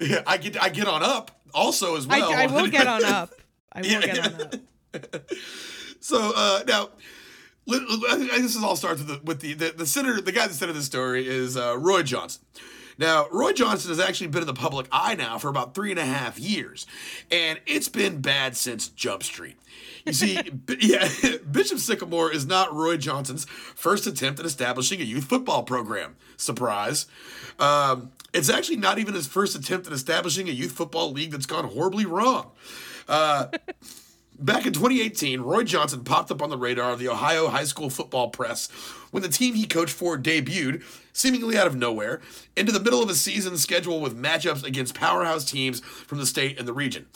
yeah, 0.00 0.22
I 0.26 0.36
get, 0.36 0.62
I 0.62 0.68
get 0.68 0.86
on 0.86 1.02
up 1.02 1.30
also 1.52 1.96
as 1.96 2.06
well. 2.06 2.32
I, 2.32 2.44
I 2.44 2.46
will 2.46 2.68
get 2.68 2.86
on 2.86 3.04
up. 3.04 3.30
I 3.72 3.80
will 3.80 3.86
Yeah, 3.88 4.00
get 4.02 4.18
on 4.34 4.40
up. 4.40 4.54
So 6.00 6.32
uh, 6.34 6.62
now, 6.66 6.90
li- 7.66 7.78
li- 7.78 8.04
I 8.10 8.16
think 8.16 8.30
this 8.42 8.56
is 8.56 8.62
all 8.62 8.74
starts 8.76 9.00
with 9.00 9.08
the 9.08 9.20
with 9.24 9.40
the 9.40 9.54
the, 9.54 9.70
the 9.78 9.86
center. 9.86 10.20
The 10.20 10.32
guy 10.32 10.46
that 10.48 10.54
centered 10.54 10.72
the 10.74 10.82
story 10.82 11.26
is 11.28 11.56
uh, 11.56 11.76
Roy 11.78 12.02
Johnson. 12.02 12.42
Now, 12.98 13.26
Roy 13.30 13.52
Johnson 13.52 13.90
has 13.90 14.00
actually 14.00 14.28
been 14.28 14.42
in 14.42 14.46
the 14.46 14.54
public 14.54 14.86
eye 14.92 15.14
now 15.14 15.38
for 15.38 15.48
about 15.48 15.74
three 15.74 15.90
and 15.90 15.98
a 15.98 16.04
half 16.04 16.38
years, 16.38 16.86
and 17.30 17.60
it's 17.66 17.88
been 17.88 18.20
bad 18.20 18.56
since 18.56 18.88
Jump 18.88 19.22
Street. 19.22 19.56
You 20.04 20.12
see, 20.12 20.40
B- 20.66 20.76
yeah, 20.80 21.08
Bishop 21.50 21.78
Sycamore 21.78 22.32
is 22.32 22.46
not 22.46 22.74
Roy 22.74 22.96
Johnson's 22.96 23.44
first 23.44 24.06
attempt 24.06 24.40
at 24.40 24.46
establishing 24.46 25.00
a 25.00 25.04
youth 25.04 25.24
football 25.24 25.62
program. 25.62 26.16
Surprise. 26.36 27.06
Um, 27.58 28.12
it's 28.32 28.48
actually 28.48 28.76
not 28.76 28.98
even 28.98 29.14
his 29.14 29.26
first 29.26 29.56
attempt 29.56 29.86
at 29.86 29.92
establishing 29.92 30.48
a 30.48 30.52
youth 30.52 30.72
football 30.72 31.12
league 31.12 31.30
that's 31.30 31.46
gone 31.46 31.64
horribly 31.64 32.06
wrong. 32.06 32.50
Back 34.38 34.66
in 34.66 34.72
2018, 34.72 35.40
Roy 35.40 35.62
Johnson 35.62 36.02
popped 36.02 36.30
up 36.32 36.42
on 36.42 36.50
the 36.50 36.56
radar 36.56 36.92
of 36.92 36.98
the 36.98 37.08
Ohio 37.08 37.48
high 37.48 37.64
school 37.64 37.90
football 37.90 38.30
press 38.30 38.68
when 39.12 39.22
the 39.22 39.28
team 39.28 39.54
he 39.54 39.66
coached 39.66 39.92
for 39.92 40.18
debuted, 40.18 40.82
seemingly 41.12 41.56
out 41.56 41.66
of 41.66 41.76
nowhere, 41.76 42.20
into 42.56 42.72
the 42.72 42.80
middle 42.80 43.02
of 43.02 43.10
a 43.10 43.14
season 43.14 43.56
schedule 43.56 44.00
with 44.00 44.20
matchups 44.20 44.64
against 44.64 44.94
powerhouse 44.94 45.44
teams 45.44 45.80
from 45.80 46.18
the 46.18 46.26
state 46.26 46.58
and 46.58 46.66
the 46.66 46.72
region. 46.72 47.06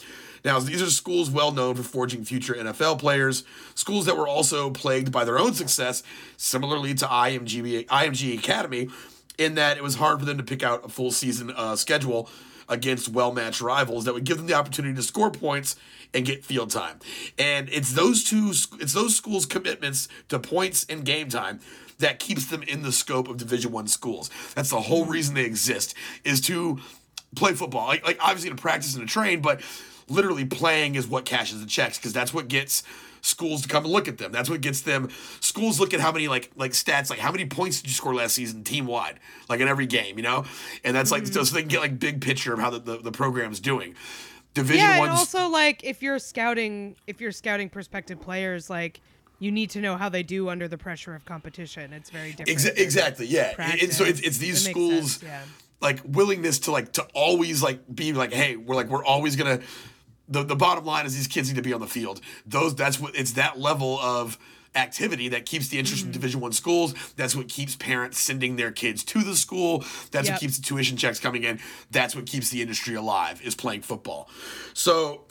Now, 0.45 0.61
these 0.61 0.81
are 0.81 0.91
schools 0.91 1.29
well 1.29 1.51
known 1.51 1.75
for 1.75 1.83
forging 1.83 2.25
future 2.25 2.55
NFL 2.55 3.01
players, 3.01 3.43
schools 3.75 4.07
that 4.07 4.17
were 4.17 4.29
also 4.29 4.71
plagued 4.71 5.11
by 5.11 5.25
their 5.25 5.39
own 5.39 5.55
success, 5.55 6.03
similarly 6.37 6.95
to 6.95 7.07
IMG, 7.07 7.87
IMG 7.87 8.39
Academy, 8.39 8.89
in 9.39 9.57
that 9.57 9.77
it 9.77 9.83
was 9.83 9.97
hard 9.97 10.21
for 10.21 10.25
them 10.25 10.39
to 10.39 10.45
pick 10.45 10.63
out 10.63 10.85
a 10.85 10.89
full 10.89 11.11
season 11.11 11.51
uh, 11.57 11.75
schedule 11.75 12.31
against 12.69 13.09
well-matched 13.09 13.61
rivals 13.61 14.05
that 14.05 14.15
would 14.15 14.25
give 14.25 14.39
them 14.39 14.47
the 14.47 14.55
opportunity 14.55 14.95
to 14.95 15.03
score 15.03 15.31
points 15.31 15.77
and 16.15 16.25
get 16.25 16.45
field 16.45 16.71
time. 16.71 16.99
And 17.39 17.69
it's 17.69 17.93
those 17.93 18.25
two 18.25 18.53
it's 18.81 18.93
those 18.93 19.17
schools' 19.17 19.47
commitments 19.47 20.09
to 20.29 20.39
points 20.39 20.87
and 20.89 21.05
game 21.05 21.29
time 21.29 21.61
that 21.99 22.19
keeps 22.19 22.47
them 22.47 22.63
in 22.63 22.83
the 22.83 22.93
scope 22.93 23.29
of 23.29 23.37
Division 23.37 23.73
1 23.73 23.89
schools. 23.89 24.31
That's 24.55 24.71
the 24.71 24.81
whole 24.81 25.07
reason 25.07 25.35
they 25.35 25.45
exist 25.45 25.95
is 26.25 26.41
to 26.43 26.79
play 27.35 27.53
football. 27.53 27.87
Like, 27.87 28.05
like 28.05 28.19
obviously 28.21 28.51
to 28.51 28.57
practice 28.57 28.95
and 28.95 29.07
to 29.07 29.13
train, 29.13 29.41
but 29.41 29.61
literally 30.09 30.45
playing 30.45 30.95
is 30.95 31.07
what 31.07 31.25
cashes 31.25 31.61
the 31.61 31.67
checks 31.67 31.99
because 31.99 32.13
that's 32.13 32.33
what 32.33 32.49
gets 32.49 32.83
schools 33.27 33.63
to 33.63 33.69
come 33.69 33.85
and 33.85 33.93
look 33.93 34.09
at 34.09 34.19
them. 34.19 34.33
That's 34.33 34.49
what 34.49 34.61
gets 34.61 34.83
them. 34.83 35.09
Schools 35.41 35.81
look 35.81 35.93
at 35.93 36.01
how 36.01 36.13
many 36.13 36.29
like 36.29 36.51
like 36.57 36.73
stats, 36.73 37.11
like 37.11 37.19
how 37.19 37.33
many 37.33 37.47
points 37.47 37.81
did 37.81 37.89
you 37.89 37.95
score 37.95 38.15
last 38.15 38.35
season 38.35 38.65
team 38.65 38.87
wide, 38.87 39.19
like 39.49 39.61
in 39.61 39.69
every 39.69 39.87
game, 39.87 40.17
you 40.17 40.23
know, 40.23 40.45
and 40.85 40.95
that's 40.95 41.11
like 41.11 41.27
so, 41.27 41.33
mm-hmm. 41.33 41.45
so 41.45 41.55
they 41.55 41.63
can 41.63 41.69
get 41.69 41.81
like 41.81 41.99
big 41.99 42.21
picture 42.21 42.53
of 42.53 42.61
how 42.61 42.71
the 42.71 42.79
the, 42.79 42.99
the 42.99 43.13
program's 43.13 43.61
doing. 43.61 43.95
Division 44.55 44.87
yeah, 44.87 44.99
one. 45.01 45.11
and 45.11 45.19
also 45.19 45.49
like 45.49 45.85
if 45.85 46.03
you're 46.03 46.19
scouting, 46.19 46.97
if 47.07 47.21
you're 47.21 47.33
scouting 47.33 47.69
prospective 47.69 48.21
players, 48.21 48.71
like 48.71 49.01
you 49.39 49.51
need 49.53 49.71
to 49.71 49.81
know 49.81 49.97
how 49.97 50.09
they 50.09 50.23
do 50.23 50.49
under 50.49 50.67
the 50.69 50.79
pressure 50.79 51.15
of 51.15 51.25
competition. 51.25 51.93
It's 51.93 52.11
very 52.11 52.33
different. 52.33 52.59
Exa- 52.59 52.79
exactly. 52.79 53.27
Yeah. 53.27 53.55
And 53.83 53.93
so 53.93 54.05
it's, 54.05 54.21
it's 54.21 54.39
these 54.39 54.67
It 54.67 54.71
schools 54.71 55.23
yeah. 55.23 55.43
like 55.81 56.01
willingness 56.07 56.59
to 56.61 56.71
like 56.71 56.93
to 56.93 57.03
always 57.15 57.63
like 57.63 57.81
be 57.95 58.13
like, 58.13 58.33
hey, 58.33 58.57
we're 58.57 58.75
like 58.75 58.89
we're 58.89 59.05
always 59.05 59.37
gonna. 59.37 59.61
The 60.29 60.43
the 60.43 60.57
bottom 60.57 60.85
line 60.85 61.07
is 61.07 61.15
these 61.15 61.29
kids 61.29 61.49
need 61.49 61.57
to 61.57 61.63
be 61.63 61.73
on 61.73 61.81
the 61.81 61.87
field. 61.87 62.21
Those 62.47 62.75
that's 62.75 62.99
what 62.99 63.15
it's 63.15 63.33
that 63.33 63.59
level 63.61 63.99
of 64.01 64.39
activity 64.75 65.29
that 65.31 65.47
keeps 65.47 65.69
the 65.69 65.79
interest 65.79 66.01
Mm-hmm. 66.03 66.09
in 66.09 66.13
division 66.13 66.41
one 66.41 66.53
schools 66.53 66.93
that's 67.17 67.35
what 67.35 67.49
keeps 67.49 67.77
parents 67.77 68.19
sending 68.21 68.57
their 68.57 68.71
kids 68.71 69.03
to 69.05 69.23
the 69.23 69.35
school 69.35 69.83
that's 70.11 70.27
Yep. 70.27 70.35
what 70.35 70.41
keeps 70.41 70.57
the 70.59 70.63
tuition 70.63 70.99
checks 70.99 71.19
coming 71.19 71.45
in 71.45 71.61
that's 71.91 72.15
what 72.15 72.27
keeps 72.27 72.51
the 72.51 72.61
industry 72.61 72.95
alive 72.95 73.41
is 73.43 73.55
playing 73.55 73.81
football 73.81 74.29
so 74.75 75.25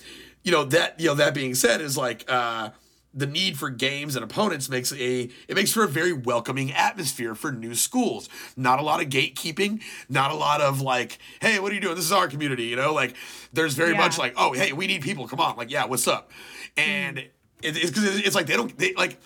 you 0.43 0.51
know 0.51 0.63
that 0.63 0.99
you 0.99 1.05
know 1.05 1.13
that 1.13 1.35
being 1.35 1.53
said 1.53 1.79
is 1.79 1.95
like 1.95 2.25
uh 2.27 2.71
the 3.15 3.25
need 3.25 3.57
for 3.57 3.69
games 3.69 4.15
and 4.15 4.23
opponents 4.23 4.69
makes 4.69 4.91
a 4.91 5.29
it 5.47 5.55
makes 5.55 5.71
for 5.71 5.83
a 5.83 5.87
very 5.87 6.11
welcoming 6.11 6.73
atmosphere 6.73 7.33
for 7.33 7.51
new 7.51 7.73
schools. 7.73 8.27
Not 8.57 8.79
a 8.79 8.83
lot 8.83 9.01
of 9.01 9.09
gatekeeping, 9.09 9.81
not 10.09 10.31
a 10.31 10.35
lot 10.35 10.61
of 10.61 10.81
like, 10.81 11.17
hey, 11.39 11.59
what 11.59 11.71
are 11.71 11.75
you 11.75 11.81
doing? 11.81 11.95
This 11.95 12.05
is 12.05 12.11
our 12.11 12.27
community, 12.27 12.65
you 12.65 12.75
know. 12.75 12.93
Like, 12.93 13.15
there's 13.53 13.73
very 13.73 13.91
Yeah. 13.91 13.97
much 13.97 14.17
like, 14.17 14.33
oh, 14.35 14.51
hey, 14.53 14.73
we 14.73 14.85
need 14.85 15.01
people. 15.01 15.27
Come 15.27 15.39
on, 15.39 15.55
like, 15.55 15.71
yeah, 15.71 15.85
what's 15.85 16.07
up? 16.07 16.29
And 16.75 17.17
hmm. 17.17 17.25
it, 17.61 17.77
it's 17.77 17.89
because 17.89 18.19
it's 18.19 18.35
like 18.35 18.47
they 18.47 18.55
don't 18.55 18.77
they 18.77 18.93
like. 18.93 19.17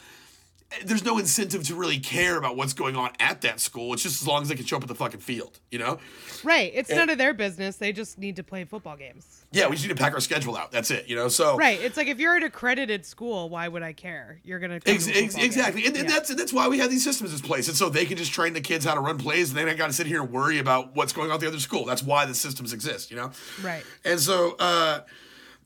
There's 0.86 1.04
no 1.04 1.18
incentive 1.18 1.64
to 1.64 1.74
really 1.76 1.98
care 2.00 2.38
about 2.38 2.56
what's 2.56 2.74
going 2.74 2.96
on 2.96 3.10
at 3.20 3.42
that 3.42 3.60
school. 3.60 3.92
It's 3.94 4.04
just 4.04 4.22
as 4.22 4.28
long 4.28 4.44
as 4.44 4.50
they 4.50 4.56
can 4.56 4.66
show 4.66 4.78
up 4.78 4.84
at 4.84 4.88
the 4.88 4.94
fucking 4.94 5.20
field, 5.20 5.60
you 5.72 5.80
know. 5.80 5.98
Right. 6.44 6.72
It's 6.76 6.92
none 6.92 7.10
of 7.10 7.18
their 7.18 7.34
business. 7.34 7.78
They 7.78 7.92
just 7.92 8.20
need 8.20 8.36
to 8.36 8.44
play 8.44 8.66
football 8.66 8.96
games. 8.96 9.46
Yeah, 9.52 9.66
we 9.68 9.76
just 9.78 9.88
need 9.88 9.98
to 9.98 10.02
pack 10.02 10.14
our 10.14 10.20
schedule 10.20 10.56
out. 10.56 10.72
That's 10.72 10.92
it, 10.92 11.08
you 11.08 11.16
know. 11.16 11.28
So 11.28 11.58
Right. 11.58 11.82
It's 11.82 11.98
like 11.98 12.08
if 12.08 12.20
you're 12.20 12.36
an 12.36 12.44
accredited 12.44 13.04
school, 13.04 13.50
why 13.50 13.68
would 13.68 13.82
I 13.82 13.94
care? 13.94 14.40
You're 14.44 14.60
gonna 14.60 14.76
Ex- 14.86 14.86
to 14.86 14.92
ex- 14.92 15.06
football 15.08 15.32
game. 15.40 15.46
exactly, 15.46 15.86
and, 15.88 15.98
and 15.98 16.08
Yeah. 16.08 16.14
that's 16.16 16.36
that's 16.36 16.54
why 16.54 16.68
we 16.68 16.78
have 16.78 16.92
these 16.92 17.04
systems 17.04 17.34
in 17.34 17.40
place, 17.40 17.68
and 17.68 17.76
so 17.76 17.90
they 17.90 18.06
can 18.06 18.16
just 18.18 18.32
train 18.32 18.54
the 18.54 18.62
kids 18.62 18.86
how 18.86 18.94
to 18.94 19.00
run 19.02 19.18
plays, 19.18 19.50
and 19.50 19.58
they 19.58 19.66
don't 19.66 19.76
got 19.76 19.88
to 19.88 19.94
sit 19.94 20.06
here 20.06 20.22
and 20.22 20.32
worry 20.32 20.60
about 20.60 20.96
what's 20.96 21.14
going 21.14 21.30
on 21.32 21.36
at 21.36 21.40
the 21.42 21.48
other 21.48 21.60
school. 21.60 21.84
That's 21.86 22.04
why 22.04 22.26
the 22.28 22.36
systems 22.36 22.74
exist, 22.74 23.10
you 23.10 23.18
know. 23.18 23.32
Right. 23.64 23.84
And 24.06 24.20
so, 24.20 24.56
uh, 24.60 25.02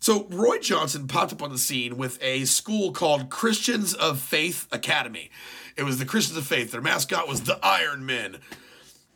so 0.03 0.25
Roy 0.29 0.59
Johnson 0.59 1.07
popped 1.07 1.31
up 1.31 1.41
on 1.41 1.49
the 1.49 1.57
scene 1.57 1.95
with 1.95 2.21
a 2.21 2.43
school 2.43 2.91
called 2.91 3.29
Christians 3.29 3.93
of 3.93 4.19
Faith 4.19 4.67
Academy. 4.71 5.31
It 5.77 5.83
was 5.83 5.97
the 5.97 6.03
Christians 6.05 6.37
of 6.37 6.45
Faith. 6.45 6.71
Their 6.73 6.81
mascot 6.81 7.25
was 7.27 7.43
the 7.43 7.57
Iron 7.63 8.05
Men. 8.05 8.37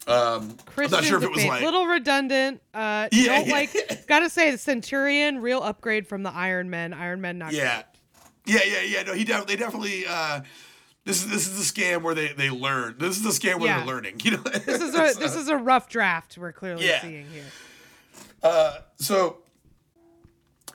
Um, 0.07 0.55
I'm 0.77 0.89
not 0.89 1.03
sure 1.03 1.17
if 1.17 1.23
it 1.25 1.29
was 1.29 1.39
Faith. 1.41 1.49
like 1.49 1.61
little 1.61 1.85
redundant. 1.87 2.61
Uh, 2.73 3.09
Yeah, 3.11 3.39
don't 3.39 3.47
yeah. 3.47 3.53
like. 3.53 4.07
Gotta 4.07 4.29
say, 4.29 4.51
the 4.51 4.57
Centurion, 4.57 5.41
real 5.41 5.61
upgrade 5.61 6.07
from 6.07 6.23
the 6.23 6.31
Iron 6.33 6.69
Men. 6.69 6.93
Iron 6.93 7.19
Men, 7.19 7.37
not 7.37 7.51
Yeah, 7.51 7.83
yeah, 8.45 8.59
yeah, 8.65 8.81
yeah. 8.83 9.03
No, 9.03 9.13
he 9.13 9.25
def- 9.25 9.45
they 9.45 9.57
definitely. 9.57 10.05
Uh, 10.07 10.39
this 11.03 11.21
is 11.23 11.29
this 11.29 11.47
is 11.47 11.57
the 11.73 11.81
scam 11.81 12.01
where 12.01 12.15
they 12.15 12.29
they 12.31 12.49
learn. 12.49 12.95
This 12.97 13.17
is 13.17 13.23
the 13.23 13.29
scam 13.31 13.59
where 13.59 13.67
Yeah. 13.67 13.77
they're 13.79 13.87
learning. 13.87 14.19
You 14.23 14.31
know, 14.31 14.43
This 14.43 14.81
is 14.81 14.95
a 14.95 15.19
this 15.19 15.35
is 15.35 15.49
a 15.49 15.57
rough 15.57 15.89
draft 15.89 16.37
we're 16.37 16.53
clearly 16.53 16.87
Yeah. 16.87 17.01
seeing 17.01 17.25
here. 17.27 17.43
Uh, 18.41 18.77
so. 18.95 19.39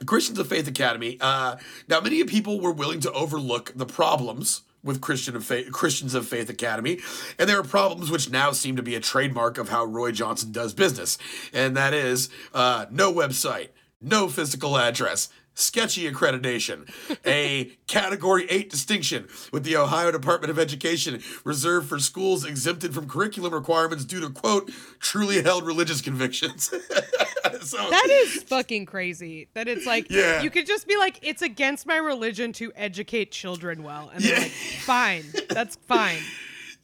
Christians 0.05 0.39
of 0.39 0.47
Faith 0.47 0.67
Academy. 0.67 1.17
Uh, 1.19 1.57
now, 1.87 1.99
many 2.01 2.23
people 2.23 2.59
were 2.59 2.71
willing 2.71 2.99
to 3.01 3.11
overlook 3.11 3.71
the 3.75 3.85
problems 3.85 4.63
with 4.83 5.01
Christian 5.01 5.35
of 5.35 5.45
Faith, 5.45 5.71
Christians 5.71 6.13
of 6.13 6.27
Faith 6.27 6.49
Academy, 6.49 6.99
and 7.39 7.47
there 7.47 7.59
are 7.59 7.63
problems 7.63 8.11
which 8.11 8.29
now 8.29 8.51
seem 8.51 8.75
to 8.75 8.83
be 8.83 8.95
a 8.95 8.99
trademark 8.99 9.57
of 9.57 9.69
how 9.69 9.85
Roy 9.85 10.11
Johnson 10.11 10.51
does 10.51 10.73
business, 10.73 11.17
and 11.53 11.75
that 11.77 11.93
is 11.93 12.29
uh, 12.53 12.85
no 12.91 13.11
website, 13.11 13.69
no 14.01 14.27
physical 14.27 14.77
address, 14.77 15.29
sketchy 15.55 16.09
accreditation, 16.09 16.89
a 17.25 17.71
Category 17.87 18.45
8 18.49 18.69
distinction 18.69 19.27
with 19.51 19.63
the 19.63 19.77
Ohio 19.77 20.11
Department 20.11 20.51
of 20.51 20.59
Education 20.59 21.21
reserved 21.43 21.87
for 21.87 21.99
schools 21.99 22.45
exempted 22.45 22.93
from 22.93 23.07
curriculum 23.07 23.53
requirements 23.53 24.05
due 24.05 24.19
to, 24.19 24.29
quote, 24.29 24.71
truly 24.99 25.41
held 25.41 25.65
religious 25.65 26.01
convictions. 26.01 26.73
so, 27.61 27.89
That 27.89 28.07
is 28.09 28.43
fucking 28.43 28.85
crazy. 28.85 29.47
That 29.53 29.67
it's 29.67 29.85
like 29.85 30.07
Yeah. 30.09 30.41
you 30.41 30.49
could 30.49 30.65
just 30.65 30.87
be 30.87 30.97
like, 30.97 31.19
it's 31.21 31.41
against 31.41 31.85
my 31.85 31.97
religion 31.97 32.51
to 32.53 32.71
educate 32.75 33.31
children 33.31 33.83
well, 33.83 34.09
and 34.13 34.23
they're 34.23 34.33
Yeah. 34.35 34.41
like, 34.43 34.51
fine, 34.51 35.23
that's 35.49 35.75
fine. 35.87 36.19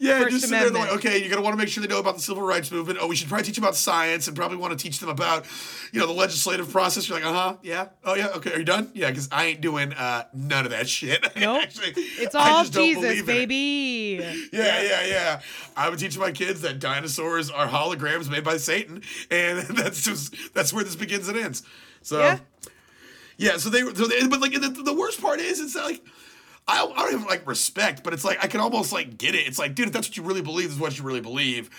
Yeah, 0.02 0.20
First 0.20 0.32
just 0.32 0.48
sit 0.48 0.52
there 0.58 0.72
like, 0.72 0.94
okay, 0.94 1.18
you're 1.18 1.30
gonna 1.30 1.42
want 1.42 1.54
to 1.54 1.58
make 1.58 1.68
sure 1.68 1.82
they 1.82 1.94
know 1.94 2.00
about 2.00 2.16
the 2.16 2.22
civil 2.22 2.42
rights 2.42 2.72
movement. 2.72 3.00
Oh, 3.02 3.08
we 3.08 3.18
should 3.18 3.28
probably 3.28 3.44
teach 3.44 3.56
them 3.56 3.66
about 3.66 3.76
science 3.76 4.30
and 4.30 4.36
probably 4.38 4.56
want 4.56 4.72
to 4.72 4.82
teach 4.82 5.00
them 5.00 5.10
about, 5.10 5.46
you 5.92 6.00
know, 6.00 6.08
the 6.08 6.14
legislative 6.14 6.72
process. 6.72 7.10
You're 7.10 7.20
like, 7.20 7.28
uh 7.28 7.34
huh, 7.34 7.58
yeah, 7.64 7.90
oh 8.06 8.16
yeah, 8.16 8.28
okay, 8.38 8.54
are 8.54 8.60
you 8.60 8.64
done? 8.64 8.92
Yeah, 8.94 9.10
because 9.10 9.28
I 9.30 9.48
ain't 9.48 9.60
doing 9.60 9.92
uh, 9.92 10.24
none 10.34 10.64
of 10.64 10.72
that 10.72 10.88
shit. 10.88 11.22
Nope. 11.36 11.64
Actually, 11.64 11.92
It's 11.96 12.34
all 12.34 12.64
Jesus, 12.64 13.24
baby. 13.24 14.20
Yeah, 14.54 14.82
yeah, 14.82 15.06
yeah. 15.06 15.42
I 15.76 15.90
would 15.90 16.00
teach 16.00 16.18
my 16.18 16.32
kids 16.32 16.62
that 16.62 16.80
dinosaurs 16.80 17.50
are 17.50 17.68
holograms 17.68 18.30
made 18.30 18.46
by 18.46 18.56
Satan, 18.56 19.02
and 19.30 19.60
that's 19.78 20.04
just 20.04 20.34
that's 20.54 20.72
where 20.72 20.84
this 20.86 20.96
begins 20.96 21.28
and 21.28 21.38
ends. 21.38 21.64
So, 22.04 22.20
Yeah. 22.20 22.40
yeah. 23.38 23.58
So 23.58 23.70
they, 23.70 23.84
were 23.84 23.94
so 23.94 24.06
they 24.08 24.26
but 24.28 24.40
like 24.40 24.54
the, 24.54 24.70
the 24.70 24.94
worst 24.94 25.22
part 25.22 25.42
is, 25.42 25.60
it's 25.60 25.76
like. 25.76 26.02
I 26.70 26.78
don't, 26.78 26.98
I 26.98 27.02
don't 27.04 27.14
even 27.16 27.26
like 27.26 27.48
respect, 27.48 28.04
but 28.04 28.14
it's 28.14 28.24
like 28.24 28.44
I 28.44 28.48
can 28.48 28.62
almost 28.62 28.92
like 28.94 29.18
get 29.18 29.36
it. 29.36 29.48
It's 29.48 29.60
like, 29.60 29.76
dude, 29.76 29.88
if 29.88 29.94
that's 29.94 30.08
what 30.08 30.18
you 30.18 30.24
really 30.24 30.42
believe, 30.42 30.68
this 30.68 30.76
is 30.76 30.80
what 30.80 30.98
you 30.98 31.04
really 31.04 31.22
believe. 31.22 31.70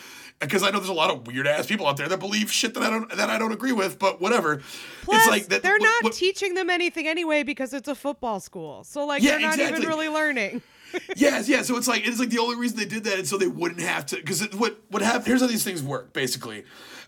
Because 0.41 0.63
I 0.63 0.71
know 0.71 0.79
there's 0.79 0.89
a 0.89 0.95
lot 0.95 1.11
of 1.11 1.27
weird 1.27 1.47
ass 1.47 1.67
people 1.67 1.87
out 1.87 1.99
there 1.99 2.09
that 2.09 2.19
believe 2.19 2.51
shit 2.51 2.73
that 2.75 2.83
I 2.83 2.89
don't 2.89 3.11
that 3.17 3.29
I 3.31 3.39
don't 3.39 3.53
agree 3.53 3.73
with. 3.73 3.99
But 3.99 4.21
whatever. 4.21 4.63
Plus, 5.03 5.23
it's 5.23 5.31
like 5.31 5.47
that. 5.49 5.63
they're 5.63 5.75
what- 5.75 5.83
not 5.83 6.05
what- 6.05 6.13
teaching 6.15 6.55
them 6.55 6.71
anything 6.71 7.07
anyway 7.07 7.43
because 7.43 7.73
it's 7.75 7.89
a 7.89 7.95
football 7.95 8.41
school. 8.41 8.83
So 8.85 9.05
like 9.05 9.23
Yeah, 9.23 9.33
they're 9.33 9.41
not 9.41 9.55
exactly. 9.55 9.77
even 9.79 9.89
really 9.89 10.09
learning. 10.09 10.63
Yes, 11.15 11.49
yeah. 11.49 11.63
So 11.63 11.77
it's 11.77 11.87
like 11.87 12.05
it's 12.05 12.19
like 12.19 12.31
the 12.31 12.41
only 12.41 12.57
reason 12.57 12.77
they 12.77 12.85
did 12.85 13.05
that 13.05 13.21
is 13.21 13.29
so 13.29 13.39
they 13.39 13.47
wouldn't 13.47 13.81
have 13.81 14.07
to. 14.07 14.17
Because 14.17 14.43
what 14.57 14.81
what 14.89 15.03
happened? 15.03 15.27
Here's 15.29 15.41
how 15.41 15.47
these 15.47 15.63
things 15.63 15.85
work. 15.85 16.13
Basically, 16.13 16.65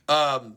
um, 0.08 0.56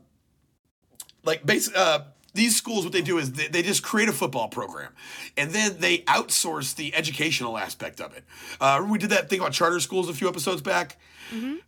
like 1.24 1.44
base 1.44 1.68
uh, 1.74 2.04
these 2.36 2.56
schools, 2.56 2.84
what 2.84 2.92
they 2.92 3.02
do 3.02 3.18
is 3.18 3.32
they, 3.32 3.48
they 3.48 3.62
just 3.62 3.82
create 3.82 4.08
a 4.08 4.12
football 4.12 4.48
program, 4.48 4.92
and 5.36 5.50
then 5.50 5.76
they 5.80 5.98
outsource 5.98 6.74
the 6.76 6.94
educational 6.94 7.58
aspect 7.58 8.00
of 8.00 8.16
it. 8.16 8.24
Uh, 8.60 8.86
we 8.88 8.98
did 8.98 9.10
that 9.10 9.28
thing 9.28 9.40
about 9.40 9.52
charter 9.52 9.80
schools 9.80 10.08
a 10.08 10.14
few 10.14 10.28
episodes 10.28 10.62
back. 10.62 10.96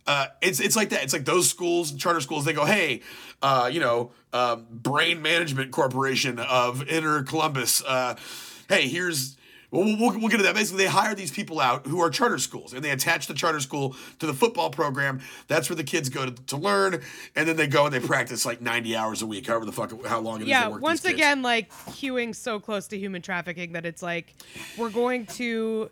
Uh, 0.07 0.27
it's 0.41 0.61
it's 0.61 0.75
like 0.77 0.89
that. 0.89 1.03
It's 1.03 1.11
like 1.11 1.25
those 1.25 1.49
schools, 1.49 1.91
charter 1.91 2.21
schools. 2.21 2.45
They 2.45 2.53
go, 2.53 2.63
hey, 2.65 3.01
uh, 3.41 3.69
you 3.71 3.81
know, 3.81 4.11
um, 4.31 4.65
Brain 4.71 5.21
Management 5.21 5.71
Corporation 5.71 6.39
of 6.39 6.87
Inner 6.87 7.23
Columbus. 7.23 7.83
Uh, 7.85 8.15
hey, 8.69 8.87
here's 8.87 9.35
well, 9.71 9.83
we'll, 9.83 10.19
we'll, 10.19 10.29
get 10.29 10.37
to 10.37 10.43
that. 10.43 10.55
Basically, 10.55 10.83
they 10.83 10.89
hire 10.89 11.13
these 11.13 11.31
people 11.31 11.59
out 11.59 11.85
who 11.85 11.99
are 11.99 12.09
charter 12.09 12.39
schools, 12.39 12.73
and 12.73 12.83
they 12.83 12.89
attach 12.89 13.27
the 13.27 13.33
charter 13.33 13.59
school 13.59 13.95
to 14.17 14.25
the 14.25 14.33
football 14.33 14.69
program. 14.71 15.21
That's 15.47 15.69
where 15.69 15.75
the 15.75 15.83
kids 15.83 16.09
go 16.09 16.25
to, 16.25 16.31
to 16.31 16.57
learn, 16.57 17.01
and 17.35 17.47
then 17.47 17.55
they 17.55 17.67
go 17.67 17.85
and 17.85 17.93
they 17.93 17.99
practice 17.99 18.45
like 18.45 18.61
ninety 18.61 18.95
hours 18.95 19.21
a 19.21 19.27
week, 19.27 19.47
however 19.47 19.65
the 19.65 19.71
fuck 19.71 20.05
how 20.05 20.19
long 20.19 20.41
it 20.41 20.43
is. 20.43 20.49
yeah, 20.49 20.67
once 20.67 21.05
again, 21.05 21.41
like 21.41 21.71
hewing 21.93 22.33
so 22.33 22.59
close 22.59 22.87
to 22.87 22.97
human 22.97 23.21
trafficking 23.21 23.73
that 23.73 23.85
it's 23.85 24.01
like 24.01 24.35
we're 24.77 24.89
going 24.89 25.25
to 25.27 25.91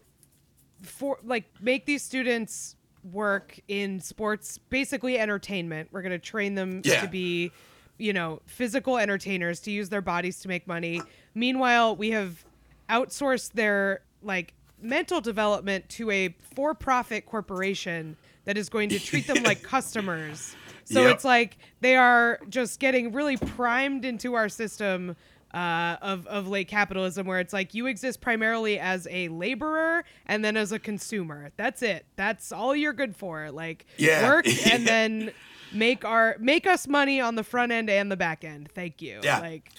for 0.82 1.20
like 1.24 1.46
make 1.62 1.86
these 1.86 2.04
students 2.04 2.76
work 3.12 3.60
in 3.68 4.00
sports, 4.00 4.58
basically 4.58 5.20
entertainment. 5.20 5.90
We're 5.92 6.02
gonna 6.02 6.20
train 6.20 6.56
them 6.56 6.82
Yeah. 6.84 7.02
to 7.02 7.08
be, 7.08 7.52
you 7.98 8.14
know, 8.14 8.42
physical 8.46 8.98
entertainers 8.98 9.60
to 9.62 9.72
use 9.72 9.90
their 9.90 10.02
bodies 10.02 10.40
to 10.42 10.48
make 10.48 10.68
money. 10.68 11.02
Meanwhile, 11.34 11.96
we 11.96 12.12
have 12.12 12.44
outsourced 12.90 13.54
their 13.54 14.02
like 14.22 14.54
mental 14.82 15.22
development 15.22 15.88
to 15.90 16.10
a 16.12 16.36
for-profit 16.56 17.26
corporation 17.26 18.16
that 18.46 18.58
is 18.58 18.70
going 18.70 18.90
to 18.90 19.00
treat 19.00 19.28
them 19.28 19.44
like 19.44 19.62
customers. 19.76 20.56
So 20.86 21.02
Yep. 21.04 21.16
it's 21.16 21.24
like 21.26 21.58
they 21.82 21.96
are 21.96 22.40
just 22.50 22.80
getting 22.80 23.12
really 23.12 23.36
primed 23.38 24.06
into 24.06 24.36
our 24.36 24.48
system 24.50 25.16
uh, 25.54 25.96
of 26.02 26.28
of 26.28 26.48
late 26.48 26.68
capitalism, 26.68 27.26
where 27.26 27.40
it's 27.40 27.54
like 27.54 27.74
you 27.74 27.88
exist 27.88 28.22
primarily 28.22 28.80
as 28.80 29.08
a 29.10 29.28
laborer 29.30 30.04
and 30.26 30.44
then 30.46 30.56
as 30.58 30.72
a 30.72 30.80
consumer. 30.80 31.52
That's 31.58 31.82
it. 31.82 32.06
That's 32.16 32.52
all 32.52 32.76
you're 32.76 32.94
good 32.94 33.16
for. 33.16 33.50
Like 33.52 33.86
Yeah. 33.98 34.28
work 34.30 34.46
and 34.72 34.86
then 34.88 35.32
make 35.74 36.06
our 36.06 36.36
make 36.40 36.68
us 36.68 36.88
money 36.88 37.20
on 37.22 37.36
the 37.36 37.44
front 37.44 37.72
end 37.72 37.90
and 37.90 38.12
the 38.12 38.18
back 38.18 38.44
end. 38.44 38.70
Thank 38.74 39.02
you. 39.02 39.20
Yeah. 39.24 39.40
Like 39.40 39.72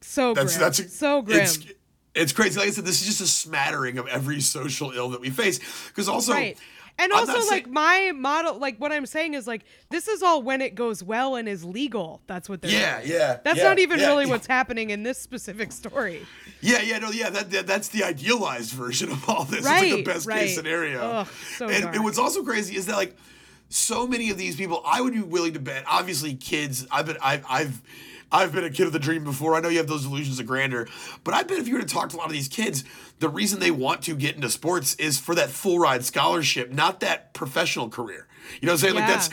so 0.00 0.34
That's 0.34 0.56
grim. 0.56 0.60
that's 0.64 0.78
a- 0.80 0.88
so 0.88 1.22
grim. 1.22 1.40
It's, 1.40 1.58
it's 2.14 2.32
crazy. 2.32 2.58
Like 2.58 2.68
I 2.68 2.72
said, 2.72 2.84
this 2.84 3.00
is 3.00 3.06
just 3.06 3.20
a 3.20 3.26
smattering 3.26 3.98
of 3.98 4.06
every 4.08 4.40
social 4.40 4.90
ill 4.92 5.10
that 5.10 5.20
we 5.20 5.30
face. 5.30 5.60
Because 5.88 6.08
also, 6.08 6.32
right. 6.32 6.58
And 6.98 7.12
I'm 7.14 7.20
also, 7.20 7.38
like 7.48 7.64
saying- 7.64 7.72
my 7.72 8.12
model, 8.14 8.58
like 8.58 8.76
what 8.78 8.92
I'm 8.92 9.06
saying 9.06 9.32
is 9.32 9.46
like 9.46 9.62
this 9.88 10.06
is 10.06 10.22
all 10.22 10.42
when 10.42 10.60
it 10.60 10.74
goes 10.74 11.02
well 11.02 11.36
and 11.36 11.48
is 11.48 11.64
legal. 11.64 12.20
That's 12.26 12.46
what 12.46 12.60
they're. 12.60 12.70
Yeah, 12.70 13.00
doing. 13.00 13.12
yeah. 13.12 13.38
That's 13.42 13.58
yeah, 13.58 13.64
not 13.64 13.78
even 13.78 14.00
yeah, 14.00 14.08
really 14.08 14.24
yeah. 14.24 14.30
what's 14.30 14.46
happening 14.46 14.90
in 14.90 15.02
this 15.02 15.18
specific 15.18 15.72
story. 15.72 16.26
Yeah, 16.60 16.82
yeah, 16.82 16.98
no, 16.98 17.10
yeah. 17.10 17.30
That, 17.30 17.50
that 17.52 17.66
that's 17.66 17.88
the 17.88 18.04
idealized 18.04 18.72
version 18.72 19.10
of 19.12 19.26
all 19.28 19.44
this. 19.44 19.60
it's 19.60 19.66
Right, 19.66 19.92
like 19.94 20.04
the 20.04 20.12
best 20.12 20.26
right. 20.26 20.40
case 20.40 20.56
scenario. 20.56 21.00
Ugh, 21.00 21.28
so 21.56 21.68
and, 21.70 21.94
and 21.94 22.04
what's 22.04 22.18
also 22.18 22.42
crazy 22.42 22.76
is 22.76 22.84
that 22.86 22.96
like 22.96 23.16
so 23.70 24.06
many 24.06 24.30
of 24.30 24.36
these 24.36 24.56
people, 24.56 24.82
I 24.84 25.00
would 25.00 25.14
be 25.14 25.22
willing 25.22 25.54
to 25.54 25.60
bet. 25.60 25.84
Obviously, 25.86 26.34
kids. 26.34 26.86
I've 26.90 27.06
been, 27.06 27.16
I've, 27.22 27.46
I've. 27.48 27.80
I've 28.32 28.52
been 28.52 28.64
a 28.64 28.70
kid 28.70 28.86
of 28.86 28.92
the 28.92 28.98
dream 28.98 29.24
before. 29.24 29.54
I 29.54 29.60
know 29.60 29.68
you 29.68 29.78
have 29.78 29.88
those 29.88 30.06
illusions 30.06 30.38
of 30.38 30.46
grandeur, 30.46 30.86
but 31.24 31.34
I 31.34 31.42
bet 31.42 31.58
if 31.58 31.66
you 31.66 31.74
were 31.74 31.80
to 31.80 31.86
talk 31.86 32.10
to 32.10 32.16
a 32.16 32.18
lot 32.18 32.26
of 32.26 32.32
these 32.32 32.48
kids, 32.48 32.84
the 33.18 33.28
reason 33.28 33.60
they 33.60 33.70
want 33.70 34.02
to 34.02 34.14
get 34.14 34.36
into 34.36 34.50
sports 34.50 34.94
is 34.94 35.18
for 35.18 35.34
that 35.34 35.50
full 35.50 35.78
ride 35.78 36.04
scholarship, 36.04 36.70
not 36.70 37.00
that 37.00 37.34
professional 37.34 37.88
career. 37.88 38.26
You 38.60 38.66
know 38.66 38.72
what 38.72 38.84
I'm 38.84 38.90
saying? 38.90 38.94
Like 38.94 39.06
that's 39.06 39.30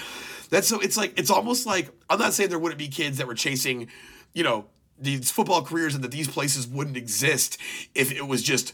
that's 0.50 0.68
so 0.68 0.80
it's 0.80 0.98
like 0.98 1.20
it's 1.20 1.30
almost 1.30 1.66
like 1.66 1.89
I'm 2.10 2.20
not 2.20 2.34
saying 2.34 2.50
there 2.50 2.60
wouldn't 2.60 2.80
be 2.80 2.88
kids 2.88 3.18
that 3.18 3.28
were 3.28 3.36
chasing, 3.36 3.89
you 4.34 4.43
know, 4.43 4.66
these 5.00 5.32
football 5.32 5.62
careers 5.62 5.95
and 5.95 6.04
that 6.04 6.12
these 6.12 6.28
places 6.28 6.68
wouldn't 6.68 6.98
exist 6.98 7.58
if 7.93 8.12
it 8.12 8.28
was 8.28 8.41
just 8.41 8.74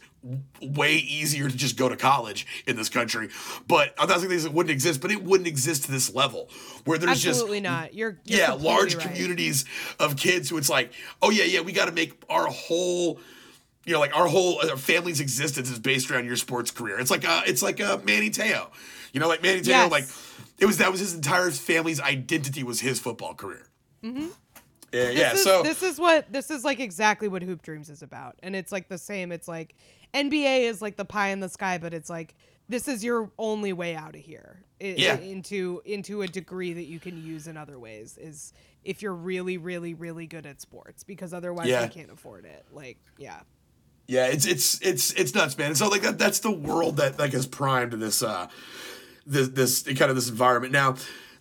way 0.62 0.94
easier 0.94 1.50
to 1.50 1.56
just 1.58 1.78
go 1.78 1.90
to 1.90 1.98
college 1.98 2.48
in 2.66 2.78
this 2.78 2.88
country. 2.88 3.30
But 3.68 3.94
I'm 4.00 4.08
not 4.08 4.20
saying 4.20 4.30
these 4.30 4.48
wouldn't 4.48 4.72
exist, 4.72 5.02
but 5.02 5.12
it 5.12 5.22
wouldn't 5.24 5.48
exist 5.48 5.84
to 5.86 5.92
this 5.92 6.14
level 6.16 6.50
where 6.86 6.98
there's 6.98 7.26
Absolutely 7.26 7.60
just 7.60 7.72
not. 7.72 7.94
You're, 7.94 8.18
you're 8.24 8.40
yeah, 8.40 8.54
large 8.54 8.96
right. 8.96 9.06
communities 9.06 9.66
of 10.00 10.16
kids 10.16 10.50
who 10.50 10.58
it's 10.58 10.70
like, 10.70 10.94
oh 11.22 11.30
yeah, 11.30 11.44
yeah, 11.44 11.60
we 11.60 11.74
got 11.74 11.86
to 11.86 11.92
make 11.92 12.14
our 12.30 12.48
whole, 12.48 13.20
you 13.86 13.92
know, 13.92 14.00
like 14.00 14.16
our 14.16 14.28
whole 14.28 14.62
our 14.62 14.78
family's 14.78 15.20
existence 15.20 15.70
is 15.70 15.80
based 15.80 16.10
around 16.10 16.26
your 16.26 16.38
sports 16.38 16.72
career. 16.72 17.00
It's 17.00 17.12
like 17.12 17.28
uh, 17.28 17.42
it's 17.46 17.62
like 17.62 17.82
uh, 17.82 17.98
Manti 18.06 18.30
Te'o, 18.30 18.70
you 19.12 19.20
know, 19.20 19.28
like 19.28 19.44
Manti 19.44 19.62
Te'o, 19.62 19.68
Yes. 19.72 19.92
like 19.92 20.06
it 20.58 20.66
was 20.66 20.78
that 20.78 20.90
was 20.90 21.02
his 21.02 21.14
entire 21.14 21.52
family's 21.52 22.00
identity 22.00 22.64
was 22.64 22.80
his 22.80 22.98
football 22.98 23.34
career. 23.34 23.68
Mm-hmm. 24.02 24.28
Yeah, 24.94 25.10
yeah. 25.10 25.30
This 25.32 25.40
is, 25.40 25.44
So 25.44 25.64
this 25.64 25.84
is 25.84 26.00
what 26.00 26.32
this 26.32 26.52
is 26.52 26.64
like 26.64 26.80
exactly 26.80 27.28
what 27.28 27.42
Hoop 27.42 27.62
Dreams 27.64 27.90
is 27.90 28.02
about, 28.04 28.36
and 28.44 28.56
it's 28.56 28.72
like 28.72 28.88
the 28.88 28.98
same. 28.98 29.32
It's 29.32 29.48
like 29.48 29.76
NBA 30.14 30.62
is 30.70 30.82
like 30.82 30.96
the 30.98 31.06
pie 31.06 31.30
in 31.30 31.40
the 31.40 31.50
sky, 31.50 31.78
but 31.80 31.94
it's 31.94 32.10
like 32.10 32.36
this 32.70 32.88
is 32.88 33.04
your 33.04 33.30
only 33.38 33.74
way 33.74 33.96
out 33.96 34.16
of 34.16 34.22
here. 34.22 34.64
i- 34.82 34.96
Yeah. 34.98 35.18
into 35.18 35.82
into 35.86 36.22
a 36.22 36.28
degree 36.28 36.74
that 36.74 36.86
you 36.86 37.00
can 37.00 37.22
use 37.24 37.48
in 37.48 37.58
other 37.58 37.78
ways 37.80 38.18
is 38.18 38.54
if 38.84 39.02
you're 39.02 39.14
really 39.16 39.58
really 39.58 39.94
really 39.94 40.28
good 40.28 40.46
at 40.46 40.62
sports 40.62 41.04
because 41.04 41.34
otherwise 41.34 41.68
Yeah. 41.68 41.84
you 41.84 41.90
can't 41.90 42.12
afford 42.12 42.46
it. 42.46 42.66
Like 42.72 42.98
yeah. 43.18 43.40
Yeah, 44.08 44.28
it's 44.28 44.46
it's 44.46 44.80
it's 44.82 45.12
it's 45.14 45.34
nuts, 45.34 45.58
man. 45.58 45.68
And 45.68 45.78
so 45.78 45.88
like 45.88 46.02
that 46.02 46.20
that's 46.20 46.40
the 46.40 46.52
world 46.52 46.98
that 46.98 47.18
like 47.18 47.34
is 47.34 47.48
primed 47.48 47.92
to 47.92 47.98
this 47.98 48.22
uh 48.22 48.48
this 49.26 49.48
this 49.50 49.84
kind 49.84 50.10
of 50.12 50.16
this 50.16 50.30
environment. 50.30 50.74
Now, 50.74 50.96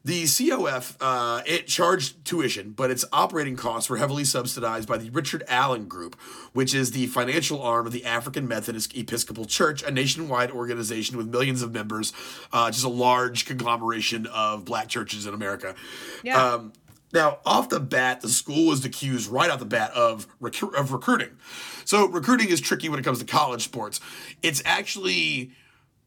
the 0.04 0.24
COF 0.24 0.96
uh 1.00 1.42
it 1.46 1.66
charged 1.66 2.24
tuition, 2.24 2.70
but 2.70 2.90
its 2.90 3.04
operating 3.12 3.56
costs 3.56 3.88
were 3.88 3.96
heavily 3.96 4.24
subsidized 4.24 4.88
by 4.88 4.98
the 4.98 5.10
Richard 5.10 5.44
Allen 5.48 5.86
Group, 5.86 6.18
which 6.52 6.74
is 6.74 6.90
the 6.90 7.06
financial 7.06 7.62
arm 7.62 7.86
of 7.86 7.92
the 7.92 8.04
African 8.04 8.48
Methodist 8.48 8.96
Episcopal 8.96 9.44
Church, 9.44 9.82
a 9.82 9.90
nationwide 9.90 10.50
organization 10.50 11.16
with 11.16 11.28
millions 11.28 11.62
of 11.62 11.72
members, 11.72 12.12
uh, 12.52 12.70
just 12.70 12.84
a 12.84 12.88
large 12.88 13.46
conglomeration 13.46 14.26
of 14.26 14.64
black 14.64 14.88
churches 14.88 15.26
in 15.26 15.34
America. 15.34 15.74
Yeah. 16.22 16.54
Um, 16.54 16.72
now, 17.12 17.38
off 17.44 17.68
the 17.68 17.78
bat, 17.78 18.22
the 18.22 18.28
school 18.28 18.68
was 18.68 18.84
accused 18.84 19.30
right 19.30 19.50
off 19.50 19.58
the 19.58 19.66
bat 19.66 19.90
of 19.92 20.26
recru- 20.40 20.74
of 20.74 20.92
recruiting. 20.92 21.36
So 21.84 22.06
recruiting 22.08 22.48
is 22.48 22.60
tricky 22.60 22.88
when 22.88 22.98
it 22.98 23.02
comes 23.02 23.18
to 23.18 23.24
college 23.24 23.62
sports. 23.62 24.00
It's 24.42 24.62
actually 24.64 25.52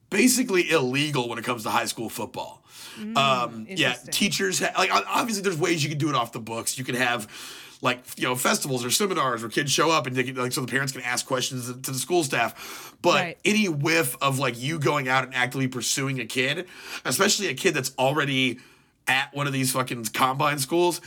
basically 0.10 0.70
illegal 0.70 1.30
when 1.30 1.38
it 1.38 1.46
comes 1.46 1.64
to 1.64 1.70
high 1.70 1.86
school 1.86 2.10
football. 2.10 2.64
Um, 3.16 3.66
yeah, 3.70 3.93
Mm, 3.93 4.12
teachers 4.12 4.60
ha- 4.60 4.74
like 4.78 4.89
obviously 4.93 5.43
there's 5.43 5.58
ways 5.58 5.84
you 5.84 5.89
can 5.89 5.98
do 5.98 6.10
it 6.10 6.16
off 6.16 6.32
the 6.32 6.39
books. 6.39 6.78
You 6.78 6.84
can 6.84 6.96
have 6.96 7.28
like 7.82 8.04
you 8.18 8.24
know 8.24 8.36
festivals 8.36 8.84
or 8.86 8.89
seminars 8.89 9.41
where 9.41 9.50
kids 9.50 9.72
show 9.72 9.91
up 9.91 10.08
and 10.08 10.16
they 10.16 10.24
can, 10.24 10.36
like 10.36 10.52
so 10.54 10.62
the 10.62 10.68
parents 10.68 10.91
can 10.93 11.02
ask 11.02 11.26
questions 11.26 11.68
to 11.68 11.91
the 11.91 12.00
school 12.00 12.24
staff. 12.24 12.93
But 13.02 13.14
Right. 13.16 13.38
any 13.46 13.68
whiff 13.70 14.16
of 14.22 14.39
like 14.39 14.60
you 14.60 14.80
going 14.80 15.08
out 15.08 15.24
and 15.26 15.36
actively 15.36 15.68
pursuing 15.68 16.20
a 16.20 16.26
kid, 16.26 16.68
especially 17.04 17.48
a 17.48 17.54
kid 17.54 17.74
that's 17.74 17.91
already 18.00 18.60
at 19.08 19.34
one 19.36 19.46
of 19.46 19.54
these 19.54 19.72
fucking 19.72 20.06
combine 20.06 20.58
schools, 20.58 21.02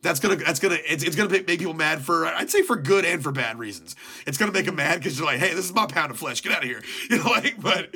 that's 0.00 0.20
gonna 0.20 0.36
that's 0.36 0.58
gonna 0.60 0.78
it's, 0.86 1.02
it's 1.04 1.14
gonna 1.16 1.28
make, 1.28 1.46
make 1.46 1.58
people 1.58 1.74
mad 1.74 2.00
for 2.02 2.24
I'd 2.26 2.50
say 2.50 2.62
for 2.62 2.76
good 2.76 3.04
and 3.04 3.22
for 3.22 3.32
bad 3.32 3.58
reasons. 3.58 3.94
It's 4.26 4.38
gonna 4.38 4.52
make 4.52 4.66
them 4.66 4.76
mad 4.76 4.98
because 4.98 5.18
you're 5.18 5.26
like, 5.26 5.38
hey, 5.40 5.52
this 5.54 5.64
is 5.66 5.74
my 5.74 5.86
pound 5.86 6.10
of 6.12 6.18
flesh, 6.18 6.40
get 6.42 6.52
out 6.52 6.62
of 6.62 6.68
here, 6.68 6.82
you 7.10 7.18
know, 7.18 7.24
like. 7.24 7.60
But 7.60 7.94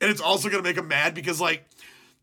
and 0.00 0.10
it's 0.10 0.20
also 0.20 0.50
gonna 0.50 0.62
make 0.62 0.76
them 0.76 0.88
mad 0.88 1.14
because 1.14 1.40
like 1.40 1.64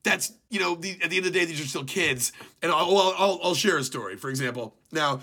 that's 0.05 0.31
you 0.49 0.59
know 0.59 0.75
the, 0.75 0.91
at 1.03 1.09
the 1.09 1.17
end 1.17 1.25
of 1.25 1.33
the 1.33 1.39
day 1.39 1.45
these 1.45 1.59
are 1.59 1.67
still 1.67 1.83
kids. 1.83 2.31
And 2.61 2.71
I'll, 2.71 2.97
I'll 2.97 3.39
I'll 3.43 3.55
share 3.55 3.77
a 3.77 3.83
story. 3.83 4.15
For 4.15 4.29
example, 4.29 4.75
now. 4.91 5.21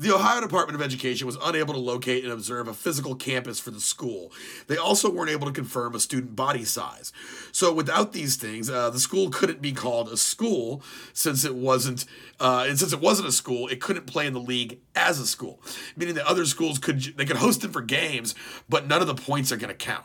The 0.00 0.14
Ohio 0.14 0.40
Department 0.40 0.76
of 0.76 0.86
Education 0.86 1.26
was 1.26 1.36
unable 1.42 1.74
to 1.74 1.80
locate 1.80 2.22
and 2.22 2.32
observe 2.32 2.68
a 2.68 2.72
physical 2.72 3.16
campus 3.16 3.58
for 3.58 3.72
the 3.72 3.80
school. 3.80 4.30
They 4.68 4.76
also 4.76 5.10
weren't 5.10 5.30
able 5.32 5.48
to 5.48 5.52
confirm 5.52 5.96
a 5.96 5.98
student 5.98 6.36
body 6.36 6.64
size. 6.64 7.12
So, 7.50 7.72
without 7.72 8.12
these 8.12 8.36
things, 8.36 8.70
uh, 8.70 8.90
the 8.90 9.00
school 9.00 9.28
couldn't 9.28 9.60
be 9.60 9.72
called 9.72 10.08
a 10.08 10.16
school 10.16 10.84
since 11.12 11.44
it 11.44 11.56
wasn't. 11.56 12.04
Uh, 12.38 12.66
and 12.68 12.78
since 12.78 12.92
it 12.92 13.00
wasn't 13.00 13.26
a 13.26 13.32
school, 13.32 13.66
it 13.66 13.80
couldn't 13.80 14.06
play 14.06 14.28
in 14.28 14.34
the 14.34 14.40
league 14.40 14.78
as 14.94 15.18
a 15.18 15.26
school, 15.26 15.60
meaning 15.96 16.14
that 16.14 16.26
other 16.26 16.44
schools 16.44 16.78
could 16.78 17.00
they 17.16 17.24
could 17.24 17.38
host 17.38 17.62
them 17.62 17.72
for 17.72 17.82
games, 17.82 18.36
but 18.68 18.86
none 18.86 19.00
of 19.00 19.08
the 19.08 19.16
points 19.16 19.50
are 19.50 19.56
going 19.56 19.66
to 19.66 19.74
count. 19.74 20.04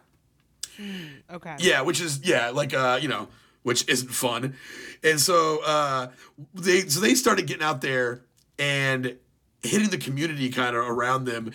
Okay. 1.31 1.55
Yeah, 1.59 1.81
which 1.81 2.01
is 2.01 2.19
yeah, 2.23 2.49
like 2.49 2.73
uh, 2.73 2.97
you 2.99 3.07
know, 3.07 3.27
which 3.63 3.87
isn't 3.87 4.09
fun. 4.09 4.55
And 5.03 5.19
so 5.19 5.63
uh 5.63 6.07
they 6.53 6.81
so 6.81 6.99
they 6.99 7.15
started 7.15 7.47
getting 7.47 7.63
out 7.63 7.81
there 7.81 8.21
and 8.59 9.17
hitting 9.63 9.89
the 9.89 9.97
community 9.97 10.49
kind 10.49 10.75
of 10.75 10.87
around 10.87 11.25
them. 11.25 11.51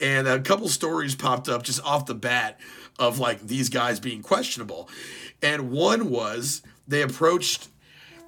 And 0.00 0.26
a 0.26 0.40
couple 0.40 0.68
stories 0.68 1.14
popped 1.14 1.48
up 1.48 1.62
just 1.62 1.84
off 1.84 2.06
the 2.06 2.14
bat 2.14 2.58
of 2.98 3.18
like 3.18 3.40
these 3.40 3.68
guys 3.68 4.00
being 4.00 4.22
questionable. 4.22 4.88
And 5.42 5.70
one 5.70 6.10
was 6.10 6.62
they 6.88 7.02
approached 7.02 7.68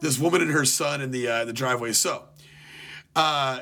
this 0.00 0.18
woman 0.18 0.42
and 0.42 0.50
her 0.50 0.64
son 0.64 1.00
in 1.00 1.10
the 1.10 1.28
uh, 1.28 1.44
the 1.44 1.52
driveway. 1.52 1.92
So, 1.92 2.24
uh, 3.16 3.60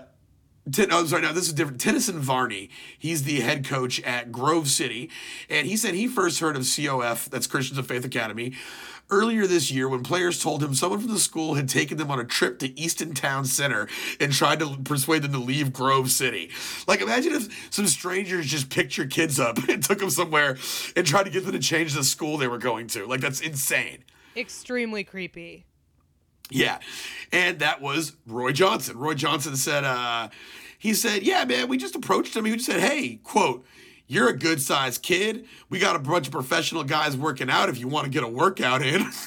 Ten, 0.70 0.88
oh, 0.92 1.04
sorry, 1.06 1.22
no, 1.22 1.32
this 1.32 1.46
is 1.46 1.54
different. 1.54 1.80
Tennyson 1.80 2.18
Varney, 2.18 2.70
he's 2.98 3.24
the 3.24 3.40
head 3.40 3.64
coach 3.64 4.00
at 4.02 4.30
Grove 4.30 4.68
City, 4.68 5.10
and 5.48 5.66
he 5.66 5.76
said 5.76 5.94
he 5.94 6.06
first 6.06 6.38
heard 6.40 6.54
of 6.54 6.62
COF, 6.62 7.30
that's 7.30 7.46
Christians 7.46 7.78
of 7.78 7.86
Faith 7.86 8.04
Academy, 8.04 8.52
earlier 9.10 9.46
this 9.46 9.70
year 9.70 9.88
when 9.88 10.02
players 10.02 10.42
told 10.42 10.62
him 10.62 10.74
someone 10.74 11.00
from 11.00 11.12
the 11.12 11.18
school 11.18 11.54
had 11.54 11.68
taken 11.68 11.98
them 11.98 12.10
on 12.10 12.20
a 12.20 12.24
trip 12.24 12.58
to 12.60 12.78
Easton 12.78 13.14
Town 13.14 13.44
Center 13.44 13.88
and 14.18 14.32
tried 14.32 14.60
to 14.60 14.76
persuade 14.84 15.22
them 15.22 15.32
to 15.32 15.38
leave 15.38 15.72
Grove 15.72 16.10
City. 16.10 16.50
Like, 16.86 17.00
imagine 17.00 17.32
if 17.32 17.68
some 17.72 17.86
strangers 17.86 18.46
just 18.46 18.70
picked 18.70 18.96
your 18.96 19.06
kids 19.06 19.38
up 19.40 19.58
and 19.68 19.82
took 19.82 19.98
them 19.98 20.10
somewhere 20.10 20.56
and 20.96 21.06
tried 21.06 21.24
to 21.24 21.30
get 21.30 21.44
them 21.44 21.52
to 21.52 21.58
change 21.58 21.94
the 21.94 22.04
school 22.04 22.36
they 22.38 22.48
were 22.48 22.58
going 22.58 22.86
to. 22.88 23.06
Like, 23.06 23.20
that's 23.20 23.40
insane. 23.40 24.04
Extremely 24.36 25.04
creepy. 25.04 25.64
Yeah. 26.50 26.78
And 27.32 27.60
that 27.60 27.80
was 27.80 28.16
Roy 28.26 28.52
Johnson. 28.52 28.98
Roy 28.98 29.14
Johnson 29.14 29.56
said, 29.56 29.84
uh, 29.84 30.28
he 30.78 30.94
said, 30.94 31.22
yeah, 31.22 31.44
man, 31.44 31.68
we 31.68 31.76
just 31.76 31.94
approached 31.94 32.34
him. 32.34 32.44
He 32.44 32.54
just 32.54 32.66
said, 32.66 32.80
hey, 32.80 33.20
quote, 33.22 33.64
you're 34.10 34.28
a 34.28 34.36
good 34.36 34.60
sized 34.60 35.02
kid. 35.02 35.46
We 35.70 35.78
got 35.78 35.96
a 35.96 35.98
bunch 36.00 36.26
of 36.26 36.32
professional 36.32 36.84
guys 36.84 37.16
working 37.16 37.48
out 37.48 37.68
if 37.68 37.78
you 37.78 37.88
want 37.88 38.04
to 38.04 38.10
get 38.10 38.22
a 38.24 38.28
workout 38.28 38.82
in. 38.82 39.06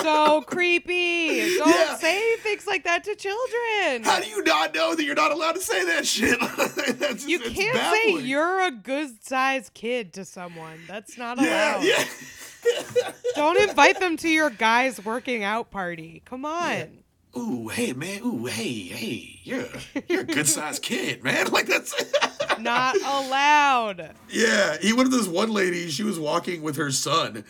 So 0.00 0.40
creepy. 0.42 1.58
Don't 1.58 1.68
Yeah. 1.68 1.94
say 1.96 2.34
things 2.38 2.66
like 2.66 2.82
that 2.84 3.04
to 3.04 3.14
children. 3.14 4.02
How 4.02 4.18
do 4.18 4.26
you 4.28 4.42
not 4.42 4.74
know 4.74 4.96
that 4.96 5.04
you're 5.04 5.14
not 5.14 5.30
allowed 5.30 5.52
to 5.52 5.60
say 5.60 5.84
that 5.84 6.04
shit? 6.04 6.40
That's, 6.98 7.24
you 7.24 7.38
can't 7.38 7.74
baffling. 7.74 8.16
say 8.18 8.24
you're 8.24 8.62
a 8.62 8.72
good 8.72 9.22
sized 9.22 9.74
kid 9.74 10.12
to 10.14 10.24
someone. 10.24 10.80
That's 10.88 11.16
not 11.16 11.40
Yeah, 11.40 11.76
allowed. 11.76 11.84
yeah. 11.84 13.12
Don't 13.36 13.60
invite 13.60 14.00
them 14.00 14.16
to 14.16 14.28
your 14.28 14.50
guys 14.50 15.04
working 15.04 15.44
out 15.44 15.70
party. 15.70 16.22
Come 16.24 16.44
on. 16.44 16.98
Ooh, 17.36 17.68
hey, 17.68 17.92
man. 17.92 18.20
Ooh, 18.24 18.44
hey, 18.44 18.72
hey. 18.72 19.40
You're, 19.42 19.66
you're 20.08 20.20
a 20.20 20.24
good 20.24 20.46
sized 20.46 20.82
kid, 20.82 21.24
man. 21.24 21.46
Like, 21.52 21.66
that's. 21.66 21.94
Not 22.60 22.96
allowed. 22.96 24.14
Yeah, 24.30 24.76
he 24.80 24.92
went 24.92 25.10
to 25.10 25.16
this 25.16 25.26
one 25.26 25.50
lady. 25.50 25.88
She 25.88 26.02
was 26.02 26.18
walking 26.18 26.62
with 26.62 26.76
her 26.76 26.90
son, 26.90 27.44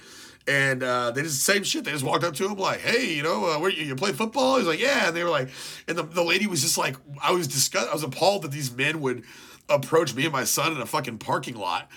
and 0.47 0.83
uh, 0.83 1.11
they 1.11 1.23
did 1.23 1.31
the 1.31 1.35
same 1.35 1.65
shit. 1.65 1.85
They 1.85 1.91
just 1.91 2.05
walked 2.05 2.25
up 2.25 2.35
to 2.35 2.49
him 2.49 2.57
like, 2.57 2.81
"Hey, 2.81 3.15
you 3.15 3.23
know, 3.23 3.45
uh, 3.51 3.59
where 3.59 3.71
you, 3.71 3.85
you 3.85 3.97
play 3.97 4.13
football?" 4.13 4.57
He's 4.59 4.67
like, 4.67 4.81
"Yeah," 4.81 5.09
and 5.09 5.17
they 5.17 5.23
were 5.25 5.31
like, 5.31 5.51
and 5.89 5.99
the, 5.99 6.05
the 6.05 6.23
lady 6.23 6.47
was 6.47 6.63
just 6.63 6.79
like, 6.79 6.97
I 7.23 7.33
was 7.33 7.47
disgust, 7.49 7.89
I 7.91 7.93
was 7.93 8.05
appalled 8.05 8.43
that 8.43 8.53
these 8.53 8.75
men 8.75 9.01
would 9.01 9.25
approach 9.69 10.15
me 10.15 10.25
and 10.25 10.33
my 10.33 10.45
son 10.45 10.73
in 10.73 10.81
a 10.81 10.87
fucking 10.87 11.19
parking 11.19 11.57
lot, 11.57 11.91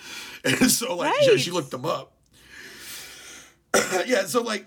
and 0.44 0.70
so 0.70 0.96
like 0.96 1.14
she, 1.22 1.38
she 1.38 1.50
looked 1.52 1.70
them 1.70 1.86
up. 1.86 2.12
yeah, 4.06 4.24
so 4.24 4.42
like 4.42 4.66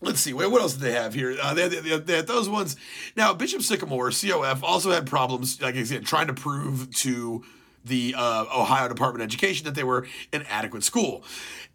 Let's 0.00 0.20
see. 0.20 0.32
What 0.32 0.60
else 0.60 0.74
did 0.74 0.82
they 0.82 0.92
have 0.92 1.12
here? 1.12 1.36
Uh, 1.42 1.54
they, 1.54 1.68
they, 1.68 1.98
they 1.98 2.20
those 2.22 2.48
ones. 2.48 2.76
Now, 3.16 3.34
Bishop 3.34 3.62
Sycamore, 3.62 4.10
COF, 4.10 4.62
also 4.62 4.92
had 4.92 5.06
problems, 5.06 5.60
like 5.60 5.74
I 5.74 5.82
said, 5.82 6.06
trying 6.06 6.28
to 6.28 6.34
prove 6.34 6.94
to 6.98 7.44
the 7.84 8.14
uh, 8.16 8.44
Ohio 8.54 8.88
Department 8.88 9.22
of 9.22 9.26
Education 9.26 9.64
that 9.64 9.74
they 9.74 9.82
were 9.82 10.06
an 10.32 10.44
adequate 10.48 10.84
school. 10.84 11.24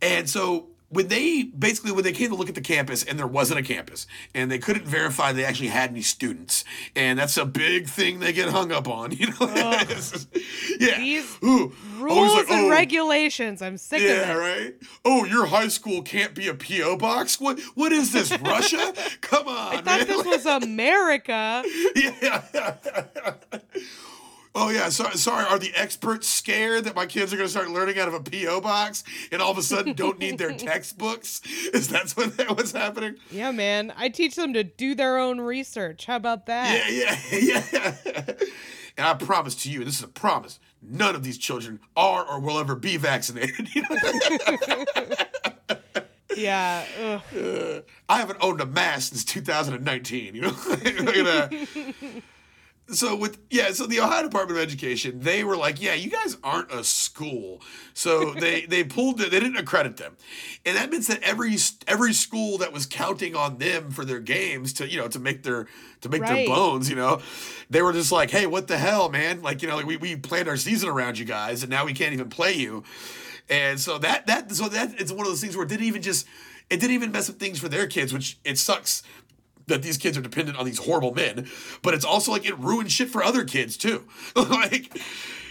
And 0.01 0.29
so 0.29 0.67
when 0.93 1.07
they 1.07 1.43
basically 1.43 1.91
when 1.91 2.03
they 2.03 2.11
came 2.11 2.29
to 2.29 2.35
look 2.35 2.49
at 2.49 2.55
the 2.55 2.61
campus 2.61 3.03
and 3.03 3.17
there 3.19 3.27
wasn't 3.27 3.59
a 3.59 3.63
campus 3.63 4.05
and 4.33 4.49
they 4.51 4.59
couldn't 4.59 4.85
verify 4.85 5.31
they 5.31 5.43
actually 5.43 5.67
had 5.69 5.89
any 5.89 6.01
students 6.01 6.63
and 6.95 7.17
that's 7.19 7.35
a 7.37 7.45
big 7.45 7.87
thing 7.87 8.19
they 8.19 8.31
get 8.33 8.49
hung 8.49 8.71
up 8.71 8.87
on 8.87 9.11
you 9.19 9.27
know 9.27 9.33
It's 9.89 10.27
yeah 10.79 10.97
These 10.99 11.37
Ooh. 11.43 11.73
Oh, 11.99 12.05
rules 12.05 12.33
like, 12.33 12.49
and 12.49 12.65
"Oh, 12.65 12.69
regulations. 12.69 13.61
I'm 13.61 13.77
sick 13.77 14.01
of 14.01 14.07
yeah 14.07 14.33
it. 14.33 14.37
right 14.37 14.75
oh 15.05 15.25
your 15.25 15.45
high 15.47 15.67
school 15.69 16.01
can't 16.01 16.33
be 16.35 16.47
a 16.47 16.53
po 16.53 16.97
box 16.97 17.39
what 17.39 17.59
what 17.75 17.91
is 17.91 18.11
this 18.11 18.31
russia 18.41 18.93
come 19.21 19.47
on 19.47 19.75
I 19.75 19.81
thought 19.81 19.85
man. 19.85 20.07
this 20.07 20.25
was 20.25 20.45
America. 20.45 21.63
yeah. 21.95 22.43
Oh 24.55 24.69
yeah, 24.69 24.89
sorry. 24.89 25.17
Sorry, 25.17 25.43
are 25.45 25.57
the 25.57 25.71
experts 25.75 26.27
scared 26.27 26.83
that 26.83 26.95
my 26.95 27.07
kids 27.07 27.33
are 27.33 27.37
going 27.37 27.47
to 27.47 27.51
start 27.51 27.71
learning 27.71 27.97
out 27.97 28.07
of 28.07 28.13
a 28.13 28.19
PO 28.19 28.61
box 28.61 29.03
and 29.31 29.41
all 29.41 29.49
of 29.51 29.57
a 29.57 29.63
sudden 29.63 29.93
don't 29.93 30.19
need 30.19 30.37
their 30.37 30.51
textbooks? 30.57 31.41
Is 31.73 31.87
that 31.89 32.11
what 32.11 32.37
what's 32.57 32.71
happening? 32.71 33.15
Yeah, 33.31 33.51
man. 33.51 33.91
I 33.97 34.09
teach 34.09 34.35
them 34.35 34.53
to 34.53 34.63
do 34.63 34.93
their 34.93 35.17
own 35.17 35.41
research. 35.41 36.05
How 36.05 36.17
about 36.17 36.45
that? 36.45 36.91
Yeah, 36.91 37.17
yeah, 37.31 37.63
yeah. 38.05 38.33
And 38.95 39.07
I 39.07 39.15
promise 39.15 39.55
to 39.63 39.71
you, 39.71 39.83
this 39.83 39.97
is 39.97 40.03
a 40.03 40.07
promise. 40.07 40.59
None 40.81 41.15
of 41.15 41.23
these 41.23 41.39
children 41.39 41.79
are 41.95 42.23
or 42.23 42.39
will 42.39 42.59
ever 42.59 42.75
be 42.75 42.97
vaccinated. 42.97 43.69
Yeah. 46.35 46.85
ugh. 46.99 47.21
Uh, 47.37 47.81
I 48.09 48.17
haven't 48.17 48.39
owned 48.41 48.59
a 48.59 48.65
mask 48.65 49.09
since 49.09 49.23
2019. 49.23 50.33
You 50.33 50.41
know, 50.41 50.49
that. 50.49 51.67
So 52.95 53.15
with 53.15 53.37
yeah, 53.49 53.71
so 53.71 53.85
the 53.85 53.99
Ohio 53.99 54.23
Department 54.23 54.57
of 54.59 54.63
Education, 54.63 55.19
they 55.21 55.43
were 55.43 55.55
like, 55.57 55.81
yeah, 55.81 55.93
you 55.93 56.09
guys 56.09 56.37
aren't 56.43 56.71
a 56.71 56.83
school, 56.83 57.61
so 57.93 58.33
they 58.39 58.65
they 58.65 58.83
pulled 58.83 59.21
it. 59.21 59.31
They 59.31 59.39
didn't 59.39 59.57
accredit 59.57 59.97
them, 59.97 60.17
and 60.65 60.75
that 60.77 60.89
means 60.89 61.07
that 61.07 61.21
every 61.23 61.55
every 61.87 62.13
school 62.13 62.57
that 62.59 62.73
was 62.73 62.85
counting 62.85 63.35
on 63.35 63.57
them 63.57 63.91
for 63.91 64.05
their 64.05 64.19
games 64.19 64.73
to 64.73 64.87
you 64.89 64.97
know 64.99 65.07
to 65.07 65.19
make 65.19 65.43
their 65.43 65.67
to 66.01 66.09
make 66.09 66.21
Right. 66.21 66.45
their 66.45 66.45
bones, 66.55 66.89
you 66.89 66.95
know, 66.95 67.21
they 67.69 67.81
were 67.81 67.93
just 67.93 68.11
like, 68.11 68.29
hey, 68.31 68.45
what 68.45 68.67
the 68.67 68.77
hell, 68.77 69.09
man? 69.09 69.41
Like 69.41 69.61
you 69.61 69.67
know, 69.67 69.75
like 69.75 69.85
we 69.85 69.97
we 69.97 70.15
planned 70.15 70.47
our 70.47 70.57
season 70.57 70.89
around 70.89 71.17
you 71.19 71.25
guys, 71.25 71.63
and 71.63 71.69
now 71.69 71.85
we 71.85 71.93
can't 71.93 72.13
even 72.13 72.29
play 72.29 72.53
you. 72.53 72.83
And 73.49 73.79
so 73.79 73.97
that 73.99 74.27
that 74.27 74.51
so 74.51 74.69
that 74.69 74.99
it's 74.99 75.11
one 75.11 75.21
of 75.21 75.27
those 75.27 75.41
things 75.41 75.55
where 75.55 75.65
it 75.65 75.69
didn't 75.69 75.85
even 75.85 76.01
just 76.01 76.25
it 76.69 76.79
didn't 76.79 76.93
even 76.95 77.11
mess 77.11 77.27
with 77.27 77.39
things 77.39 77.59
for 77.59 77.67
their 77.69 77.87
kids, 77.87 78.13
which 78.13 78.37
it 78.45 78.57
sucks 78.57 79.03
that 79.67 79.81
these 79.81 79.97
kids 79.97 80.17
are 80.17 80.21
dependent 80.21 80.57
on 80.57 80.65
these 80.65 80.79
horrible 80.79 81.13
men, 81.13 81.47
but 81.81 81.93
it's 81.93 82.05
also 82.05 82.31
like 82.31 82.45
it 82.45 82.57
ruined 82.59 82.91
shit 82.91 83.09
for 83.09 83.23
other 83.23 83.43
kids 83.45 83.77
too. 83.77 84.03
like 84.35 84.97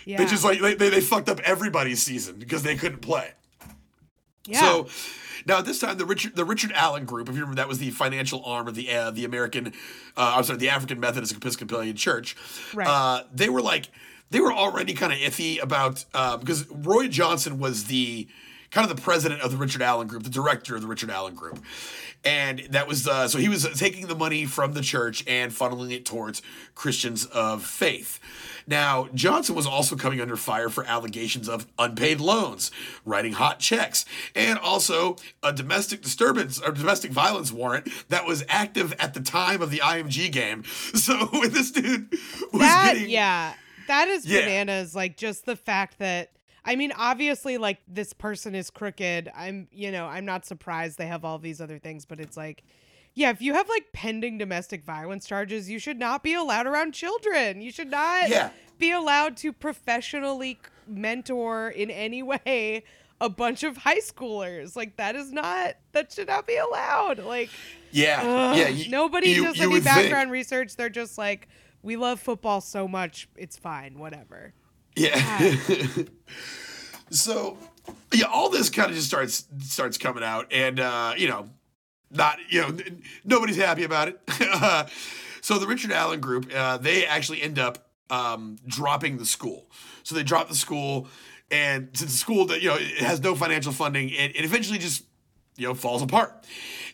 Yeah. 0.04 0.18
they 0.18 0.26
just 0.26 0.44
like 0.44 0.60
they, 0.60 0.74
they, 0.74 0.90
they 0.90 1.00
fucked 1.00 1.28
up 1.28 1.40
everybody's 1.40 2.02
season 2.02 2.36
because 2.38 2.62
they 2.62 2.76
couldn't 2.76 3.00
play. 3.00 3.30
yeah. 4.46 4.60
So 4.60 4.86
now 5.46 5.58
at 5.58 5.64
this 5.64 5.80
time, 5.80 5.98
the 5.98 6.04
Richard 6.06 6.36
the 6.36 6.44
Richard 6.44 6.72
Allen 6.74 7.04
Group, 7.04 7.28
if 7.28 7.34
you 7.34 7.40
remember, 7.40 7.56
that 7.56 7.68
was 7.68 7.78
the 7.78 7.90
financial 7.90 8.44
arm 8.44 8.68
of 8.68 8.74
the 8.74 8.90
uh, 8.92 9.10
the 9.10 9.24
American, 9.24 9.68
uh, 10.16 10.34
I'm 10.36 10.44
sorry, 10.44 10.58
the 10.58 10.68
African 10.68 11.00
Methodist 11.00 11.34
Episcopalian 11.36 11.96
Church. 11.96 12.36
Right. 12.74 12.86
Uh, 12.88 13.24
they 13.32 13.48
were 13.48 13.62
like 13.62 13.88
they 14.30 14.40
were 14.40 14.52
already 14.52 14.94
kind 14.94 15.12
of 15.12 15.18
iffy 15.18 15.62
about 15.62 16.04
uh, 16.14 16.36
because 16.36 16.68
Roy 16.70 17.08
Johnson 17.08 17.58
was 17.58 17.84
the 17.84 18.28
kind 18.72 18.88
of 18.90 18.96
the 18.96 19.00
president 19.02 19.40
of 19.42 19.50
the 19.52 19.56
Richard 19.56 19.82
Allen 19.82 20.08
Group, 20.08 20.24
the 20.24 20.30
director 20.30 20.74
of 20.74 20.80
the 20.82 20.88
Richard 20.88 21.10
Allen 21.10 21.34
Group. 21.34 21.62
And 22.24 22.60
that 22.70 22.86
was 22.86 23.08
uh, 23.08 23.26
so 23.26 23.38
he 23.38 23.48
was 23.48 23.68
taking 23.76 24.06
the 24.06 24.14
money 24.14 24.44
from 24.46 24.74
the 24.74 24.80
church 24.80 25.24
and 25.26 25.50
funneling 25.52 25.90
it 25.92 26.04
towards 26.06 26.40
Christians 26.76 27.26
of 27.26 27.64
faith. 27.64 28.20
Now, 28.64 29.08
Johnson 29.12 29.56
was 29.56 29.66
also 29.66 29.96
coming 29.96 30.20
under 30.20 30.36
fire 30.36 30.68
for 30.68 30.84
allegations 30.84 31.48
of 31.48 31.66
unpaid 31.80 32.20
loans, 32.20 32.70
writing 33.04 33.32
hot 33.32 33.58
checks, 33.58 34.04
and 34.36 34.56
also 34.56 35.16
a 35.42 35.52
domestic 35.52 36.00
disturbance 36.00 36.60
or 36.60 36.70
domestic 36.70 37.10
violence 37.10 37.50
warrant 37.50 37.88
that 38.08 38.24
was 38.24 38.44
active 38.48 38.94
at 39.00 39.14
the 39.14 39.20
time 39.20 39.60
of 39.60 39.70
the 39.72 39.78
IMG 39.78 40.30
game. 40.30 40.62
So 40.94 41.26
when 41.26 41.50
this 41.50 41.72
dude 41.72 42.08
was 42.52 42.60
that 42.62 42.92
getting 42.94 43.10
yeah 43.10 43.54
that 43.88 44.06
is 44.06 44.24
Yeah. 44.24 44.42
bananas 44.42 44.94
like 44.94 45.16
just 45.16 45.44
the 45.44 45.56
fact 45.56 45.98
that 45.98 46.30
i 46.64 46.76
mean 46.76 46.92
obviously 46.96 47.58
like 47.58 47.78
this 47.88 48.12
person 48.12 48.54
is 48.54 48.70
crooked 48.70 49.30
i'm 49.36 49.68
you 49.72 49.90
know 49.90 50.06
i'm 50.06 50.24
not 50.24 50.44
surprised 50.44 50.98
they 50.98 51.06
have 51.06 51.24
all 51.24 51.38
these 51.38 51.60
other 51.60 51.78
things 51.78 52.04
but 52.04 52.20
it's 52.20 52.36
like 52.36 52.62
yeah 53.14 53.30
if 53.30 53.42
you 53.42 53.52
have 53.54 53.68
like 53.68 53.86
pending 53.92 54.38
domestic 54.38 54.82
violence 54.84 55.26
charges 55.26 55.68
you 55.70 55.78
should 55.78 55.98
not 55.98 56.22
be 56.22 56.34
allowed 56.34 56.66
around 56.66 56.92
children 56.92 57.60
you 57.60 57.70
should 57.72 57.90
not 57.90 58.28
Yeah. 58.28 58.50
be 58.78 58.90
allowed 58.90 59.36
to 59.38 59.52
professionally 59.52 60.58
mentor 60.86 61.68
in 61.70 61.90
any 61.90 62.22
way 62.22 62.84
a 63.20 63.28
bunch 63.28 63.62
of 63.62 63.76
high 63.78 64.00
schoolers 64.00 64.74
like 64.76 64.96
that 64.96 65.14
is 65.16 65.32
not 65.32 65.74
that 65.92 66.12
should 66.12 66.26
not 66.28 66.46
be 66.46 66.56
allowed 66.56 67.18
like 67.20 67.50
yeah, 67.94 68.22
Ugh, 68.24 68.56
yeah. 68.56 68.68
you- 68.68 68.90
nobody 68.90 69.28
you- 69.30 69.44
does 69.44 69.56
you 69.58 69.64
any 69.64 69.72
would 69.74 69.82
think. 69.82 69.94
background 69.96 70.30
research. 70.30 70.76
They're 70.76 70.88
just 70.88 71.18
like, 71.18 71.46
we 71.82 71.96
love 71.96 72.20
football 72.20 72.62
so 72.62 72.88
much, 72.88 73.28
it's 73.36 73.58
fine, 73.58 73.98
whatever. 73.98 74.54
Yeah. 74.94 75.54
so 77.10 77.56
yeah, 78.12 78.26
all 78.26 78.50
this 78.50 78.70
kind 78.70 78.90
of 78.90 78.96
just 78.96 79.08
starts 79.08 79.46
starts 79.60 79.98
coming 79.98 80.22
out, 80.22 80.52
and 80.52 80.78
uh, 80.80 81.14
you 81.16 81.28
know, 81.28 81.48
not 82.10 82.38
you 82.48 82.60
know, 82.60 82.68
n- 82.68 83.02
nobody's 83.24 83.56
happy 83.56 83.84
about 83.84 84.08
it. 84.08 84.90
so 85.40 85.58
the 85.58 85.66
Richard 85.66 85.92
Allen 85.92 86.20
Group, 86.20 86.50
uh, 86.54 86.78
they 86.78 87.06
actually 87.06 87.42
end 87.42 87.58
up 87.58 87.90
um, 88.10 88.56
dropping 88.66 89.18
the 89.18 89.26
school. 89.26 89.70
So 90.02 90.14
they 90.14 90.22
drop 90.22 90.48
the 90.48 90.54
school, 90.54 91.08
and 91.50 91.88
since 91.94 92.12
the 92.12 92.18
school 92.18 92.46
that 92.46 92.62
you 92.62 92.68
know 92.68 92.76
it 92.78 92.98
has 92.98 93.20
no 93.20 93.34
financial 93.34 93.72
funding, 93.72 94.10
it, 94.10 94.36
it 94.36 94.44
eventually 94.44 94.78
just 94.78 95.04
you 95.56 95.66
know 95.66 95.74
falls 95.74 96.02
apart, 96.02 96.46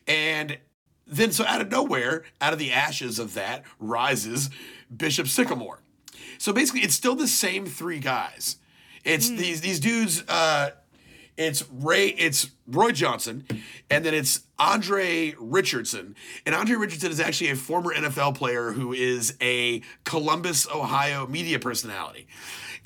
and 0.07 0.59
then 1.07 1.32
so 1.32 1.44
out 1.46 1.61
of 1.61 1.70
nowhere, 1.70 2.24
out 2.40 2.53
of 2.53 2.59
the 2.59 2.72
ashes 2.72 3.18
of 3.18 3.34
that 3.34 3.64
rises 3.78 4.51
Bishop 4.94 5.26
Sycamore. 5.26 5.80
So 6.39 6.53
basically, 6.53 6.82
it's 6.82 6.95
still 6.95 7.14
the 7.16 7.28
same 7.28 7.66
three 7.66 7.99
guys. 7.99 8.57
It's 9.05 9.28
these 9.28 9.61
these 9.61 9.80
dudes. 9.80 10.22
Uh, 10.28 10.70
it's 11.36 11.64
Ray. 11.70 12.09
It's 12.09 12.51
Roy 12.66 12.91
Johnson, 12.93 13.45
and 13.91 14.05
then 14.05 14.12
it's 14.12 14.41
Andre 14.59 15.34
Richardson. 15.39 16.16
And 16.45 16.55
Andre 16.55 16.76
Richardson 16.76 17.11
is 17.12 17.20
actually 17.20 17.51
a 17.51 17.57
former 17.57 17.95
NFL 17.95 18.34
player 18.34 18.72
who 18.72 18.93
is 18.93 19.36
a 19.41 19.82
Columbus, 20.05 20.66
Ohio 20.68 21.26
media 21.28 21.59
personality. 21.61 22.26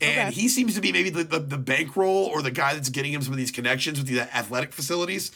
And 0.03 0.29
Okay. 0.31 0.41
he 0.41 0.49
seems 0.49 0.75
to 0.75 0.81
be 0.81 0.93
maybe 0.93 1.11
the, 1.11 1.25
the, 1.25 1.39
the 1.39 1.59
bankroll 1.59 2.27
or 2.27 2.43
the 2.43 2.51
guy 2.51 2.75
that's 2.75 2.89
getting 2.91 3.13
him 3.13 3.23
some 3.23 3.33
of 3.33 3.39
these 3.39 3.51
connections 3.53 3.99
with 3.99 4.09
the 4.09 4.21
athletic 4.37 4.73
facilities. 4.73 5.31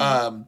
Um, 0.00 0.46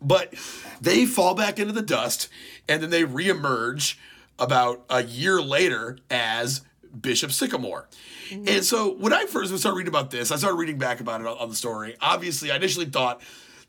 but 0.00 0.34
they 0.80 1.04
fall 1.06 1.34
back 1.34 1.58
into 1.58 1.72
the 1.72 1.82
dust 1.82 2.28
and 2.68 2.82
then 2.82 2.90
they 2.90 3.02
reemerge 3.04 3.96
about 4.38 4.84
a 4.90 5.02
year 5.02 5.40
later 5.40 5.98
as 6.10 6.62
Bishop 6.98 7.32
Sycamore. 7.32 7.88
And 8.30 8.46
mm-hmm. 8.46 8.60
so 8.60 8.94
when 8.94 9.12
I 9.12 9.26
first 9.26 9.56
started 9.58 9.76
reading 9.76 9.92
about 9.92 10.10
this, 10.10 10.30
I 10.30 10.36
started 10.36 10.56
reading 10.56 10.78
back 10.78 11.00
about 11.00 11.20
it 11.20 11.26
on, 11.26 11.38
on 11.38 11.48
the 11.48 11.54
story. 11.54 11.96
Obviously, 12.00 12.50
I 12.50 12.56
initially 12.56 12.86
thought 12.86 13.20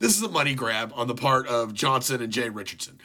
this 0.04 0.18
is 0.18 0.22
a 0.22 0.28
money 0.28 0.54
grab 0.54 0.92
on 0.98 1.08
the 1.08 1.16
part 1.16 1.48
of 1.48 1.74
Johnson 1.74 2.22
and 2.22 2.30
Jay 2.30 2.50
Richardson. 2.50 3.00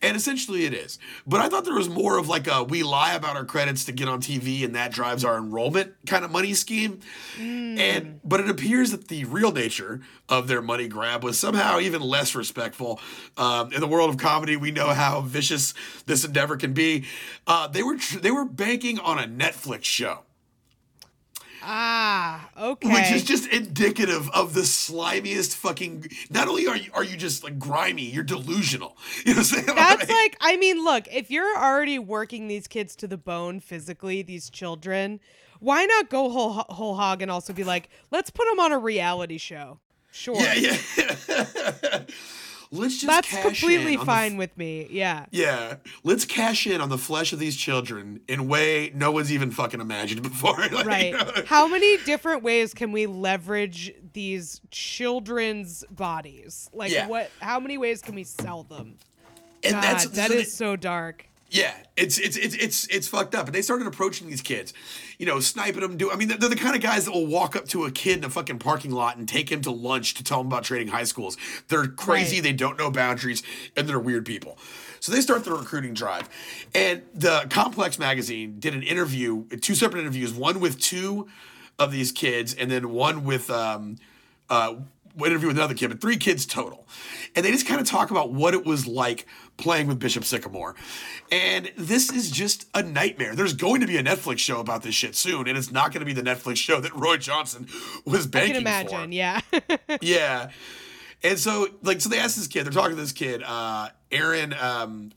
And 0.00 0.16
essentially 0.16 0.66
it 0.66 0.72
is. 0.72 1.00
But 1.26 1.40
I 1.40 1.48
thought 1.48 1.64
there 1.64 1.74
was 1.74 1.88
more 1.88 2.16
of 2.16 2.28
like 2.28 2.46
a 2.46 2.62
we 2.62 2.84
lie 2.84 3.14
about 3.14 3.34
our 3.34 3.44
credits 3.44 3.84
to 3.86 3.92
get 3.92 4.06
on 4.06 4.20
TV 4.20 4.64
and 4.64 4.76
that 4.76 4.92
drives 4.92 5.24
our 5.24 5.36
enrollment 5.36 5.94
kind 6.06 6.24
of 6.24 6.30
money 6.30 6.54
scheme. 6.54 7.00
And 7.40 8.20
but 8.22 8.38
it 8.38 8.48
appears 8.48 8.92
that 8.92 9.08
the 9.08 9.24
real 9.24 9.50
nature 9.50 10.02
of 10.28 10.46
their 10.46 10.62
money 10.62 10.86
grab 10.86 11.24
was 11.24 11.40
somehow 11.40 11.80
even 11.80 12.00
less 12.00 12.36
respectful. 12.36 13.00
Um, 13.36 13.72
in 13.72 13.80
the 13.80 13.88
world 13.88 14.10
of 14.10 14.16
comedy, 14.16 14.56
we 14.56 14.70
know 14.70 14.90
how 14.90 15.22
vicious 15.22 15.74
this 16.06 16.24
endeavor 16.24 16.56
can 16.56 16.72
be. 16.72 17.04
Uh, 17.48 17.66
they 17.66 17.82
were 17.82 17.96
tr- 17.96 18.20
they 18.20 18.30
were 18.30 18.44
banking 18.44 19.00
on 19.00 19.18
a 19.18 19.26
Netflix 19.26 19.84
show. 19.84 20.20
Ah, 21.66 22.50
okay. 22.60 22.92
Which 22.92 23.10
is 23.10 23.24
just 23.24 23.48
indicative 23.48 24.28
of 24.30 24.54
the 24.54 24.60
slimiest 24.60 25.54
fucking. 25.56 26.08
Not 26.30 26.48
only 26.48 26.66
are 26.66 26.76
you 26.76 26.90
are 26.92 27.02
you 27.02 27.16
just 27.16 27.42
like 27.42 27.58
grimy, 27.58 28.02
you're 28.02 28.22
delusional. 28.22 28.96
You 29.24 29.32
know 29.32 29.38
what 29.40 29.52
I'm 29.52 29.64
saying? 29.64 29.66
That's 29.74 30.10
like, 30.10 30.36
I 30.40 30.56
mean, 30.56 30.84
look, 30.84 31.08
if 31.10 31.30
you're 31.30 31.56
already 31.56 31.98
working 31.98 32.48
these 32.48 32.66
kids 32.66 32.94
to 32.96 33.06
the 33.06 33.16
bone 33.16 33.60
physically, 33.60 34.22
these 34.22 34.50
children, 34.50 35.20
why 35.60 35.86
not 35.86 36.10
go 36.10 36.28
whole, 36.28 36.52
whole 36.52 36.94
hog 36.94 37.22
and 37.22 37.30
also 37.30 37.52
be 37.52 37.64
like, 37.64 37.88
let's 38.10 38.30
put 38.30 38.46
them 38.48 38.60
on 38.60 38.72
a 38.72 38.78
reality 38.78 39.38
show? 39.38 39.78
Sure. 40.12 40.36
yeah, 40.36 40.76
yeah. 40.98 42.02
Let's 42.74 42.94
just 42.94 43.06
That's 43.06 43.28
cash 43.28 43.42
completely 43.42 43.94
in 43.94 44.00
on 44.00 44.06
the 44.06 44.12
fine 44.12 44.36
with 44.36 44.56
me. 44.58 44.86
Yeah. 44.90 45.26
Yeah, 45.30 45.76
let's 46.02 46.24
cash 46.24 46.66
in 46.66 46.80
on 46.80 46.88
the 46.88 46.98
flesh 46.98 47.32
of 47.32 47.38
these 47.38 47.56
children 47.56 48.20
in 48.28 48.40
a 48.40 48.42
way 48.42 48.90
no 48.94 49.12
one's 49.12 49.32
even 49.32 49.50
fucking 49.50 49.80
imagined 49.80 50.22
before. 50.30 50.56
Like, 50.56 50.70
you 50.72 50.82
Right. 50.84 51.12
know? 51.12 51.42
How 51.46 51.68
many 51.68 51.96
different 52.04 52.42
ways 52.42 52.74
can 52.74 52.90
we 52.92 53.06
leverage 53.06 53.94
these 54.12 54.60
children's 54.70 55.84
bodies? 55.90 56.68
Like 56.72 56.90
Yeah. 56.92 57.06
what 57.06 57.30
how 57.40 57.60
many 57.60 57.78
ways 57.78 58.02
can 58.02 58.14
we 58.14 58.24
sell 58.24 58.64
them? 58.64 58.96
And 59.62 59.72
God, 59.74 59.82
that's 59.82 60.06
that 60.10 60.30
is 60.30 60.52
so 60.52 60.76
dark. 60.76 61.26
Yeah, 61.50 61.74
it's 61.96 62.18
it's 62.18 62.36
it's 62.36 62.54
it's 62.56 62.86
it's 62.88 63.06
fucked 63.06 63.34
up. 63.34 63.46
And 63.46 63.54
they 63.54 63.62
started 63.62 63.86
approaching 63.86 64.28
these 64.28 64.40
kids, 64.40 64.74
you 65.18 65.26
know, 65.26 65.38
sniping 65.40 65.80
them. 65.80 65.96
Do 65.96 66.10
I 66.10 66.16
mean 66.16 66.28
they're, 66.28 66.38
the 66.38 66.56
kind 66.56 66.74
of 66.74 66.82
guys 66.82 67.04
that 67.04 67.12
will 67.12 67.26
walk 67.26 67.54
up 67.54 67.66
to 67.68 67.84
a 67.84 67.90
kid 67.90 68.18
in 68.18 68.24
a 68.24 68.30
fucking 68.30 68.58
parking 68.58 68.90
lot 68.90 69.16
and 69.16 69.28
take 69.28 69.52
him 69.52 69.60
to 69.62 69.70
lunch 69.70 70.14
to 70.14 70.24
tell 70.24 70.40
him 70.40 70.48
about 70.48 70.64
trading 70.64 70.88
high 70.88 71.04
schools. 71.04 71.36
They're 71.68 71.86
crazy. 71.86 72.36
Right. 72.36 72.44
They 72.44 72.52
don't 72.52 72.78
know 72.78 72.90
boundaries, 72.90 73.42
and 73.76 73.88
they're 73.88 74.00
weird 74.00 74.26
people. 74.26 74.58
So 74.98 75.12
they 75.12 75.20
start 75.20 75.44
the 75.44 75.52
recruiting 75.52 75.94
drive, 75.94 76.28
and 76.74 77.02
the 77.14 77.46
Complex 77.50 77.98
magazine 77.98 78.58
did 78.58 78.74
an 78.74 78.82
interview, 78.82 79.44
two 79.60 79.74
separate 79.74 80.00
interviews, 80.00 80.32
one 80.32 80.60
with 80.60 80.80
two 80.80 81.28
of 81.78 81.92
these 81.92 82.10
kids, 82.10 82.54
and 82.54 82.70
then 82.70 82.90
one 82.90 83.24
with 83.24 83.50
um, 83.50 83.96
uh, 84.48 84.76
interview 85.18 85.48
with 85.48 85.56
another 85.56 85.74
kid, 85.74 85.88
but 85.88 86.00
three 86.00 86.16
kids 86.16 86.46
total. 86.46 86.86
And 87.36 87.44
they 87.44 87.50
just 87.50 87.66
kind 87.66 87.80
of 87.80 87.86
talk 87.86 88.10
about 88.10 88.32
what 88.32 88.54
it 88.54 88.64
was 88.64 88.86
like 88.86 89.26
playing 89.56 89.86
with 89.86 89.98
Bishop 89.98 90.24
Sycamore. 90.24 90.74
And 91.30 91.70
this 91.76 92.10
is 92.12 92.30
just 92.30 92.66
a 92.74 92.82
nightmare. 92.82 93.34
There's 93.34 93.54
going 93.54 93.80
to 93.80 93.86
be 93.86 93.96
a 93.96 94.02
Netflix 94.02 94.38
show 94.38 94.60
about 94.60 94.82
this 94.82 94.94
shit 94.94 95.14
soon, 95.14 95.48
and 95.48 95.56
it's 95.58 95.70
not 95.72 95.92
going 95.92 96.00
to 96.00 96.06
be 96.06 96.12
the 96.12 96.22
Netflix 96.22 96.56
show 96.56 96.80
that 96.80 96.94
Roy 96.94 97.16
Johnson 97.16 97.66
was 98.04 98.26
I 98.26 98.30
banking 98.30 98.52
can 98.54 98.62
imagine. 98.62 99.08
for. 99.08 99.14
Yeah. 99.14 99.40
Yeah. 100.00 100.50
And 101.22 101.38
so, 101.38 101.68
like, 101.82 102.00
so 102.02 102.08
they 102.10 102.18
asked 102.18 102.36
this 102.36 102.46
kid, 102.46 102.64
they're 102.64 102.72
talking 102.72 102.96
to 102.96 103.00
this 103.00 103.12
kid, 103.12 103.42
uh, 103.42 103.88
Aaron, 104.12 104.52
um, 104.60 105.10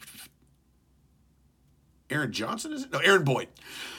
Aaron 2.09 2.31
Johnson, 2.31 2.71
is 2.71 2.83
it? 2.83 2.91
No, 2.93 2.99
Aaron 2.99 3.23
Boyd. 3.25 3.49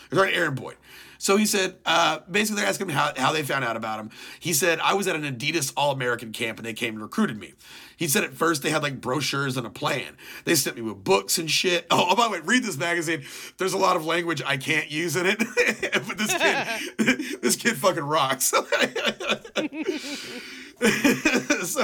They're 0.09 0.19
talking 0.19 0.33
to 0.35 0.41
Aaron 0.41 0.55
Boyd. 0.55 0.77
So 1.19 1.37
he 1.37 1.47
said, 1.47 1.77
uh, 1.85 2.21
basically, 2.31 2.61
they're 2.61 2.69
asking 2.71 2.89
him 2.89 2.95
how, 2.95 3.13
how 3.17 3.33
they 3.33 3.43
found 3.43 3.65
out 3.65 3.77
about 3.77 3.99
him. 3.99 4.11
He 4.39 4.53
said, 4.53 4.79
I 4.81 4.95
was 4.95 5.09
at 5.09 5.17
an 5.17 5.25
Adidas 5.25 5.73
All 5.77 5.91
American 5.91 6.33
camp 6.33 6.59
and 6.59 6.67
they 6.67 6.73
came 6.73 6.95
and 6.95 7.03
recruited 7.03 7.39
me. 7.39 7.55
He 7.97 8.07
said 8.07 8.23
at 8.23 8.35
first 8.35 8.63
they 8.63 8.71
had 8.71 8.83
like 8.83 9.01
brochures 9.01 9.57
and 9.57 9.67
a 9.67 9.71
plan. 9.71 10.17
They 10.45 10.55
sent 10.55 10.77
me 10.77 10.83
with 10.83 11.03
books 11.03 11.37
and 11.37 11.51
shit. 11.51 11.87
Oh, 12.01 12.15
by 12.15 12.25
the 12.25 12.31
way, 12.31 12.41
read 12.41 12.63
this 12.63 12.79
magazine. 12.79 13.25
There's 13.57 13.73
a 13.73 13.79
lot 13.79 13.97
of 13.97 14.07
language 14.07 14.41
I 14.47 14.57
can't 14.57 14.89
use 14.91 15.17
in 15.17 15.27
it, 15.27 15.39
but 16.07 16.17
this 16.17 16.33
kid, 16.33 17.41
this 17.43 17.57
kid 17.57 17.77
fucking 17.77 18.05
rocks. 18.05 18.47
so 18.47 18.63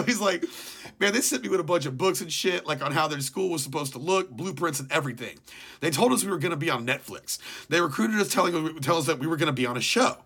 he's 0.05 0.21
like, 0.21 0.45
man, 0.99 1.13
they 1.13 1.21
sent 1.21 1.43
me 1.43 1.49
with 1.49 1.61
a 1.61 1.65
bunch 1.65 1.87
of 1.87 1.97
books 1.99 2.21
and 2.21 2.33
shit, 2.33 2.67
like 2.67 2.83
on 2.83 2.93
how 2.93 3.09
their 3.09 3.21
school 3.21 3.51
was 3.51 3.63
supposed 3.63 3.93
to 3.93 3.99
look, 3.99 4.31
blueprints 4.31 4.81
and 4.81 4.91
everything. 4.91 5.39
They 5.81 5.91
told 5.91 6.13
us 6.13 6.25
we 6.25 6.31
were 6.31 6.39
going 6.39 6.51
to 6.51 6.57
be 6.57 6.71
on 6.71 6.87
Netflix. 6.87 7.39
They 7.69 7.81
recruited 7.81 8.21
us, 8.21 8.29
telling 8.29 8.55
us, 8.55 8.85
tell 8.85 8.97
us 8.97 9.07
that 9.07 9.19
we 9.19 9.27
were 9.27 9.37
going 9.37 9.49
to 9.49 9.53
be 9.53 9.67
on 9.67 9.77
a 9.77 9.81
show. 9.81 10.17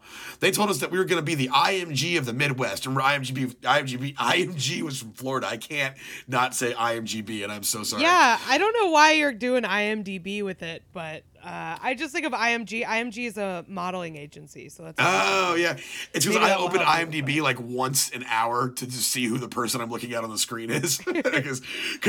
They 0.41 0.51
told 0.51 0.71
us 0.71 0.79
that 0.79 0.91
we 0.91 0.99
were 0.99 1.05
going 1.05 1.19
to 1.19 1.25
be 1.25 1.35
the 1.35 1.49
IMG 1.49 2.19
of 2.19 2.27
the 2.27 2.33
Midwest. 2.33 2.87
And 2.87 2.97
IMGB, 2.97 3.57
IMGB, 3.57 4.15
IMG 4.15 4.83
was 4.83 4.99
from 4.99 5.13
Florida. 5.13 5.49
I 5.49 5.57
can't 5.57 5.97
not 6.27 6.55
say 6.55 6.73
IMGB, 6.73 7.43
and 7.43 7.53
I'm 7.53 7.63
so 7.63 7.83
sorry. 7.83 8.03
Yeah, 8.03 8.39
I 8.47 8.59
don't 8.59 8.73
know 8.73 8.91
why 8.91 9.13
you're 9.13 9.33
doing 9.33 9.65
IMDb 9.65 10.45
with 10.45 10.63
it, 10.63 10.83
but 10.93 11.23
uh, 11.49 11.79
I 11.81 11.95
just 11.95 12.13
think 12.13 12.27
of 12.27 12.33
IMG. 12.33 12.85
IMG 12.85 13.27
is 13.27 13.39
a 13.39 13.65
modeling 13.67 14.17
agency, 14.17 14.69
so 14.69 14.83
that's. 14.83 14.99
Oh 15.01 15.55
yeah, 15.55 15.79
it's 16.13 16.27
because 16.27 16.37
I 16.37 16.55
open 16.55 16.81
IMDb 16.81 17.41
like 17.41 17.59
once 17.59 18.11
an 18.11 18.25
hour 18.29 18.69
to 18.69 18.87
just 18.87 19.11
see 19.11 19.25
who 19.25 19.39
the 19.39 19.49
person 19.49 19.81
I'm 19.81 19.89
looking 19.89 20.13
at 20.13 20.23
on 20.23 20.29
the 20.29 20.37
screen 20.37 20.69
is, 20.69 20.99
because 21.07 21.63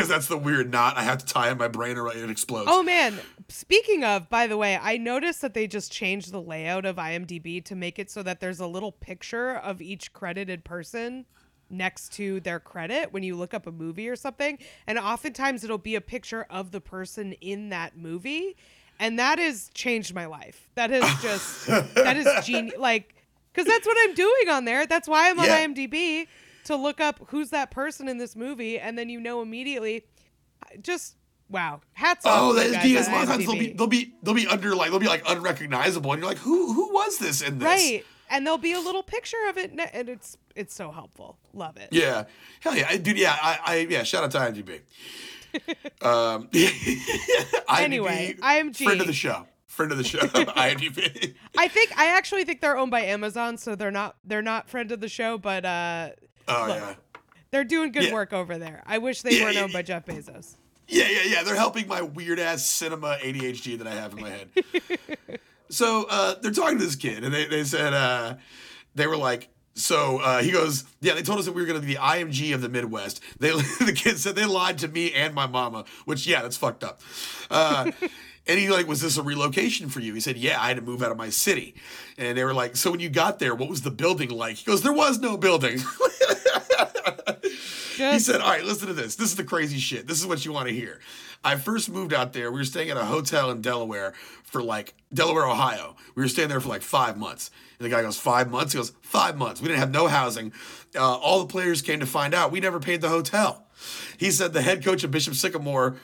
that's 0.09 0.27
the 0.27 0.37
weird 0.37 0.69
knot 0.69 0.97
I 0.97 1.03
have 1.03 1.19
to 1.19 1.25
tie 1.25 1.49
in 1.51 1.57
my 1.57 1.69
brain 1.69 1.97
or 1.97 2.13
it 2.13 2.29
explodes. 2.29 2.67
Oh 2.69 2.83
man, 2.83 3.17
speaking 3.47 4.03
of, 4.03 4.29
by 4.29 4.45
the 4.45 4.57
way, 4.57 4.77
I 4.81 4.97
noticed 4.97 5.41
that 5.41 5.53
they 5.53 5.67
just 5.67 5.89
changed 5.89 6.33
the 6.33 6.41
layout 6.41 6.85
of 6.85 6.97
IMDb 6.97 7.63
to 7.63 7.75
make 7.75 7.97
it 7.97 8.11
so 8.11 8.21
that 8.23 8.41
there's 8.41 8.59
a 8.59 8.67
little 8.67 8.91
picture 8.91 9.55
of 9.55 9.81
each 9.81 10.11
credited 10.11 10.65
person 10.65 11.25
next 11.69 12.11
to 12.13 12.41
their 12.41 12.59
credit 12.59 13.13
when 13.13 13.23
you 13.23 13.37
look 13.37 13.53
up 13.53 13.67
a 13.67 13.71
movie 13.71 14.09
or 14.09 14.17
something, 14.17 14.57
and 14.85 14.99
oftentimes 14.99 15.63
it'll 15.63 15.77
be 15.77 15.95
a 15.95 16.01
picture 16.01 16.45
of 16.49 16.71
the 16.71 16.81
person 16.81 17.31
in 17.33 17.69
that 17.69 17.97
movie, 17.97 18.57
and 18.99 19.17
that 19.19 19.39
has 19.39 19.69
changed 19.73 20.13
my 20.13 20.25
life. 20.25 20.69
That 20.75 20.89
has 20.89 21.21
just 21.21 21.67
that 21.95 22.17
is 22.17 22.27
genius, 22.45 22.75
like 22.77 23.15
because 23.53 23.65
that's 23.67 23.85
what 23.87 23.97
I'm 24.01 24.13
doing 24.13 24.49
on 24.49 24.65
there. 24.65 24.85
That's 24.85 25.07
why 25.07 25.29
I'm 25.29 25.39
on 25.39 25.45
Yeah. 25.45 25.65
IMDb 25.65 26.27
to 26.65 26.75
look 26.75 26.99
up 27.01 27.19
who's 27.27 27.49
that 27.49 27.71
person 27.71 28.07
in 28.07 28.17
this 28.17 28.35
movie, 28.35 28.79
and 28.79 28.97
then 28.97 29.09
you 29.09 29.19
know 29.19 29.41
immediately. 29.41 30.03
Just 30.81 31.15
wow, 31.49 31.81
hats 31.93 32.25
off. 32.25 32.39
Oh, 32.41 32.53
that 32.53 32.71
guys 32.71 32.83
because 32.83 33.07
a 33.07 33.11
lot 33.11 33.23
of 33.23 33.29
times 33.29 33.45
they'll 33.45 33.55
be 33.55 33.71
they'll 33.73 33.87
be 33.87 34.13
they'll 34.21 34.35
be 34.35 34.45
under 34.47 34.75
like 34.75 34.91
they'll 34.91 34.99
be 34.99 35.07
like 35.07 35.23
unrecognizable, 35.27 36.11
and 36.11 36.21
you're 36.21 36.29
like, 36.29 36.37
who 36.39 36.73
who 36.73 36.93
was 36.93 37.17
this 37.17 37.41
in 37.41 37.57
this? 37.59 37.65
right, 37.65 38.05
and 38.29 38.45
there'll 38.45 38.57
be 38.59 38.73
a 38.73 38.79
little 38.79 39.01
picture 39.03 39.37
of 39.49 39.57
it, 39.57 39.71
and 39.93 40.09
it's 40.09 40.37
it's 40.55 40.75
so 40.75 40.91
helpful. 40.91 41.37
Love 41.53 41.77
it. 41.77 41.89
Yeah, 41.91 42.25
hell 42.59 42.75
yeah, 42.75 42.95
dude. 42.97 43.17
Yeah, 43.17 43.35
I, 43.41 43.59
I 43.65 43.75
yeah. 43.89 44.03
Shout 44.03 44.23
out 44.23 44.31
to 44.31 44.37
IMDb. 44.37 44.81
Um, 46.01 46.47
IMDb, 46.51 47.63
Anyway, 47.69 48.35
IMG. 48.41 48.83
friend 48.83 49.01
of 49.01 49.07
the 49.07 49.13
show, 49.13 49.45
friend 49.67 49.91
of 49.91 49.97
the 49.97 50.03
show, 50.03 50.19
IMDb. 50.19 51.33
I 51.57 51.67
think 51.67 51.97
I 51.97 52.07
actually 52.07 52.43
think 52.45 52.61
they're 52.61 52.77
owned 52.77 52.91
by 52.91 53.01
Amazon, 53.01 53.57
so 53.57 53.75
they're 53.75 53.91
not 53.91 54.15
they're 54.23 54.41
not 54.41 54.69
friend 54.69 54.91
of 54.91 54.99
the 54.99 55.09
show, 55.09 55.37
but 55.37 55.65
uh, 55.65 56.09
Oh 56.47 56.65
Look. 56.67 56.77
yeah. 56.77 56.95
they're 57.51 57.63
doing 57.63 57.91
good 57.91 58.05
Yeah. 58.05 58.13
work 58.13 58.33
over 58.33 58.57
there. 58.57 58.83
I 58.85 58.97
wish 58.97 59.21
they 59.21 59.37
Yeah, 59.37 59.43
weren't 59.43 59.55
yeah, 59.55 59.61
owned 59.63 59.73
by 59.73 59.81
Jeff 59.81 60.05
Bezos. 60.05 60.55
Yeah, 60.87 61.07
yeah, 61.07 61.21
yeah. 61.25 61.43
They're 61.43 61.55
helping 61.55 61.87
my 61.87 62.01
weird 62.01 62.39
ass 62.39 62.65
cinema 62.65 63.17
ADHD 63.21 63.77
that 63.77 63.85
I 63.87 63.91
have 63.93 64.13
in 64.13 64.21
my 64.21 64.29
head. 64.31 64.49
so 65.69 66.07
uh, 66.09 66.35
they're 66.41 66.51
talking 66.51 66.79
to 66.79 66.83
this 66.85 66.95
kid, 66.95 67.23
and 67.23 67.31
they, 67.31 67.45
they 67.45 67.63
said, 67.63 67.93
uh, 67.93 68.35
they 68.95 69.05
were 69.05 69.15
like, 69.17 69.49
so 69.79 70.19
uh, 70.19 70.41
he 70.41 70.51
goes, 70.51 70.83
yeah, 71.01 71.13
they 71.13 71.21
told 71.21 71.39
us 71.39 71.45
that 71.45 71.53
we 71.53 71.61
were 71.61 71.67
going 71.67 71.79
to 71.79 71.85
be 71.85 71.93
the 71.93 71.99
IMG 71.99 72.53
of 72.53 72.61
the 72.61 72.69
Midwest. 72.69 73.21
They, 73.39 73.51
the 73.51 73.93
kid 73.95 74.17
said 74.17 74.35
they 74.35 74.45
lied 74.45 74.77
to 74.79 74.87
me 74.87 75.13
and 75.13 75.33
my 75.33 75.47
mama, 75.47 75.85
which, 76.05 76.27
yeah, 76.27 76.41
that's 76.41 76.57
fucked 76.57 76.83
up. 76.83 77.01
Uh, 77.49 77.91
and 78.47 78.59
he 78.59 78.69
like, 78.69 78.87
was 78.87 79.01
this 79.01 79.17
a 79.17 79.23
relocation 79.23 79.89
for 79.89 79.99
you? 79.99 80.13
He 80.13 80.19
said, 80.19 80.37
yeah, 80.37 80.61
I 80.61 80.67
had 80.67 80.77
to 80.77 80.81
move 80.81 81.01
out 81.03 81.11
of 81.11 81.17
my 81.17 81.29
city. 81.29 81.75
And 82.17 82.37
they 82.37 82.43
were 82.43 82.53
like, 82.53 82.75
so 82.75 82.91
when 82.91 82.99
you 82.99 83.09
got 83.09 83.39
there, 83.39 83.55
what 83.55 83.69
was 83.69 83.81
the 83.81 83.91
building 83.91 84.29
like? 84.29 84.57
He 84.57 84.65
goes, 84.65 84.81
there 84.81 84.93
was 84.93 85.19
no 85.19 85.37
building. 85.37 85.79
He 88.13 88.19
said, 88.19 88.41
All 88.41 88.49
right, 88.49 88.63
listen 88.63 88.87
to 88.87 88.93
this. 88.93 89.15
This 89.15 89.29
is 89.29 89.35
the 89.35 89.43
crazy 89.43 89.77
shit. 89.79 90.07
This 90.07 90.19
is 90.19 90.25
what 90.27 90.45
you 90.45 90.51
want 90.53 90.67
to 90.67 90.73
hear. 90.73 90.99
I 91.43 91.55
first 91.55 91.89
moved 91.89 92.13
out 92.13 92.33
there. 92.33 92.51
We 92.51 92.59
were 92.59 92.65
staying 92.65 92.89
at 92.89 92.97
a 92.97 93.05
hotel 93.05 93.49
in 93.51 93.61
Delaware 93.61 94.13
for 94.43 94.61
like, 94.61 94.93
Delaware, 95.13 95.45
Ohio. 95.47 95.95
We 96.15 96.23
were 96.23 96.27
staying 96.27 96.49
there 96.49 96.59
for 96.59 96.69
like 96.69 96.81
five 96.81 97.17
months. 97.17 97.49
And 97.77 97.85
the 97.85 97.89
guy 97.89 98.01
goes, 98.01 98.17
Five 98.17 98.49
months? 98.51 98.73
He 98.73 98.77
goes, 98.79 98.91
Five 99.01 99.37
months. 99.37 99.61
We 99.61 99.67
didn't 99.67 99.79
have 99.79 99.91
no 99.91 100.07
housing. 100.07 100.51
Uh, 100.95 101.01
all 101.17 101.39
the 101.39 101.47
players 101.47 101.81
came 101.81 101.99
to 101.99 102.05
find 102.05 102.33
out 102.33 102.51
we 102.51 102.59
never 102.59 102.79
paid 102.79 103.01
the 103.01 103.09
hotel. 103.09 103.65
He 104.17 104.31
said 104.31 104.51
the 104.53 104.61
head 104.61 104.83
coach 104.83 105.03
of 105.03 105.11
Bishop 105.11 105.35
Sycamore 105.35 105.95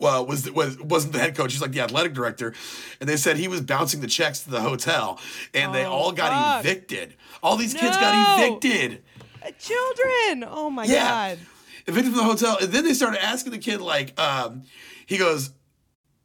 well, 0.00 0.24
was 0.26 0.48
was 0.52 0.78
wasn't 0.78 1.12
the 1.12 1.18
head 1.18 1.36
coach. 1.36 1.52
He's 1.52 1.60
like 1.60 1.72
the 1.72 1.80
athletic 1.80 2.14
director, 2.14 2.54
and 3.00 3.08
they 3.08 3.16
said 3.16 3.36
he 3.36 3.48
was 3.48 3.60
bouncing 3.62 4.00
the 4.00 4.06
checks 4.06 4.40
to 4.44 4.50
the 4.50 4.60
hotel, 4.60 5.18
and 5.54 5.74
they 5.74 5.84
Oh, 5.84 5.90
all 5.90 6.12
got 6.12 6.30
fuck. 6.30 6.64
evicted. 6.64 7.14
All 7.42 7.56
these 7.56 7.74
kids 7.74 7.96
got 7.96 8.38
evicted. 8.38 9.02
Uh, 9.46 9.50
children. 9.58 10.44
Oh 10.48 10.70
my 10.70 10.84
Yeah. 10.84 11.08
god. 11.34 11.38
Evicted 11.86 12.12
from 12.12 12.18
the 12.18 12.24
hotel. 12.24 12.58
And 12.60 12.70
then 12.72 12.84
they 12.84 12.92
started 12.94 13.22
asking 13.24 13.52
the 13.52 13.58
kid, 13.58 13.80
like, 13.80 14.18
um, 14.20 14.64
he 15.06 15.16
goes, 15.16 15.52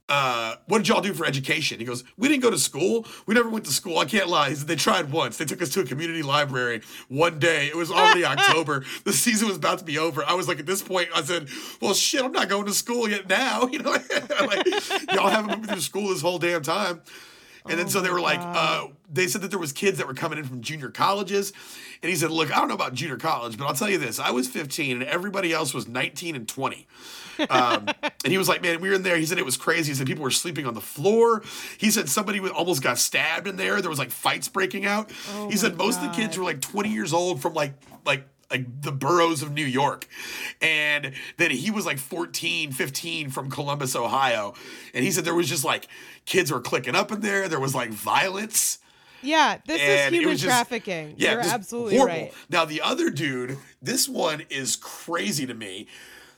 uh, 0.09 0.55
what 0.67 0.79
did 0.79 0.89
y'all 0.89 0.99
do 0.99 1.13
for 1.13 1.25
education? 1.25 1.79
He 1.79 1.85
goes, 1.85 2.03
we 2.17 2.27
didn't 2.27 2.43
go 2.43 2.51
to 2.51 2.57
school. 2.57 3.07
We 3.25 3.33
never 3.33 3.47
went 3.47 3.63
to 3.65 3.71
school. 3.71 3.97
I 3.97 4.03
can't 4.05 4.27
lie. 4.27 4.49
He 4.49 4.55
said 4.55 4.67
they 4.67 4.75
tried 4.75 5.09
once. 5.13 5.37
They 5.37 5.45
took 5.45 5.61
us 5.61 5.69
to 5.69 5.79
a 5.79 5.85
community 5.85 6.21
library 6.21 6.81
one 7.07 7.39
day. 7.39 7.67
It 7.67 7.75
was 7.77 7.89
already 7.89 8.25
October. 8.33 8.83
The 9.05 9.13
season 9.13 9.47
was 9.47 9.55
about 9.55 9.79
to 9.79 9.85
be 9.85 9.97
over. 9.97 10.23
I 10.25 10.33
was 10.33 10.49
like, 10.49 10.59
at 10.59 10.65
this 10.65 10.81
point, 10.83 11.07
I 11.15 11.21
said, 11.23 11.47
well, 11.81 11.93
shit, 11.93 12.21
I'm 12.23 12.33
not 12.33 12.49
going 12.49 12.65
to 12.65 12.73
school 12.73 13.07
yet 13.09 13.29
now. 13.29 13.67
You 13.71 13.79
know, 13.79 13.91
like, 14.41 14.67
y'all 15.13 15.29
haven't 15.29 15.61
been 15.61 15.69
through 15.69 15.81
school 15.81 16.09
this 16.09 16.21
whole 16.21 16.37
damn 16.37 16.61
time. 16.61 17.01
And 17.69 17.79
then 17.79 17.87
so 17.87 18.01
they 18.01 18.09
were 18.09 18.21
like, 18.21 18.39
uh, 18.41 18.87
they 19.11 19.27
said 19.27 19.41
that 19.41 19.51
there 19.51 19.59
was 19.59 19.71
kids 19.71 19.97
that 19.99 20.07
were 20.07 20.13
coming 20.13 20.37
in 20.39 20.45
from 20.45 20.61
junior 20.61 20.89
colleges. 20.89 21.53
And 22.01 22.09
he 22.09 22.15
said, 22.15 22.31
look, 22.31 22.51
I 22.51 22.59
don't 22.59 22.67
know 22.67 22.73
about 22.73 22.93
junior 22.93 23.17
college, 23.17 23.57
but 23.57 23.65
I'll 23.65 23.73
tell 23.73 23.89
you 23.89 23.97
this. 23.97 24.19
I 24.19 24.31
was 24.31 24.47
15 24.47 25.01
and 25.01 25.03
everybody 25.09 25.53
else 25.53 25.73
was 25.73 25.87
19 25.87 26.35
and 26.35 26.47
20. 26.47 26.87
Um, 27.49 27.87
and 28.01 28.31
he 28.31 28.37
was 28.37 28.49
like, 28.49 28.61
man, 28.61 28.81
we 28.81 28.89
were 28.89 28.95
in 28.95 29.03
there. 29.03 29.17
He 29.17 29.25
said 29.25 29.37
it 29.37 29.45
was 29.45 29.57
crazy. 29.57 29.91
He 29.91 29.95
said 29.95 30.07
people 30.07 30.23
were 30.23 30.31
sleeping 30.31 30.65
on 30.65 30.73
the 30.73 30.81
floor. 30.81 31.41
He 31.77 31.89
said 31.89 32.09
somebody 32.09 32.39
almost 32.39 32.83
got 32.83 32.97
stabbed 32.97 33.47
in 33.47 33.55
there. 33.55 33.81
There 33.81 33.89
was 33.89 33.99
like 33.99 34.11
fights 34.11 34.47
breaking 34.49 34.85
out. 34.85 35.11
Oh 35.33 35.49
he 35.49 35.57
said 35.57 35.77
most 35.77 36.01
of 36.01 36.09
the 36.09 36.15
kids 36.15 36.37
were 36.37 36.43
like 36.43 36.61
20 36.61 36.89
years 36.89 37.13
old 37.13 37.41
from 37.41 37.53
like, 37.53 37.73
like, 38.05 38.27
like 38.53 38.81
the 38.81 38.91
boroughs 38.91 39.41
of 39.41 39.51
New 39.51 39.65
York. 39.65 40.07
And 40.61 41.13
then 41.37 41.51
he 41.51 41.71
was 41.71 41.85
like 41.85 41.97
14, 41.97 42.71
15 42.71 43.29
from 43.31 43.49
Columbus, 43.49 43.95
Ohio. 43.95 44.53
And 44.93 45.03
he 45.03 45.11
said 45.11 45.25
there 45.25 45.33
was 45.35 45.49
just 45.49 45.65
like 45.65 45.87
kids 46.25 46.51
were 46.51 46.61
clicking 46.61 46.95
up 46.95 47.11
in 47.11 47.21
there. 47.21 47.49
There 47.49 47.59
was 47.59 47.73
like 47.75 47.89
violence. 47.89 48.77
Yeah, 49.23 49.57
this 49.65 49.81
is 49.81 49.87
And 49.87 50.13
it 50.15 50.19
human 50.19 50.37
just- 50.37 50.45
trafficking. 50.45 51.15
Yeah, 51.17 51.31
You're 51.33 51.41
absolutely 51.41 51.97
horrible. 51.97 52.17
right. 52.19 52.33
Now 52.49 52.65
the 52.65 52.81
other 52.81 53.09
dude, 53.09 53.57
this 53.81 54.07
one 54.07 54.43
is 54.49 54.75
crazy 54.75 55.45
to 55.47 55.53
me. 55.53 55.87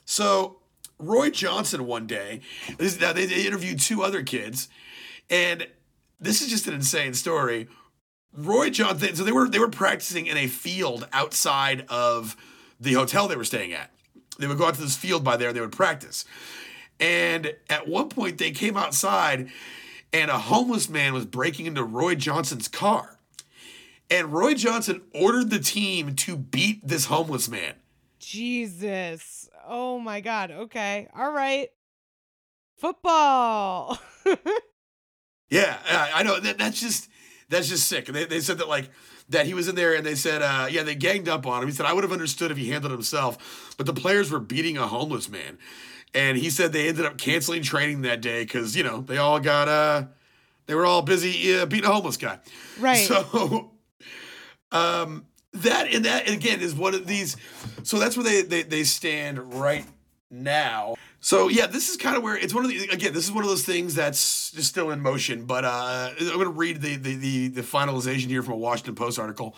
So 0.06 0.58
Roy 1.00 1.30
Johnson 1.32 1.86
one 1.86 2.08
day, 2.08 2.42
this, 2.78 3.00
now 3.00 3.12
they, 3.12 3.26
they 3.26 3.46
interviewed 3.46 3.80
two 3.80 4.04
other 4.04 4.24
kids, 4.24 4.70
and 5.30 5.68
this 6.22 6.42
is 6.42 6.48
just 6.50 6.68
an 6.68 6.76
insane 6.76 7.14
story. 7.16 7.68
Roy 8.36 8.70
Johnson, 8.70 9.16
so 9.16 9.24
they 9.24 9.32
were 9.32 9.50
they 9.50 9.60
were 9.60 9.70
practicing 9.70 10.28
in 10.28 10.38
a 10.38 10.48
field 10.48 11.08
outside 11.14 11.86
of 11.90 12.36
the 12.80 12.94
hotel 12.94 13.28
they 13.28 13.36
were 13.36 13.44
staying 13.44 13.74
at. 13.74 13.92
They 14.38 14.48
would 14.48 14.58
go 14.58 14.68
out 14.68 14.76
to 14.76 14.82
this 14.82 14.98
field 14.98 15.24
by 15.24 15.38
there 15.38 15.50
and 15.50 15.58
they 15.58 15.62
would 15.62 15.72
practice. 15.72 16.26
And 17.00 17.56
at 17.70 17.88
one 17.88 18.10
point, 18.10 18.38
they 18.38 18.52
came 18.52 18.78
outside, 18.78 19.50
and 20.14 20.32
a 20.32 20.38
homeless 20.38 20.90
man 20.90 21.14
was 21.14 21.26
breaking 21.26 21.66
into 21.66 21.84
Roy 21.84 22.16
Johnson's 22.16 22.68
car. 22.68 23.20
And 24.10 24.32
Roy 24.32 24.54
Johnson 24.54 25.02
ordered 25.14 25.50
the 25.50 25.60
team 25.60 26.16
to 26.16 26.38
beat 26.38 26.88
this 26.88 27.06
homeless 27.06 27.50
man. 27.50 27.74
Jesus. 28.20 29.50
Oh 29.68 30.00
my 30.00 30.22
God. 30.22 30.52
Okay. 30.52 31.08
All 31.16 31.32
right. 31.32 31.70
Football. 32.78 33.98
Yeah, 35.50 35.78
I 35.90 36.12
I 36.16 36.24
know 36.24 36.40
that 36.40 36.58
that's 36.58 36.80
just 36.80 37.08
that's 37.50 37.70
just 37.70 37.88
sick. 37.88 38.06
They, 38.08 38.26
they 38.26 38.40
said 38.40 38.58
that 38.60 38.68
like 38.68 38.90
that 39.30 39.46
he 39.46 39.54
was 39.54 39.68
in 39.68 39.76
there 39.76 39.94
and 39.96 40.06
they 40.06 40.16
said 40.16 40.42
uh, 40.42 40.68
yeah 40.70 40.84
they 40.84 40.96
ganged 40.96 41.30
up 41.30 41.46
on 41.46 41.62
him. 41.62 41.70
He 41.70 41.76
said 41.76 41.86
I 41.86 41.94
would 41.94 42.04
have 42.04 42.14
understood 42.14 42.52
if 42.52 42.58
he 42.58 42.70
handled 42.70 42.92
it 42.92 42.96
himself, 42.96 43.74
but 43.78 43.86
the 43.86 43.94
players 43.94 44.32
were 44.32 44.40
beating 44.40 44.78
a 44.78 44.88
homeless 44.88 45.30
man, 45.30 45.58
and 46.14 46.38
he 46.38 46.50
said 46.50 46.72
they 46.72 46.88
ended 46.88 47.06
up 47.06 47.18
canceling 47.18 47.64
training 47.64 48.02
that 48.02 48.22
day 48.22 48.44
because 48.44 48.76
you 48.76 48.84
know 48.84 49.02
they 49.02 49.18
all 49.18 49.40
got 49.40 49.68
uh 49.68 50.06
they 50.68 50.76
were 50.76 50.86
all 50.86 51.02
busy 51.02 51.56
uh, 51.56 51.66
beating 51.66 51.90
a 51.90 51.94
homeless 51.94 52.18
guy. 52.18 52.40
right. 52.80 53.08
So, 53.08 53.72
um, 54.72 55.26
that 55.54 55.88
and 55.94 56.06
that 56.06 56.30
again 56.30 56.60
is 56.60 56.74
one 56.74 56.94
of 56.94 57.08
these. 57.08 57.38
So 57.84 58.00
that's 58.00 58.18
where 58.18 58.24
they 58.24 58.42
they, 58.42 58.64
they 58.64 58.84
stand 58.84 59.54
right 59.54 59.86
now. 60.30 60.96
So 61.26 61.48
yeah, 61.48 61.66
this 61.66 61.90
is 61.90 61.98
kind 61.98 62.16
of 62.16 62.22
where 62.22 62.38
it's 62.38 62.54
one 62.54 62.66
of 62.66 62.70
the 62.70 62.88
again. 62.90 63.12
This 63.12 63.24
is 63.24 63.32
one 63.32 63.44
of 63.44 63.50
those 63.50 63.66
things 63.66 63.96
that's 63.96 64.52
just 64.52 64.70
still 64.70 64.92
in 64.92 65.02
motion. 65.02 65.46
But 65.46 65.66
uh, 65.66 66.12
I'm 66.20 66.28
going 66.28 66.42
to 66.42 66.50
read 66.52 66.84
the, 66.84 66.98
the 66.98 67.16
the 67.16 67.48
the 67.48 67.62
finalization 67.64 68.28
here 68.28 68.44
from 68.44 68.54
a 68.54 68.58
Washington 68.58 68.94
Post 68.94 69.18
article. 69.18 69.56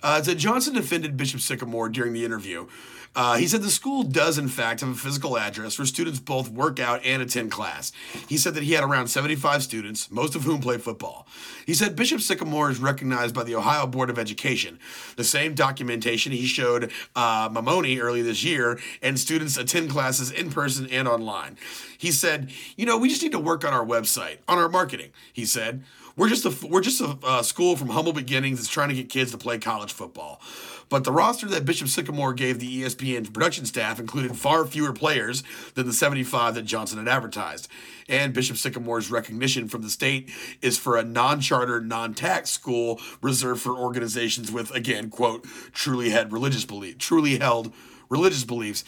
Uh, 0.00 0.20
Johnson 0.22 0.74
defended 0.74 1.16
Bishop 1.16 1.40
Sycamore 1.40 1.88
during 1.88 2.12
the 2.12 2.24
interview. 2.24 2.68
Uh, 3.14 3.36
he 3.36 3.46
said 3.46 3.62
the 3.62 3.70
school 3.70 4.02
does, 4.02 4.38
in 4.38 4.48
fact, 4.48 4.80
have 4.80 4.88
a 4.88 4.94
physical 4.94 5.36
address 5.36 5.78
where 5.78 5.86
students 5.86 6.18
both 6.18 6.48
work 6.48 6.80
out 6.80 7.04
and 7.04 7.20
attend 7.20 7.50
class. 7.50 7.92
He 8.28 8.38
said 8.38 8.54
that 8.54 8.62
he 8.62 8.72
had 8.72 8.82
around 8.82 9.08
75 9.08 9.62
students, 9.62 10.10
most 10.10 10.34
of 10.34 10.44
whom 10.44 10.60
play 10.60 10.78
football. 10.78 11.26
He 11.66 11.74
said 11.74 11.94
Bishop 11.94 12.20
Sycamore 12.20 12.70
is 12.70 12.78
recognized 12.78 13.34
by 13.34 13.44
the 13.44 13.54
Ohio 13.54 13.86
Board 13.86 14.08
of 14.08 14.18
Education. 14.18 14.78
The 15.16 15.24
same 15.24 15.54
documentation 15.54 16.32
he 16.32 16.46
showed 16.46 16.90
uh, 17.14 17.50
Maimone 17.50 18.00
early 18.00 18.22
this 18.22 18.42
year, 18.42 18.80
and 19.02 19.20
students 19.20 19.58
attend 19.58 19.90
classes 19.90 20.30
in 20.30 20.50
person 20.50 20.88
and 20.90 21.06
online. 21.06 21.58
He 21.98 22.12
said, 22.12 22.50
"You 22.76 22.86
know, 22.86 22.96
we 22.96 23.08
just 23.08 23.22
need 23.22 23.32
to 23.32 23.38
work 23.38 23.64
on 23.64 23.74
our 23.74 23.84
website, 23.84 24.38
on 24.48 24.58
our 24.58 24.68
marketing." 24.68 25.10
He 25.32 25.44
said. 25.44 25.84
We're 26.16 26.28
just 26.28 26.44
a 26.44 26.66
we're 26.66 26.82
just 26.82 27.00
a 27.00 27.16
uh, 27.22 27.42
school 27.42 27.76
from 27.76 27.88
humble 27.88 28.12
beginnings 28.12 28.58
that's 28.58 28.68
trying 28.68 28.90
to 28.90 28.94
get 28.94 29.08
kids 29.08 29.30
to 29.32 29.38
play 29.38 29.58
college 29.58 29.92
football. 29.92 30.40
But 30.88 31.04
the 31.04 31.12
roster 31.12 31.46
that 31.46 31.64
Bishop 31.64 31.88
Sycamore 31.88 32.34
gave 32.34 32.58
the 32.58 32.82
ESPN 32.82 33.32
production 33.32 33.64
staff 33.64 33.98
included 33.98 34.36
far 34.36 34.66
fewer 34.66 34.92
players 34.92 35.42
than 35.74 35.86
the 35.86 35.92
75 35.94 36.54
that 36.54 36.62
Johnson 36.62 36.98
had 36.98 37.08
advertised. 37.08 37.66
And 38.10 38.34
Bishop 38.34 38.58
Sycamore's 38.58 39.10
recognition 39.10 39.68
from 39.68 39.80
the 39.80 39.88
state 39.88 40.30
is 40.60 40.76
for 40.76 40.98
a 40.98 41.02
non-charter, 41.02 41.80
non-tax 41.80 42.50
school 42.50 43.00
reserved 43.22 43.62
for 43.62 43.74
organizations 43.74 44.52
with 44.52 44.70
again, 44.74 45.08
quote, 45.08 45.46
truly 45.72 46.10
had 46.10 46.30
religious 46.30 46.66
belief, 46.66 46.98
truly 46.98 47.38
held 47.38 47.72
religious 48.10 48.44
beliefs. 48.44 48.84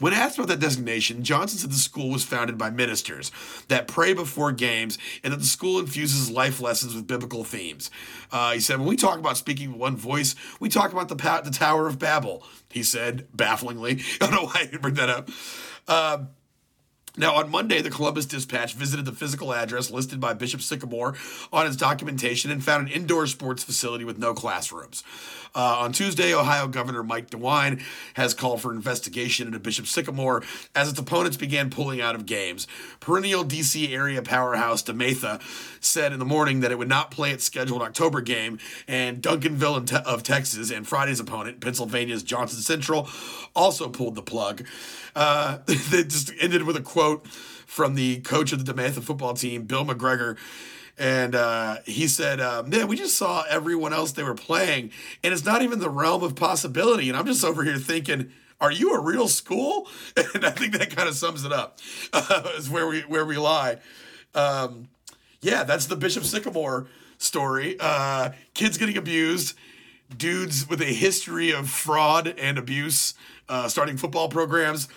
When 0.00 0.12
asked 0.12 0.38
about 0.38 0.48
that 0.48 0.60
designation, 0.60 1.22
Johnson 1.22 1.58
said 1.58 1.70
the 1.70 1.76
school 1.76 2.10
was 2.10 2.24
founded 2.24 2.58
by 2.58 2.70
ministers 2.70 3.30
that 3.68 3.86
pray 3.86 4.12
before 4.12 4.50
games 4.52 4.98
and 5.22 5.32
that 5.32 5.38
the 5.38 5.46
school 5.46 5.78
infuses 5.78 6.30
life 6.30 6.60
lessons 6.60 6.94
with 6.94 7.06
biblical 7.06 7.44
themes. 7.44 7.90
Uh, 8.32 8.52
he 8.52 8.60
said, 8.60 8.78
When 8.78 8.88
we 8.88 8.96
talk 8.96 9.18
about 9.18 9.36
speaking 9.36 9.72
with 9.72 9.80
one 9.80 9.96
voice, 9.96 10.34
we 10.58 10.68
talk 10.68 10.92
about 10.92 11.08
the, 11.08 11.16
pa- 11.16 11.42
the 11.42 11.50
Tower 11.50 11.86
of 11.86 11.98
Babel, 11.98 12.42
he 12.70 12.82
said, 12.82 13.28
bafflingly. 13.32 14.02
I 14.20 14.26
don't 14.26 14.32
know 14.32 14.46
why 14.46 14.68
he 14.70 14.76
bring 14.78 14.94
that 14.94 15.08
up. 15.08 15.30
Um, 15.86 16.30
now, 17.16 17.36
on 17.36 17.48
Monday, 17.48 17.80
the 17.80 17.90
Columbus 17.90 18.26
Dispatch 18.26 18.74
visited 18.74 19.04
the 19.04 19.12
physical 19.12 19.54
address 19.54 19.88
listed 19.88 20.18
by 20.18 20.34
Bishop 20.34 20.60
Sycamore 20.60 21.14
on 21.52 21.64
his 21.64 21.76
documentation 21.76 22.50
and 22.50 22.64
found 22.64 22.88
an 22.88 22.92
indoor 22.92 23.28
sports 23.28 23.62
facility 23.62 24.04
with 24.04 24.18
no 24.18 24.34
classrooms. 24.34 25.04
Uh, 25.54 25.76
on 25.78 25.92
Tuesday, 25.92 26.34
Ohio 26.34 26.66
Governor 26.66 27.04
Mike 27.04 27.30
DeWine 27.30 27.80
has 28.14 28.34
called 28.34 28.60
for 28.60 28.72
an 28.72 28.76
investigation 28.76 29.46
into 29.46 29.60
Bishop 29.60 29.86
Sycamore 29.86 30.42
as 30.74 30.90
its 30.90 30.98
opponents 30.98 31.36
began 31.36 31.70
pulling 31.70 32.00
out 32.00 32.16
of 32.16 32.26
games. 32.26 32.66
Perennial 32.98 33.44
DC 33.44 33.92
area 33.92 34.20
powerhouse 34.20 34.82
DeMatha 34.82 35.40
said 35.80 36.12
in 36.12 36.18
the 36.18 36.24
morning 36.24 36.58
that 36.60 36.72
it 36.72 36.78
would 36.78 36.88
not 36.88 37.12
play 37.12 37.30
its 37.30 37.44
scheduled 37.44 37.82
October 37.82 38.22
game, 38.22 38.58
and 38.88 39.22
Duncanville 39.22 39.94
of 40.04 40.24
Texas 40.24 40.72
and 40.72 40.88
Friday's 40.88 41.20
opponent, 41.20 41.60
Pennsylvania's 41.60 42.24
Johnson 42.24 42.58
Central, 42.58 43.08
also 43.54 43.88
pulled 43.88 44.16
the 44.16 44.22
plug. 44.22 44.66
Uh, 45.14 45.58
just 45.68 46.32
ended 46.40 46.64
with 46.64 46.76
a 46.76 46.80
quote 46.80 47.03
from 47.66 47.94
the 47.94 48.20
coach 48.20 48.52
of 48.52 48.64
the 48.64 48.72
DeMatha 48.72 49.02
football 49.02 49.34
team, 49.34 49.64
Bill 49.64 49.84
McGregor. 49.84 50.36
And 50.96 51.34
uh, 51.34 51.78
he 51.84 52.06
said, 52.06 52.40
uh, 52.40 52.62
Man, 52.64 52.86
we 52.86 52.96
just 52.96 53.16
saw 53.16 53.44
everyone 53.48 53.92
else 53.92 54.12
they 54.12 54.22
were 54.22 54.34
playing, 54.34 54.90
and 55.22 55.32
it's 55.32 55.44
not 55.44 55.62
even 55.62 55.80
the 55.80 55.90
realm 55.90 56.22
of 56.22 56.36
possibility. 56.36 57.08
And 57.08 57.18
I'm 57.18 57.26
just 57.26 57.44
over 57.44 57.64
here 57.64 57.78
thinking, 57.78 58.30
are 58.60 58.70
you 58.70 58.94
a 58.94 59.00
real 59.00 59.28
school? 59.28 59.88
And 60.34 60.44
I 60.44 60.50
think 60.50 60.72
that 60.78 60.94
kind 60.94 61.08
of 61.08 61.14
sums 61.14 61.44
it 61.44 61.52
up. 61.52 61.78
Uh, 62.12 62.50
is 62.56 62.70
where 62.70 62.86
we 62.86 63.00
where 63.02 63.24
we 63.24 63.36
lie. 63.36 63.78
Um, 64.34 64.88
yeah, 65.40 65.64
that's 65.64 65.86
the 65.86 65.96
Bishop 65.96 66.24
Sycamore 66.24 66.86
story. 67.18 67.76
Uh, 67.78 68.30
kids 68.54 68.78
getting 68.78 68.96
abused, 68.96 69.56
dudes 70.16 70.68
with 70.68 70.80
a 70.80 70.86
history 70.86 71.50
of 71.50 71.68
fraud 71.68 72.34
and 72.38 72.58
abuse, 72.58 73.14
uh, 73.48 73.68
starting 73.68 73.96
football 73.96 74.28
programs, 74.28 74.88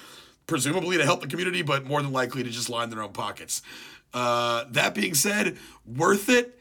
presumably 0.47 0.97
to 0.97 1.03
help 1.03 1.21
the 1.21 1.27
community, 1.27 1.61
but 1.61 1.85
more 1.85 2.01
than 2.01 2.11
likely 2.11 2.43
to 2.43 2.49
just 2.49 2.69
line 2.69 2.89
their 2.89 3.03
own 3.03 3.11
pockets. 3.11 3.61
Uh, 4.13 4.63
that 4.71 4.95
being 4.95 5.13
said, 5.13 5.57
worth 5.85 6.29
it? 6.29 6.57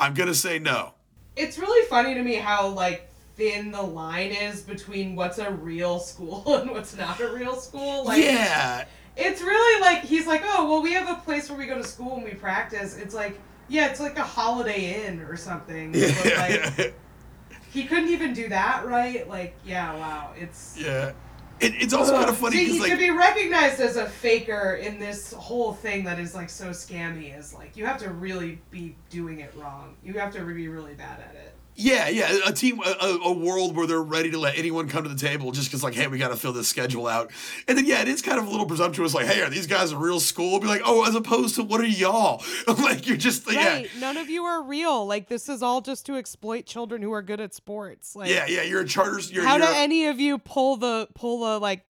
I'm 0.00 0.14
gonna 0.14 0.34
say 0.34 0.58
no. 0.58 0.94
it's 1.36 1.58
really 1.58 1.86
funny 1.88 2.14
to 2.14 2.22
me 2.22 2.34
how 2.34 2.68
like 2.68 3.08
thin 3.36 3.70
the 3.70 3.82
line 3.82 4.32
is 4.32 4.60
between 4.60 5.14
what's 5.14 5.38
a 5.38 5.50
real 5.50 5.98
school 6.00 6.56
and 6.60 6.70
what's 6.70 6.96
not 6.96 7.20
a 7.20 7.32
real 7.32 7.56
school. 7.56 8.04
Like 8.04 8.22
yeah, 8.22 8.84
it's 9.16 9.40
really 9.40 9.80
like 9.80 10.02
he's 10.02 10.26
like, 10.26 10.42
oh 10.44 10.68
well, 10.68 10.82
we 10.82 10.92
have 10.92 11.08
a 11.08 11.20
place 11.22 11.48
where 11.48 11.58
we 11.58 11.66
go 11.66 11.76
to 11.76 11.84
school 11.84 12.16
and 12.16 12.24
we 12.24 12.34
practice. 12.34 12.96
It's 12.96 13.14
like 13.14 13.40
yeah, 13.68 13.88
it's 13.88 14.00
like 14.00 14.18
a 14.18 14.22
Holiday 14.22 15.06
Inn 15.06 15.20
or 15.20 15.36
something. 15.36 15.92
But, 15.92 16.02
like, 16.02 16.78
yeah, 16.78 16.86
he 17.70 17.84
couldn't 17.84 18.08
even 18.08 18.32
do 18.32 18.48
that 18.48 18.86
right. 18.86 19.28
Like 19.28 19.54
yeah, 19.64 19.94
wow, 19.94 20.32
it's. 20.36 20.76
yeah. 20.78 21.12
It, 21.60 21.74
it's 21.82 21.92
also 21.92 22.12
kind 22.12 22.28
of 22.28 22.36
funny 22.36 22.56
See, 22.56 22.72
he 22.72 22.80
like 22.80 22.92
to 22.92 22.96
be 22.96 23.10
recognized 23.10 23.80
as 23.80 23.96
a 23.96 24.06
faker 24.06 24.74
in 24.74 24.98
this 24.98 25.32
whole 25.32 25.72
thing 25.72 26.04
that 26.04 26.18
is 26.18 26.34
like 26.34 26.50
so 26.50 26.70
scammy 26.70 27.36
is 27.36 27.52
like 27.52 27.76
you 27.76 27.84
have 27.84 27.98
to 27.98 28.10
really 28.10 28.60
be 28.70 28.94
doing 29.10 29.40
it 29.40 29.52
wrong. 29.56 29.96
You 30.04 30.14
have 30.14 30.32
to 30.34 30.44
be 30.44 30.68
really 30.68 30.94
bad 30.94 31.20
at 31.20 31.34
it. 31.34 31.54
Yeah, 31.80 32.08
yeah, 32.08 32.38
a 32.44 32.52
team, 32.52 32.80
a, 32.80 33.18
a- 33.24 33.32
world 33.32 33.76
where 33.76 33.86
they're 33.86 34.02
ready 34.02 34.32
to 34.32 34.38
let 34.38 34.58
anyone 34.58 34.88
come 34.88 35.04
to 35.04 35.08
the 35.08 35.14
table 35.14 35.52
just 35.52 35.68
because, 35.68 35.84
like, 35.84 35.94
hey, 35.94 36.08
we 36.08 36.18
got 36.18 36.28
to 36.28 36.36
fill 36.36 36.52
this 36.52 36.66
schedule 36.66 37.06
out. 37.06 37.30
And 37.68 37.78
then, 37.78 37.86
yeah, 37.86 38.02
it 38.02 38.08
is 38.08 38.20
kind 38.20 38.38
of 38.38 38.48
a 38.48 38.50
little 38.50 38.66
presumptuous, 38.66 39.14
like, 39.14 39.26
hey, 39.26 39.42
are 39.42 39.48
these 39.48 39.68
guys 39.68 39.92
a 39.92 39.96
real 39.96 40.18
school? 40.18 40.58
Be 40.58 40.66
like, 40.66 40.82
oh, 40.84 41.06
as 41.06 41.14
opposed 41.14 41.54
to 41.54 41.62
what 41.62 41.80
are 41.80 41.86
y'all? 41.86 42.42
like, 42.66 43.06
you're 43.06 43.16
just, 43.16 43.50
yeah, 43.50 43.84
None 44.00 44.16
of 44.16 44.28
you 44.28 44.44
are 44.44 44.62
real. 44.62 45.06
Like 45.06 45.28
this 45.28 45.48
is 45.48 45.62
all 45.62 45.80
just 45.80 46.06
to 46.06 46.16
exploit 46.16 46.66
children 46.66 47.02
who 47.02 47.12
are 47.12 47.22
good 47.22 47.40
at 47.40 47.54
sports. 47.54 48.16
Like 48.16 48.30
yeah, 48.30 48.46
yeah, 48.46 48.62
you're 48.62 48.80
a 48.80 48.86
charter. 48.86 49.20
You're, 49.20 49.44
how 49.44 49.58
do 49.58 49.64
you're, 49.64 49.74
any 49.74 50.06
of 50.06 50.20
you 50.20 50.38
pull 50.38 50.76
the 50.76 51.08
pull 51.14 51.40
the 51.40 51.58
like 51.58 51.84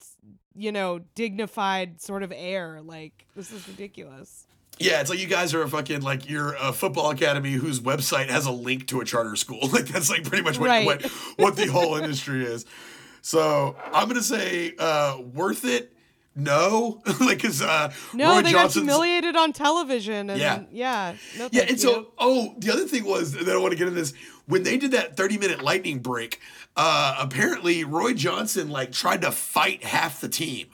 you 0.55 0.73
know 0.73 1.01
dignified 1.15 2.01
sort 2.01 2.23
of 2.23 2.33
air? 2.35 2.81
Like 2.83 3.27
this 3.37 3.53
is 3.53 3.67
ridiculous. 3.69 4.47
Yeah, 4.81 5.01
it's 5.01 5.11
like 5.11 5.19
you 5.19 5.27
guys 5.27 5.55
are 5.55 5.63
a 5.63 5.69
fucking 5.69 6.03
like 6.03 6.29
you're 6.29 6.55
a 6.55 6.73
football 6.73 7.11
academy 7.11 7.53
whose 7.53 7.81
website 7.81 8.29
has 8.29 8.47
a 8.47 8.51
link 8.53 8.87
to 8.89 9.01
a 9.01 9.05
charter 9.05 9.37
school. 9.37 9.61
Like 9.73 9.87
that's 9.87 10.09
like 10.11 10.25
pretty 10.25 10.43
much 10.43 10.59
what 10.59 10.69
Right. 10.69 10.87
what, 10.87 11.03
what 11.37 11.57
the 11.57 11.67
whole 11.67 11.97
industry 11.97 12.45
is. 12.45 12.65
So 13.23 13.77
I'm 13.93 14.09
gonna 14.09 14.23
say 14.23 14.75
uh, 14.79 15.19
worth 15.35 15.65
it. 15.65 15.93
No, 16.37 17.03
like 17.21 17.39
because 17.39 17.61
uh, 17.63 17.93
No, 18.15 18.37
Roy 18.37 18.43
they 18.43 18.53
got 18.53 18.73
humiliated 18.73 19.35
on 19.35 19.53
television 19.53 20.31
and 20.31 20.39
Yeah. 20.41 20.63
yeah. 20.71 21.15
No, 21.37 21.49
Yeah, 21.51 21.63
and 21.63 21.71
you. 21.73 21.79
so 21.79 22.13
oh, 22.17 22.55
the 22.59 22.73
other 22.73 22.87
thing 22.87 23.05
was 23.05 23.33
that 23.33 23.49
I 23.49 23.57
want 23.59 23.73
to 23.73 23.77
get 23.77 23.89
into 23.89 23.99
this 24.01 24.15
when 24.47 24.63
they 24.63 24.77
did 24.77 24.93
that 24.93 25.17
30 25.17 25.39
minute 25.39 25.63
lightning 25.63 25.99
break. 25.99 26.41
Uh, 26.77 27.17
apparently, 27.19 27.83
Roy 27.83 28.15
Johnson 28.15 28.71
like 28.71 28.93
tried 28.93 29.23
to 29.23 29.33
fight 29.33 29.83
half 29.83 30.21
the 30.21 30.29
team. 30.29 30.69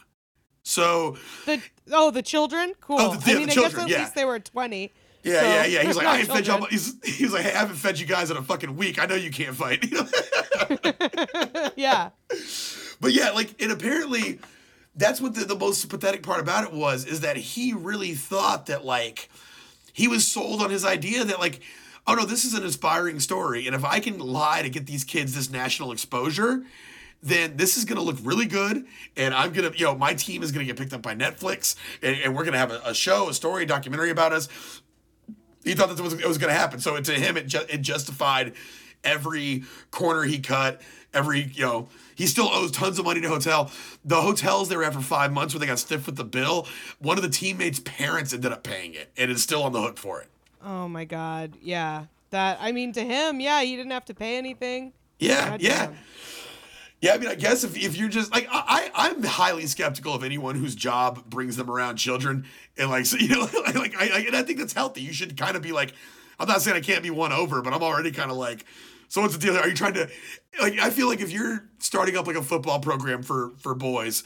So 0.65 1.17
the 1.47 1.63
oh 1.93 2.11
the 2.11 2.23
children 2.23 2.75
cool. 2.81 2.97
Oh, 2.99 3.15
the- 3.17 3.31
I 3.33 3.35
mean, 3.35 3.47
the 3.47 3.53
I 3.53 3.55
children, 3.55 3.73
guess 3.73 3.85
at 3.85 3.89
yeah. 3.91 3.99
least 4.01 4.15
they 4.15 4.25
were 4.25 4.41
twenty. 4.41 4.93
yeah, 5.23 5.41
so 5.41 5.47
yeah, 5.47 5.65
yeah. 5.67 5.83
He's 5.83 5.97
like, 5.97 6.07
I 6.13 6.19
ain't 6.19 6.29
fed 6.29 6.47
y'all. 6.47 6.65
He's, 6.65 6.95
he's 7.05 7.33
like, 7.33 7.43
hey, 7.43 7.53
I 7.53 7.59
haven't 7.59 7.77
fed 7.77 7.99
you 7.99 8.07
guys 8.07 8.31
in 8.31 8.37
a 8.37 8.43
fucking 8.43 8.75
week. 8.77 8.99
I 8.99 9.07
know 9.07 9.15
you 9.15 9.31
can't 9.31 9.55
fight. 9.55 9.85
yeah. 11.77 12.11
But 13.01 13.13
yeah, 13.13 13.31
like, 13.31 13.61
and 13.63 13.71
apparently 13.71 14.41
that's 14.97 15.21
what 15.21 15.35
the, 15.35 15.45
the 15.45 15.57
most 15.57 15.89
pathetic 15.89 16.23
part 16.23 16.41
about 16.41 16.65
it 16.65 16.73
was 16.73 17.05
is 17.05 17.21
that 17.21 17.37
he 17.37 17.73
really 17.75 18.15
thought 18.15 18.67
that, 18.67 18.85
like, 18.85 19.29
he 19.93 20.09
was 20.09 20.27
sold 20.27 20.63
on 20.63 20.71
his 20.71 20.85
idea 20.85 21.25
that, 21.25 21.41
like, 21.41 21.61
oh 22.07 22.15
no, 22.15 22.25
this 22.25 22.45
is 22.45 22.55
an 22.55 22.63
inspiring 22.63 23.21
story. 23.21 23.67
And 23.67 23.75
if 23.75 23.85
I 23.85 24.01
can 24.01 24.19
lie 24.19 24.63
to 24.63 24.71
get 24.71 24.87
these 24.87 25.05
kids 25.05 25.35
this 25.35 25.51
national 25.51 25.93
exposure, 25.93 26.65
then 27.25 27.57
this 27.57 27.77
is 27.77 27.85
going 27.85 27.97
to 27.97 28.03
look 28.03 28.19
really 28.23 28.47
good. 28.47 28.85
And 29.17 29.35
I'm 29.35 29.53
going 29.53 29.73
to, 29.73 29.77
you 29.77 29.87
know, 29.87 29.97
my 29.97 30.15
team 30.15 30.43
is 30.43 30.53
going 30.53 30.65
to 30.65 30.73
get 30.73 30.79
picked 30.79 30.93
up 30.93 31.03
by 31.03 31.15
Netflix 31.15 31.75
and, 32.03 32.17
and 32.17 32.37
we're 32.37 32.45
going 32.45 32.53
to 32.53 32.59
have 32.59 32.71
a, 32.71 32.81
a, 32.85 32.95
show, 32.95 33.29
a 33.29 33.35
story, 33.35 33.65
a 33.65 33.67
documentary 33.67 34.11
about 34.11 34.33
us. 34.33 34.49
He 35.65 35.75
thought 35.75 35.89
that 35.89 36.01
was, 36.03 36.13
it 36.13 36.29
was 36.29 36.39
going 36.39 36.53
to 36.53 36.59
happen. 36.59 36.79
So 36.79 37.01
to 37.01 37.13
him, 37.13 37.39
it, 37.39 37.47
ju- 37.47 37.65
it 37.69 37.79
justified 37.79 38.53
every 39.03 39.65
corner 39.91 40.25
he 40.25 40.39
cut, 40.39 40.83
every, 41.15 41.45
you 41.55 41.63
know, 41.63 41.89
he 42.15 42.27
still 42.27 42.49
owes 42.53 42.71
tons 42.71 42.99
of 42.99 43.07
money 43.07 43.23
to 43.23 43.29
hotel. 43.29 43.71
The 44.05 44.21
hotels 44.21 44.69
they 44.69 44.77
were 44.77 44.85
at 44.85 44.93
for 44.93 45.01
five 45.01 45.33
months 45.33 45.55
where 45.55 45.61
they 45.61 45.67
got 45.67 45.79
stiff 45.79 46.05
with 46.05 46.17
the 46.17 46.25
bill. 46.25 46.69
One 46.99 47.17
of 47.17 47.23
the 47.23 47.31
teammates' 47.31 47.81
parents 47.81 48.35
ended 48.35 48.53
up 48.53 48.63
paying 48.63 48.93
it 48.93 49.11
and 49.17 49.31
is 49.31 49.43
still 49.43 49.63
on 49.63 49.73
the 49.73 49.81
hook 49.81 49.97
for 49.97 50.21
it. 50.21 50.29
Oh 50.63 50.89
my 50.89 51.05
god. 51.05 51.55
Yeah. 51.63 52.05
That 52.31 52.59
I 52.61 52.73
mean 52.73 52.93
to 52.93 53.05
him, 53.05 53.41
yeah, 53.41 53.63
he 53.63 53.77
didn't 53.77 53.93
have 53.93 54.05
to 54.07 54.15
pay 54.15 54.37
anything. 54.37 54.93
Yeah, 55.19 55.51
god 55.51 55.63
yeah. 55.63 55.87
Damn. 55.87 55.97
Yeah, 57.05 57.13
I 57.13 57.19
mean, 57.19 57.29
I 57.29 57.35
guess 57.35 57.65
if, 57.65 57.77
if 57.77 57.99
you're 57.99 58.09
just 58.09 58.33
like 58.33 58.49
I, 58.51 58.91
I'm 58.95 59.23
highly 59.23 59.67
skeptical 59.67 60.15
of 60.15 60.25
anyone 60.25 60.55
whose 60.55 60.75
job 60.75 61.29
brings 61.29 61.55
them 61.55 61.71
around 61.71 61.97
children 61.97 62.47
and 62.79 62.89
like 62.89 63.05
so, 63.11 63.19
you 63.19 63.29
know 63.29 63.43
like, 63.43 63.75
like 63.75 63.95
I, 63.95 64.09
I 64.09 64.19
and 64.21 64.35
I 64.35 64.43
think 64.43 64.59
that's 64.59 64.73
healthy. 64.73 65.03
You 65.03 65.13
should 65.13 65.37
kind 65.37 65.55
of 65.55 65.61
be 65.61 65.73
like, 65.73 65.93
I'm 66.39 66.49
not 66.49 66.63
saying 66.63 66.79
I 66.79 66.81
can't 66.81 67.03
be 67.03 67.11
won 67.11 67.31
over, 67.31 67.61
but 67.61 67.75
I'm 67.75 67.83
already 67.83 68.11
kind 68.11 68.31
of 68.31 68.39
like, 68.39 68.65
so 69.09 69.21
what's 69.21 69.37
the 69.37 69.41
deal? 69.41 69.55
Are 69.55 69.69
you 69.69 69.75
trying 69.75 69.93
to 69.95 70.09
like? 70.59 70.79
I 70.79 70.89
feel 70.89 71.07
like 71.07 71.21
if 71.21 71.31
you're 71.31 71.69
starting 71.79 72.17
up 72.17 72.27
like 72.27 72.37
a 72.37 72.43
football 72.43 72.81
program 72.81 73.23
for 73.23 73.53
for 73.59 73.75
boys, 73.75 74.25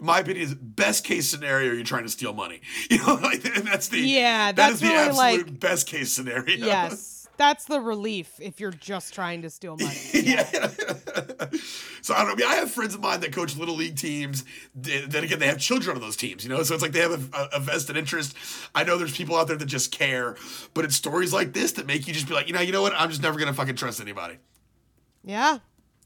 my 0.00 0.18
opinion 0.18 0.44
is 0.44 0.56
best 0.56 1.04
case 1.04 1.28
scenario 1.28 1.72
you're 1.72 1.84
trying 1.84 2.02
to 2.02 2.10
steal 2.10 2.32
money. 2.32 2.62
You 2.90 2.98
know, 2.98 3.14
like, 3.14 3.44
and 3.44 3.64
that's 3.64 3.86
the 3.86 4.00
yeah 4.00 4.50
that's 4.50 4.56
that 4.56 4.72
is 4.72 4.80
the 4.80 4.92
absolute 4.92 5.46
like, 5.46 5.60
best 5.60 5.86
case 5.86 6.10
scenario. 6.10 6.66
Yes 6.66 7.17
that's 7.38 7.64
the 7.64 7.80
relief 7.80 8.32
if 8.40 8.60
you're 8.60 8.72
just 8.72 9.14
trying 9.14 9.42
to 9.42 9.50
steal 9.50 9.76
money. 9.76 9.96
Yeah. 10.28 10.44
so 12.02 12.12
I 12.12 12.18
don't 12.18 12.26
know. 12.26 12.32
I 12.32 12.34
mean, 12.34 12.46
I 12.46 12.56
have 12.56 12.70
friends 12.70 12.94
of 12.94 13.00
mine 13.00 13.20
that 13.20 13.32
coach 13.32 13.56
little 13.56 13.76
league 13.76 13.96
teams. 13.96 14.44
Then 14.74 15.24
again, 15.24 15.38
they 15.38 15.46
have 15.46 15.58
children 15.58 15.96
on 15.96 16.02
those 16.02 16.16
teams. 16.16 16.44
You 16.44 16.50
know, 16.50 16.62
so 16.64 16.74
it's 16.74 16.82
like 16.82 16.92
they 16.92 17.00
have 17.00 17.32
a, 17.32 17.48
a, 17.54 17.60
vested 17.60 17.96
interest. 17.96 18.36
I 18.74 18.84
know 18.84 18.98
there's 18.98 19.16
people 19.16 19.36
out 19.36 19.46
there 19.46 19.56
that 19.56 19.66
just 19.66 19.90
care, 19.90 20.36
but 20.74 20.84
it's 20.84 20.96
stories 20.96 21.32
like 21.32 21.54
this 21.54 21.72
that 21.72 21.86
make 21.86 22.06
you 22.06 22.12
just 22.12 22.28
be 22.28 22.34
like, 22.34 22.48
you 22.48 22.52
know, 22.52 22.60
you 22.60 22.72
know 22.72 22.82
what? 22.82 22.92
I'm 22.94 23.08
just 23.08 23.22
never 23.22 23.38
gonna 23.38 23.54
fucking 23.54 23.76
trust 23.76 24.00
anybody. 24.00 24.36
Yeah, 25.24 25.58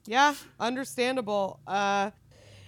yeah, 0.06 0.34
understandable. 0.60 1.58
Uh, 1.66 2.10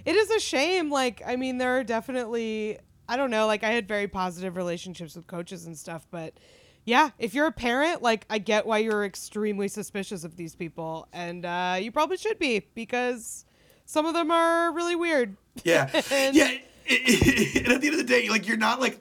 it 0.04 0.16
is 0.16 0.30
a 0.30 0.40
shame. 0.40 0.90
Like, 0.90 1.22
I 1.24 1.36
mean, 1.36 1.58
there 1.58 1.78
are 1.78 1.84
definitely. 1.84 2.78
I 3.08 3.16
don't 3.16 3.30
know. 3.30 3.46
Like, 3.46 3.62
I 3.62 3.70
had 3.70 3.86
very 3.86 4.08
positive 4.08 4.56
relationships 4.56 5.14
with 5.14 5.26
coaches 5.26 5.66
and 5.66 5.76
stuff, 5.76 6.06
but 6.10 6.34
yeah, 6.84 7.10
if 7.18 7.34
you're 7.34 7.46
a 7.46 7.52
parent, 7.52 8.02
like 8.02 8.26
I 8.28 8.38
get 8.38 8.66
why 8.66 8.78
you're 8.78 9.04
extremely 9.04 9.68
suspicious 9.68 10.24
of 10.24 10.36
these 10.36 10.54
people, 10.54 11.08
and 11.12 11.46
uh, 11.46 11.78
you 11.80 11.90
probably 11.90 12.16
should 12.16 12.38
be 12.38 12.66
because 12.74 13.44
some 13.86 14.06
of 14.06 14.14
them 14.14 14.30
are 14.30 14.72
really 14.72 14.96
weird. 14.96 15.36
Yeah, 15.62 15.88
and, 16.10 16.36
yeah. 16.36 16.44
and 16.90 17.68
at 17.68 17.80
the 17.80 17.86
end 17.86 17.94
of 17.94 17.96
the 17.96 18.04
day, 18.04 18.28
like 18.28 18.46
you're 18.46 18.58
not 18.58 18.80
like 18.80 19.00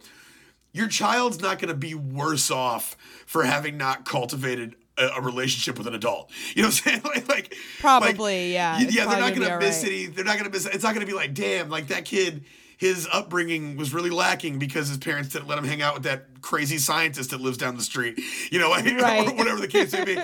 your 0.72 0.88
child's 0.88 1.42
not 1.42 1.60
going 1.60 1.70
to 1.70 1.78
be 1.78 1.94
worse 1.94 2.50
off 2.50 2.96
for 3.26 3.44
having 3.44 3.78
not 3.78 4.06
cultivated 4.06 4.76
a, 4.98 5.08
a, 5.18 5.22
relationship 5.22 5.78
with 5.78 5.86
an 5.88 5.94
adult. 5.94 6.32
You 6.56 6.64
know 6.64 6.70
what 6.70 6.82
I'm 6.86 6.92
saying? 6.92 7.02
Like, 7.16 7.30
like 7.30 7.56
probably, 7.80 8.48
like, 8.48 8.54
yeah. 8.54 8.80
Yeah, 8.80 9.06
they're 9.06 9.20
not 9.20 9.36
going 9.36 9.48
to 9.48 9.60
miss 9.60 9.84
right. 9.84 9.92
any. 9.92 10.06
They're 10.08 10.26
not 10.26 10.34
going 10.38 10.46
to 10.46 10.52
miss. 10.52 10.66
It. 10.66 10.74
It's 10.74 10.84
not 10.84 10.96
going 10.96 11.06
to 11.06 11.12
be 11.12 11.16
like, 11.16 11.34
damn, 11.34 11.70
like 11.70 11.88
that 11.88 12.06
kid 12.06 12.46
his 12.84 13.08
upbringing 13.14 13.78
was 13.78 13.94
really 13.94 14.10
lacking 14.10 14.60
because 14.60 14.90
his 14.90 14.98
parents 14.98 15.30
didn't 15.30 15.48
let 15.48 15.58
him 15.58 15.64
hang 15.64 15.82
out 15.82 15.94
with 15.94 16.04
that 16.04 16.42
crazy 16.42 16.78
scientist 16.78 17.30
that 17.30 17.40
lives 17.40 17.58
down 17.58 17.78
the 17.78 17.82
street, 17.82 18.20
you 18.52 18.60
know, 18.60 18.72
right. 18.74 19.26
or 19.26 19.34
whatever 19.36 19.62
the 19.62 19.70
case 19.70 19.94
may 19.94 20.04
be. 20.04 20.20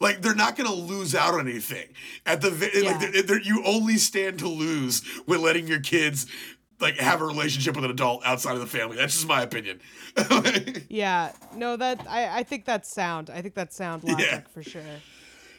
Like 0.00 0.20
they're 0.20 0.34
not 0.34 0.56
going 0.56 0.68
to 0.68 0.74
lose 0.74 1.14
out 1.14 1.34
on 1.34 1.48
anything. 1.48 1.86
At 2.26 2.40
the 2.40 2.50
yeah. 2.74 2.90
like, 2.90 3.12
they're, 3.12 3.22
they're, 3.22 3.40
you 3.40 3.62
only 3.64 3.96
stand 3.96 4.40
to 4.40 4.48
lose 4.48 5.06
when 5.26 5.40
letting 5.40 5.68
your 5.68 5.78
kids 5.78 6.26
like 6.80 6.96
have 6.96 7.20
a 7.20 7.24
relationship 7.24 7.76
with 7.76 7.84
an 7.84 7.92
adult 7.92 8.26
outside 8.26 8.54
of 8.54 8.60
the 8.60 8.66
family. 8.66 8.96
That's 8.96 9.14
just 9.14 9.28
my 9.28 9.42
opinion. 9.42 9.80
yeah, 10.88 11.30
no, 11.54 11.76
that 11.76 12.04
I, 12.10 12.40
I 12.40 12.42
think 12.42 12.64
that's 12.64 12.92
sound. 12.92 13.30
I 13.30 13.40
think 13.40 13.54
that's 13.54 13.76
sound 13.76 14.02
logic 14.02 14.26
yeah. 14.28 14.40
for 14.52 14.64
sure. 14.64 14.82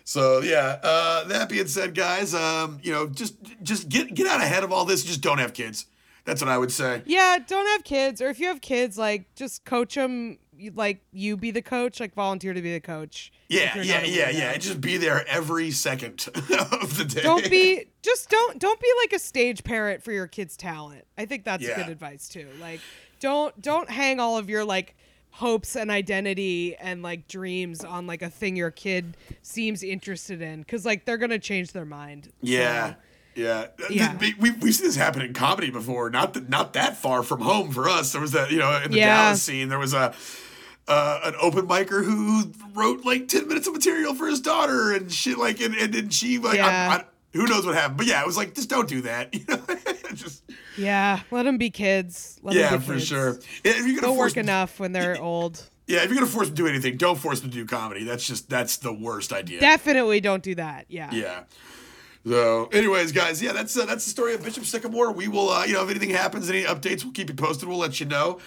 So 0.04 0.41
yeah, 0.41 0.80
uh, 0.84 1.24
that 1.30 1.47
being 1.47 1.68
said, 1.68 1.95
guys, 1.95 2.36
um, 2.36 2.82
you 2.84 2.91
know, 2.91 3.08
just 3.08 3.36
just 3.64 3.88
get 3.88 4.14
get 4.14 4.28
out 4.28 4.41
ahead 4.41 4.66
of 4.66 4.74
all 4.74 4.84
this. 4.84 5.06
Just 5.06 5.22
don't 5.22 5.38
have 5.38 5.54
kids. 5.54 5.86
That's 6.26 6.41
what 6.41 6.49
I 6.49 6.57
would 6.57 6.72
say. 6.72 7.01
Yeah, 7.05 7.38
don't 7.45 7.67
have 7.67 7.84
kids, 7.84 8.22
or 8.22 8.30
if 8.30 8.39
you 8.39 8.47
have 8.47 8.61
kids, 8.61 8.97
like 8.97 9.34
just 9.36 9.65
coach 9.65 9.95
them. 9.95 10.38
Like 10.76 11.01
you 11.11 11.38
be 11.38 11.49
the 11.49 11.63
coach, 11.63 11.99
like 11.99 12.13
volunteer 12.13 12.53
to 12.53 12.61
be 12.61 12.72
the 12.72 12.80
coach. 12.80 13.32
Yeah, 13.49 13.82
yeah, 13.82 14.03
yeah, 14.03 14.30
yeah. 14.30 14.55
Just 14.57 14.80
be 14.80 14.97
there 14.97 15.28
every 15.28 15.72
second 15.72 16.28
of 16.36 16.97
the 16.97 17.05
day. 17.05 17.22
Don't 17.22 17.49
be 17.49 17.86
just 18.03 18.30
don't 18.30 18.59
don't 18.59 18.80
be 18.80 18.88
like 19.01 19.13
a 19.13 19.19
stage 19.19 19.63
parent 19.63 20.03
for 20.03 20.11
your 20.11 20.28
kid's 20.28 20.55
talent. 20.55 21.05
I 21.17 21.26
think 21.26 21.45
that's 21.45 21.63
yeah. 21.63 21.78
good 21.78 21.89
advice 21.89 22.30
too. 22.30 22.47
Like 22.59 22.80
don't 23.19 23.59
don't 23.59 23.89
hang 23.89 24.19
all 24.19 24.38
of 24.38 24.51
your 24.51 24.63
like 24.63 24.95
hopes 25.32 25.76
and 25.76 25.89
identity 25.89 26.76
and 26.76 27.01
like 27.01 27.28
dreams 27.28 27.84
on 27.84 28.05
like 28.05 28.22
a 28.22 28.30
thing 28.30 28.55
your 28.55 28.72
kid 28.72 29.17
seems 29.41 29.82
interested 29.82 30.41
in 30.41 30.59
because 30.59 30.86
like 30.86 31.05
they're 31.05 31.17
gonna 31.17 31.39
change 31.39 31.72
their 31.72 31.86
mind. 31.86 32.32
Yeah. 32.41 32.91
So, 32.91 32.95
yeah, 33.36 33.67
yeah. 33.89 34.17
We, 34.17 34.51
we've 34.51 34.75
seen 34.75 34.88
this 34.88 34.95
happen 34.95 35.21
in 35.21 35.34
comedy 35.34 35.69
before. 35.69 36.09
Not 36.09 36.34
that 36.34 36.49
not 36.49 36.73
that 36.73 36.97
far 36.97 37.23
from 37.23 37.41
home 37.41 37.71
for 37.71 37.88
us. 37.88 38.11
There 38.11 38.21
was 38.21 38.32
that 38.34 38.51
you 38.51 38.59
know 38.59 38.82
in 38.84 38.91
the 38.91 38.97
yeah. 38.97 39.25
Dallas 39.25 39.41
scene. 39.41 39.69
There 39.69 39.79
was 39.79 39.93
a 39.93 40.13
uh, 40.88 41.19
an 41.23 41.36
open 41.41 41.67
micer 41.67 42.03
who 42.03 42.51
wrote 42.73 43.05
like 43.05 43.27
ten 43.27 43.47
minutes 43.47 43.67
of 43.67 43.73
material 43.73 44.13
for 44.13 44.27
his 44.27 44.41
daughter 44.41 44.91
and 44.93 45.11
shit. 45.11 45.38
Like 45.38 45.61
and 45.61 45.75
and, 45.75 45.95
and 45.95 46.13
she 46.13 46.38
like 46.38 46.57
yeah. 46.57 46.89
I, 46.91 46.95
I, 46.95 47.05
who 47.34 47.47
knows 47.47 47.65
what 47.65 47.75
happened. 47.75 47.97
But 47.97 48.07
yeah, 48.07 48.21
it 48.21 48.27
was 48.27 48.38
like 48.38 48.53
just 48.53 48.69
don't 48.69 48.89
do 48.89 49.01
that. 49.01 49.34
You 49.41 49.45
know, 49.47 49.61
just 50.13 50.43
yeah. 50.77 51.21
Let 51.32 51.43
them 51.43 51.57
be 51.57 51.69
kids. 51.69 52.39
Let 52.43 52.55
yeah, 52.55 52.75
be 52.75 52.84
for 52.84 52.93
kids. 52.93 53.07
sure. 53.07 53.39
If 53.63 53.88
you're 53.88 54.01
gonna 54.01 54.13
work 54.13 54.38
enough 54.38 54.79
when 54.79 54.91
they're 54.91 55.21
old. 55.21 55.63
Yeah, 55.88 56.03
if 56.03 56.05
you're 56.05 56.15
gonna 56.15 56.27
force 56.27 56.47
them 56.47 56.55
to 56.55 56.63
do 56.63 56.67
anything, 56.67 56.97
don't 56.97 57.17
force 57.17 57.41
them 57.41 57.49
to 57.49 57.55
do 57.55 57.65
comedy. 57.65 58.03
That's 58.03 58.25
just 58.25 58.49
that's 58.49 58.77
the 58.77 58.93
worst 58.93 59.32
idea. 59.34 59.59
Definitely 59.59 60.19
don't 60.19 60.43
do 60.43 60.55
that. 60.55 60.86
Yeah. 60.89 61.09
Yeah. 61.11 61.43
So, 62.28 62.69
anyways, 62.72 63.11
guys, 63.11 63.41
yeah, 63.41 63.51
that's 63.51 63.76
uh, 63.76 63.86
that's 63.86 64.05
the 64.05 64.11
story 64.11 64.36
of 64.36 64.43
Bishop 64.43 64.65
Sycamore. 64.65 65.11
We 65.11 65.28
will, 65.28 65.49
uh, 65.49 65.65
you 65.65 65.74
know, 65.74 65.84
if 65.84 65.89
anything 65.89 66.11
happens, 66.11 66.49
any 66.49 66.63
updates, 66.63 67.03
we'll 67.03 67.13
keep 67.13 67.30
you 67.30 67.36
posted. 67.36 67.67
We'll 67.67 67.80
let 67.80 67.99
you 67.99 68.05
know. 68.05 68.39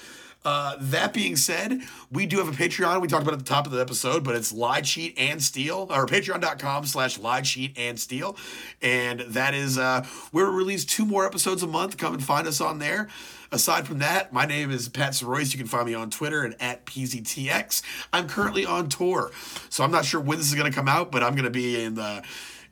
Uh, 0.44 0.76
that 0.78 1.14
being 1.14 1.36
said, 1.36 1.80
we 2.12 2.26
do 2.26 2.36
have 2.36 2.48
a 2.48 2.52
Patreon. 2.52 3.00
We 3.00 3.08
talked 3.08 3.22
about 3.22 3.32
at 3.32 3.38
the 3.38 3.46
top 3.46 3.64
of 3.64 3.72
the 3.72 3.80
episode, 3.80 4.22
but 4.22 4.36
it's 4.36 4.52
Lied 4.52 4.86
Sheet 4.86 5.14
and 5.16 5.42
Steel, 5.42 5.86
or 5.90 6.06
patreon.com 6.06 6.84
slash 6.84 7.18
Lied 7.18 7.46
Sheet 7.46 7.72
and 7.78 7.98
Steel. 7.98 8.36
And 8.82 9.20
that 9.20 9.54
is 9.54 9.78
uh, 9.78 10.06
where 10.32 10.50
we 10.50 10.54
release 10.54 10.84
two 10.84 11.06
more 11.06 11.24
episodes 11.24 11.62
a 11.62 11.66
month. 11.66 11.96
Come 11.96 12.12
and 12.12 12.22
find 12.22 12.46
us 12.46 12.60
on 12.60 12.78
there. 12.78 13.08
Aside 13.52 13.86
from 13.86 14.00
that, 14.00 14.34
my 14.34 14.44
name 14.44 14.70
is 14.70 14.88
Pat 14.90 15.12
Soroyce. 15.12 15.52
You 15.52 15.58
can 15.58 15.66
find 15.66 15.86
me 15.86 15.94
on 15.94 16.10
Twitter 16.10 16.42
and 16.42 16.54
at 16.60 16.84
PZTX. 16.84 17.82
I'm 18.12 18.28
currently 18.28 18.66
on 18.66 18.90
tour, 18.90 19.30
so 19.70 19.82
I'm 19.82 19.92
not 19.92 20.04
sure 20.04 20.20
when 20.20 20.36
this 20.36 20.48
is 20.48 20.54
going 20.54 20.70
to 20.70 20.76
come 20.76 20.88
out, 20.88 21.10
but 21.10 21.22
I'm 21.22 21.32
going 21.34 21.44
to 21.44 21.50
be 21.50 21.82
in 21.82 21.94
the 21.94 22.22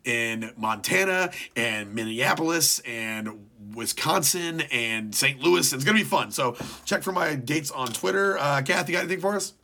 in 0.05 0.53
Montana 0.57 1.31
and 1.57 1.95
Minneapolis 1.95 2.81
and 2.81 3.49
Wisconsin 3.75 4.63
and 4.73 5.15
St. 5.15 5.41
Louis. 5.41 5.73
It's 5.73 5.85
going 5.85 5.97
to 5.97 6.03
be 6.03 6.09
fun. 6.09 6.31
So 6.31 6.57
check 6.85 7.03
for 7.03 7.13
my 7.13 7.35
dates 7.35 7.71
on 7.71 7.89
Twitter. 7.89 8.39
Uh, 8.39 8.63
Kathy, 8.63 8.93
got 8.93 9.01
anything 9.01 9.21
for 9.21 9.37
us? 9.37 9.55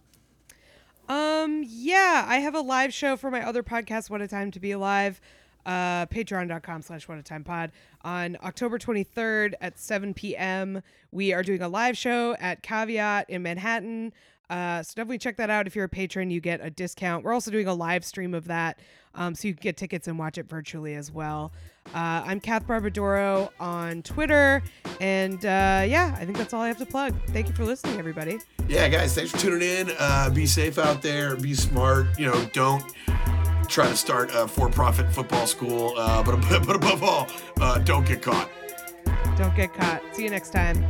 Um, 1.09 1.65
yeah, 1.67 2.25
I 2.29 2.39
have 2.39 2.55
a 2.55 2.61
live 2.61 2.93
show 2.93 3.17
for 3.17 3.31
my 3.31 3.47
other 3.47 3.63
podcast, 3.63 4.11
What 4.11 4.21
a 4.21 4.29
Time 4.29 4.51
to 4.51 4.61
Be 4.61 4.73
Alive. 4.73 5.21
Uh, 5.67 6.07
patreon.com 6.07 6.81
slash 6.81 7.09
what 7.09 7.19
a 7.19 7.23
time 7.23 7.45
pod 7.45 7.73
on 8.03 8.39
october 8.43 8.79
23rd 8.79 9.53
at 9.61 9.79
7 9.79 10.15
p.m 10.15 10.81
we 11.11 11.35
are 11.35 11.43
doing 11.43 11.61
a 11.61 11.69
live 11.69 11.95
show 11.99 12.35
at 12.41 12.63
caveat 12.63 13.29
in 13.29 13.43
manhattan 13.43 14.11
uh, 14.49 14.83
so 14.83 14.95
definitely 14.97 15.19
check 15.19 15.37
that 15.37 15.51
out 15.51 15.67
if 15.67 15.77
you're 15.77 15.85
a 15.85 15.89
patron 15.89 16.31
you 16.31 16.41
get 16.41 16.61
a 16.63 16.71
discount 16.71 17.23
we're 17.23 17.35
also 17.35 17.51
doing 17.51 17.67
a 17.67 17.75
live 17.75 18.03
stream 18.03 18.33
of 18.33 18.47
that 18.47 18.79
um, 19.15 19.35
so 19.35 19.49
you 19.49 19.55
can 19.55 19.63
get 19.63 19.77
tickets 19.77 20.09
and 20.09 20.19
watch 20.19 20.39
it 20.39 20.49
virtually 20.49 20.95
as 20.95 21.11
well. 21.11 21.53
Uh, 21.95 22.23
I'm 22.25 22.41
Kath 22.41 22.67
Barbadoro 22.67 23.51
on 23.59 24.03
Twitter. 24.03 24.63
And 25.01 25.45
uh, 25.45 25.85
yeah, 25.87 26.15
I 26.19 26.25
think 26.25 26.37
that's 26.37 26.53
all 26.53 26.61
I 26.61 26.69
have 26.69 26.79
to 26.79 26.87
plug. 26.87 27.15
Thank 27.29 27.49
you 27.49 27.55
for 27.55 27.65
listening, 27.65 27.99
everybody. 27.99 28.39
Yeah, 28.69 28.89
guys, 28.89 29.15
thanks 29.15 29.31
for 29.31 29.39
tuning 29.39 29.63
in. 29.63 29.91
Uh, 29.99 30.31
be 30.31 30.47
safe 30.47 30.79
out 30.79 31.03
there. 31.03 31.37
Be 31.37 31.55
smart. 31.55 32.07
You 32.19 32.27
know, 32.27 32.45
don't 32.53 32.85
try 33.69 33.87
to 33.89 33.97
start 33.97 34.31
a 34.35 34.49
for 34.49 34.69
profit 34.69 35.13
football 35.13 35.47
school. 35.47 35.95
Uh, 35.97 36.23
but, 36.23 36.41
but 36.67 36.77
above 36.77 37.03
all, 37.03 37.29
uh, 37.61 37.79
don't 37.79 38.07
get 38.07 38.23
caught. 38.23 38.51
Don't 39.37 39.55
get 39.55 39.73
caught. 39.73 40.03
See 40.13 40.25
you 40.25 40.31
next 40.31 40.51
time. 40.51 40.85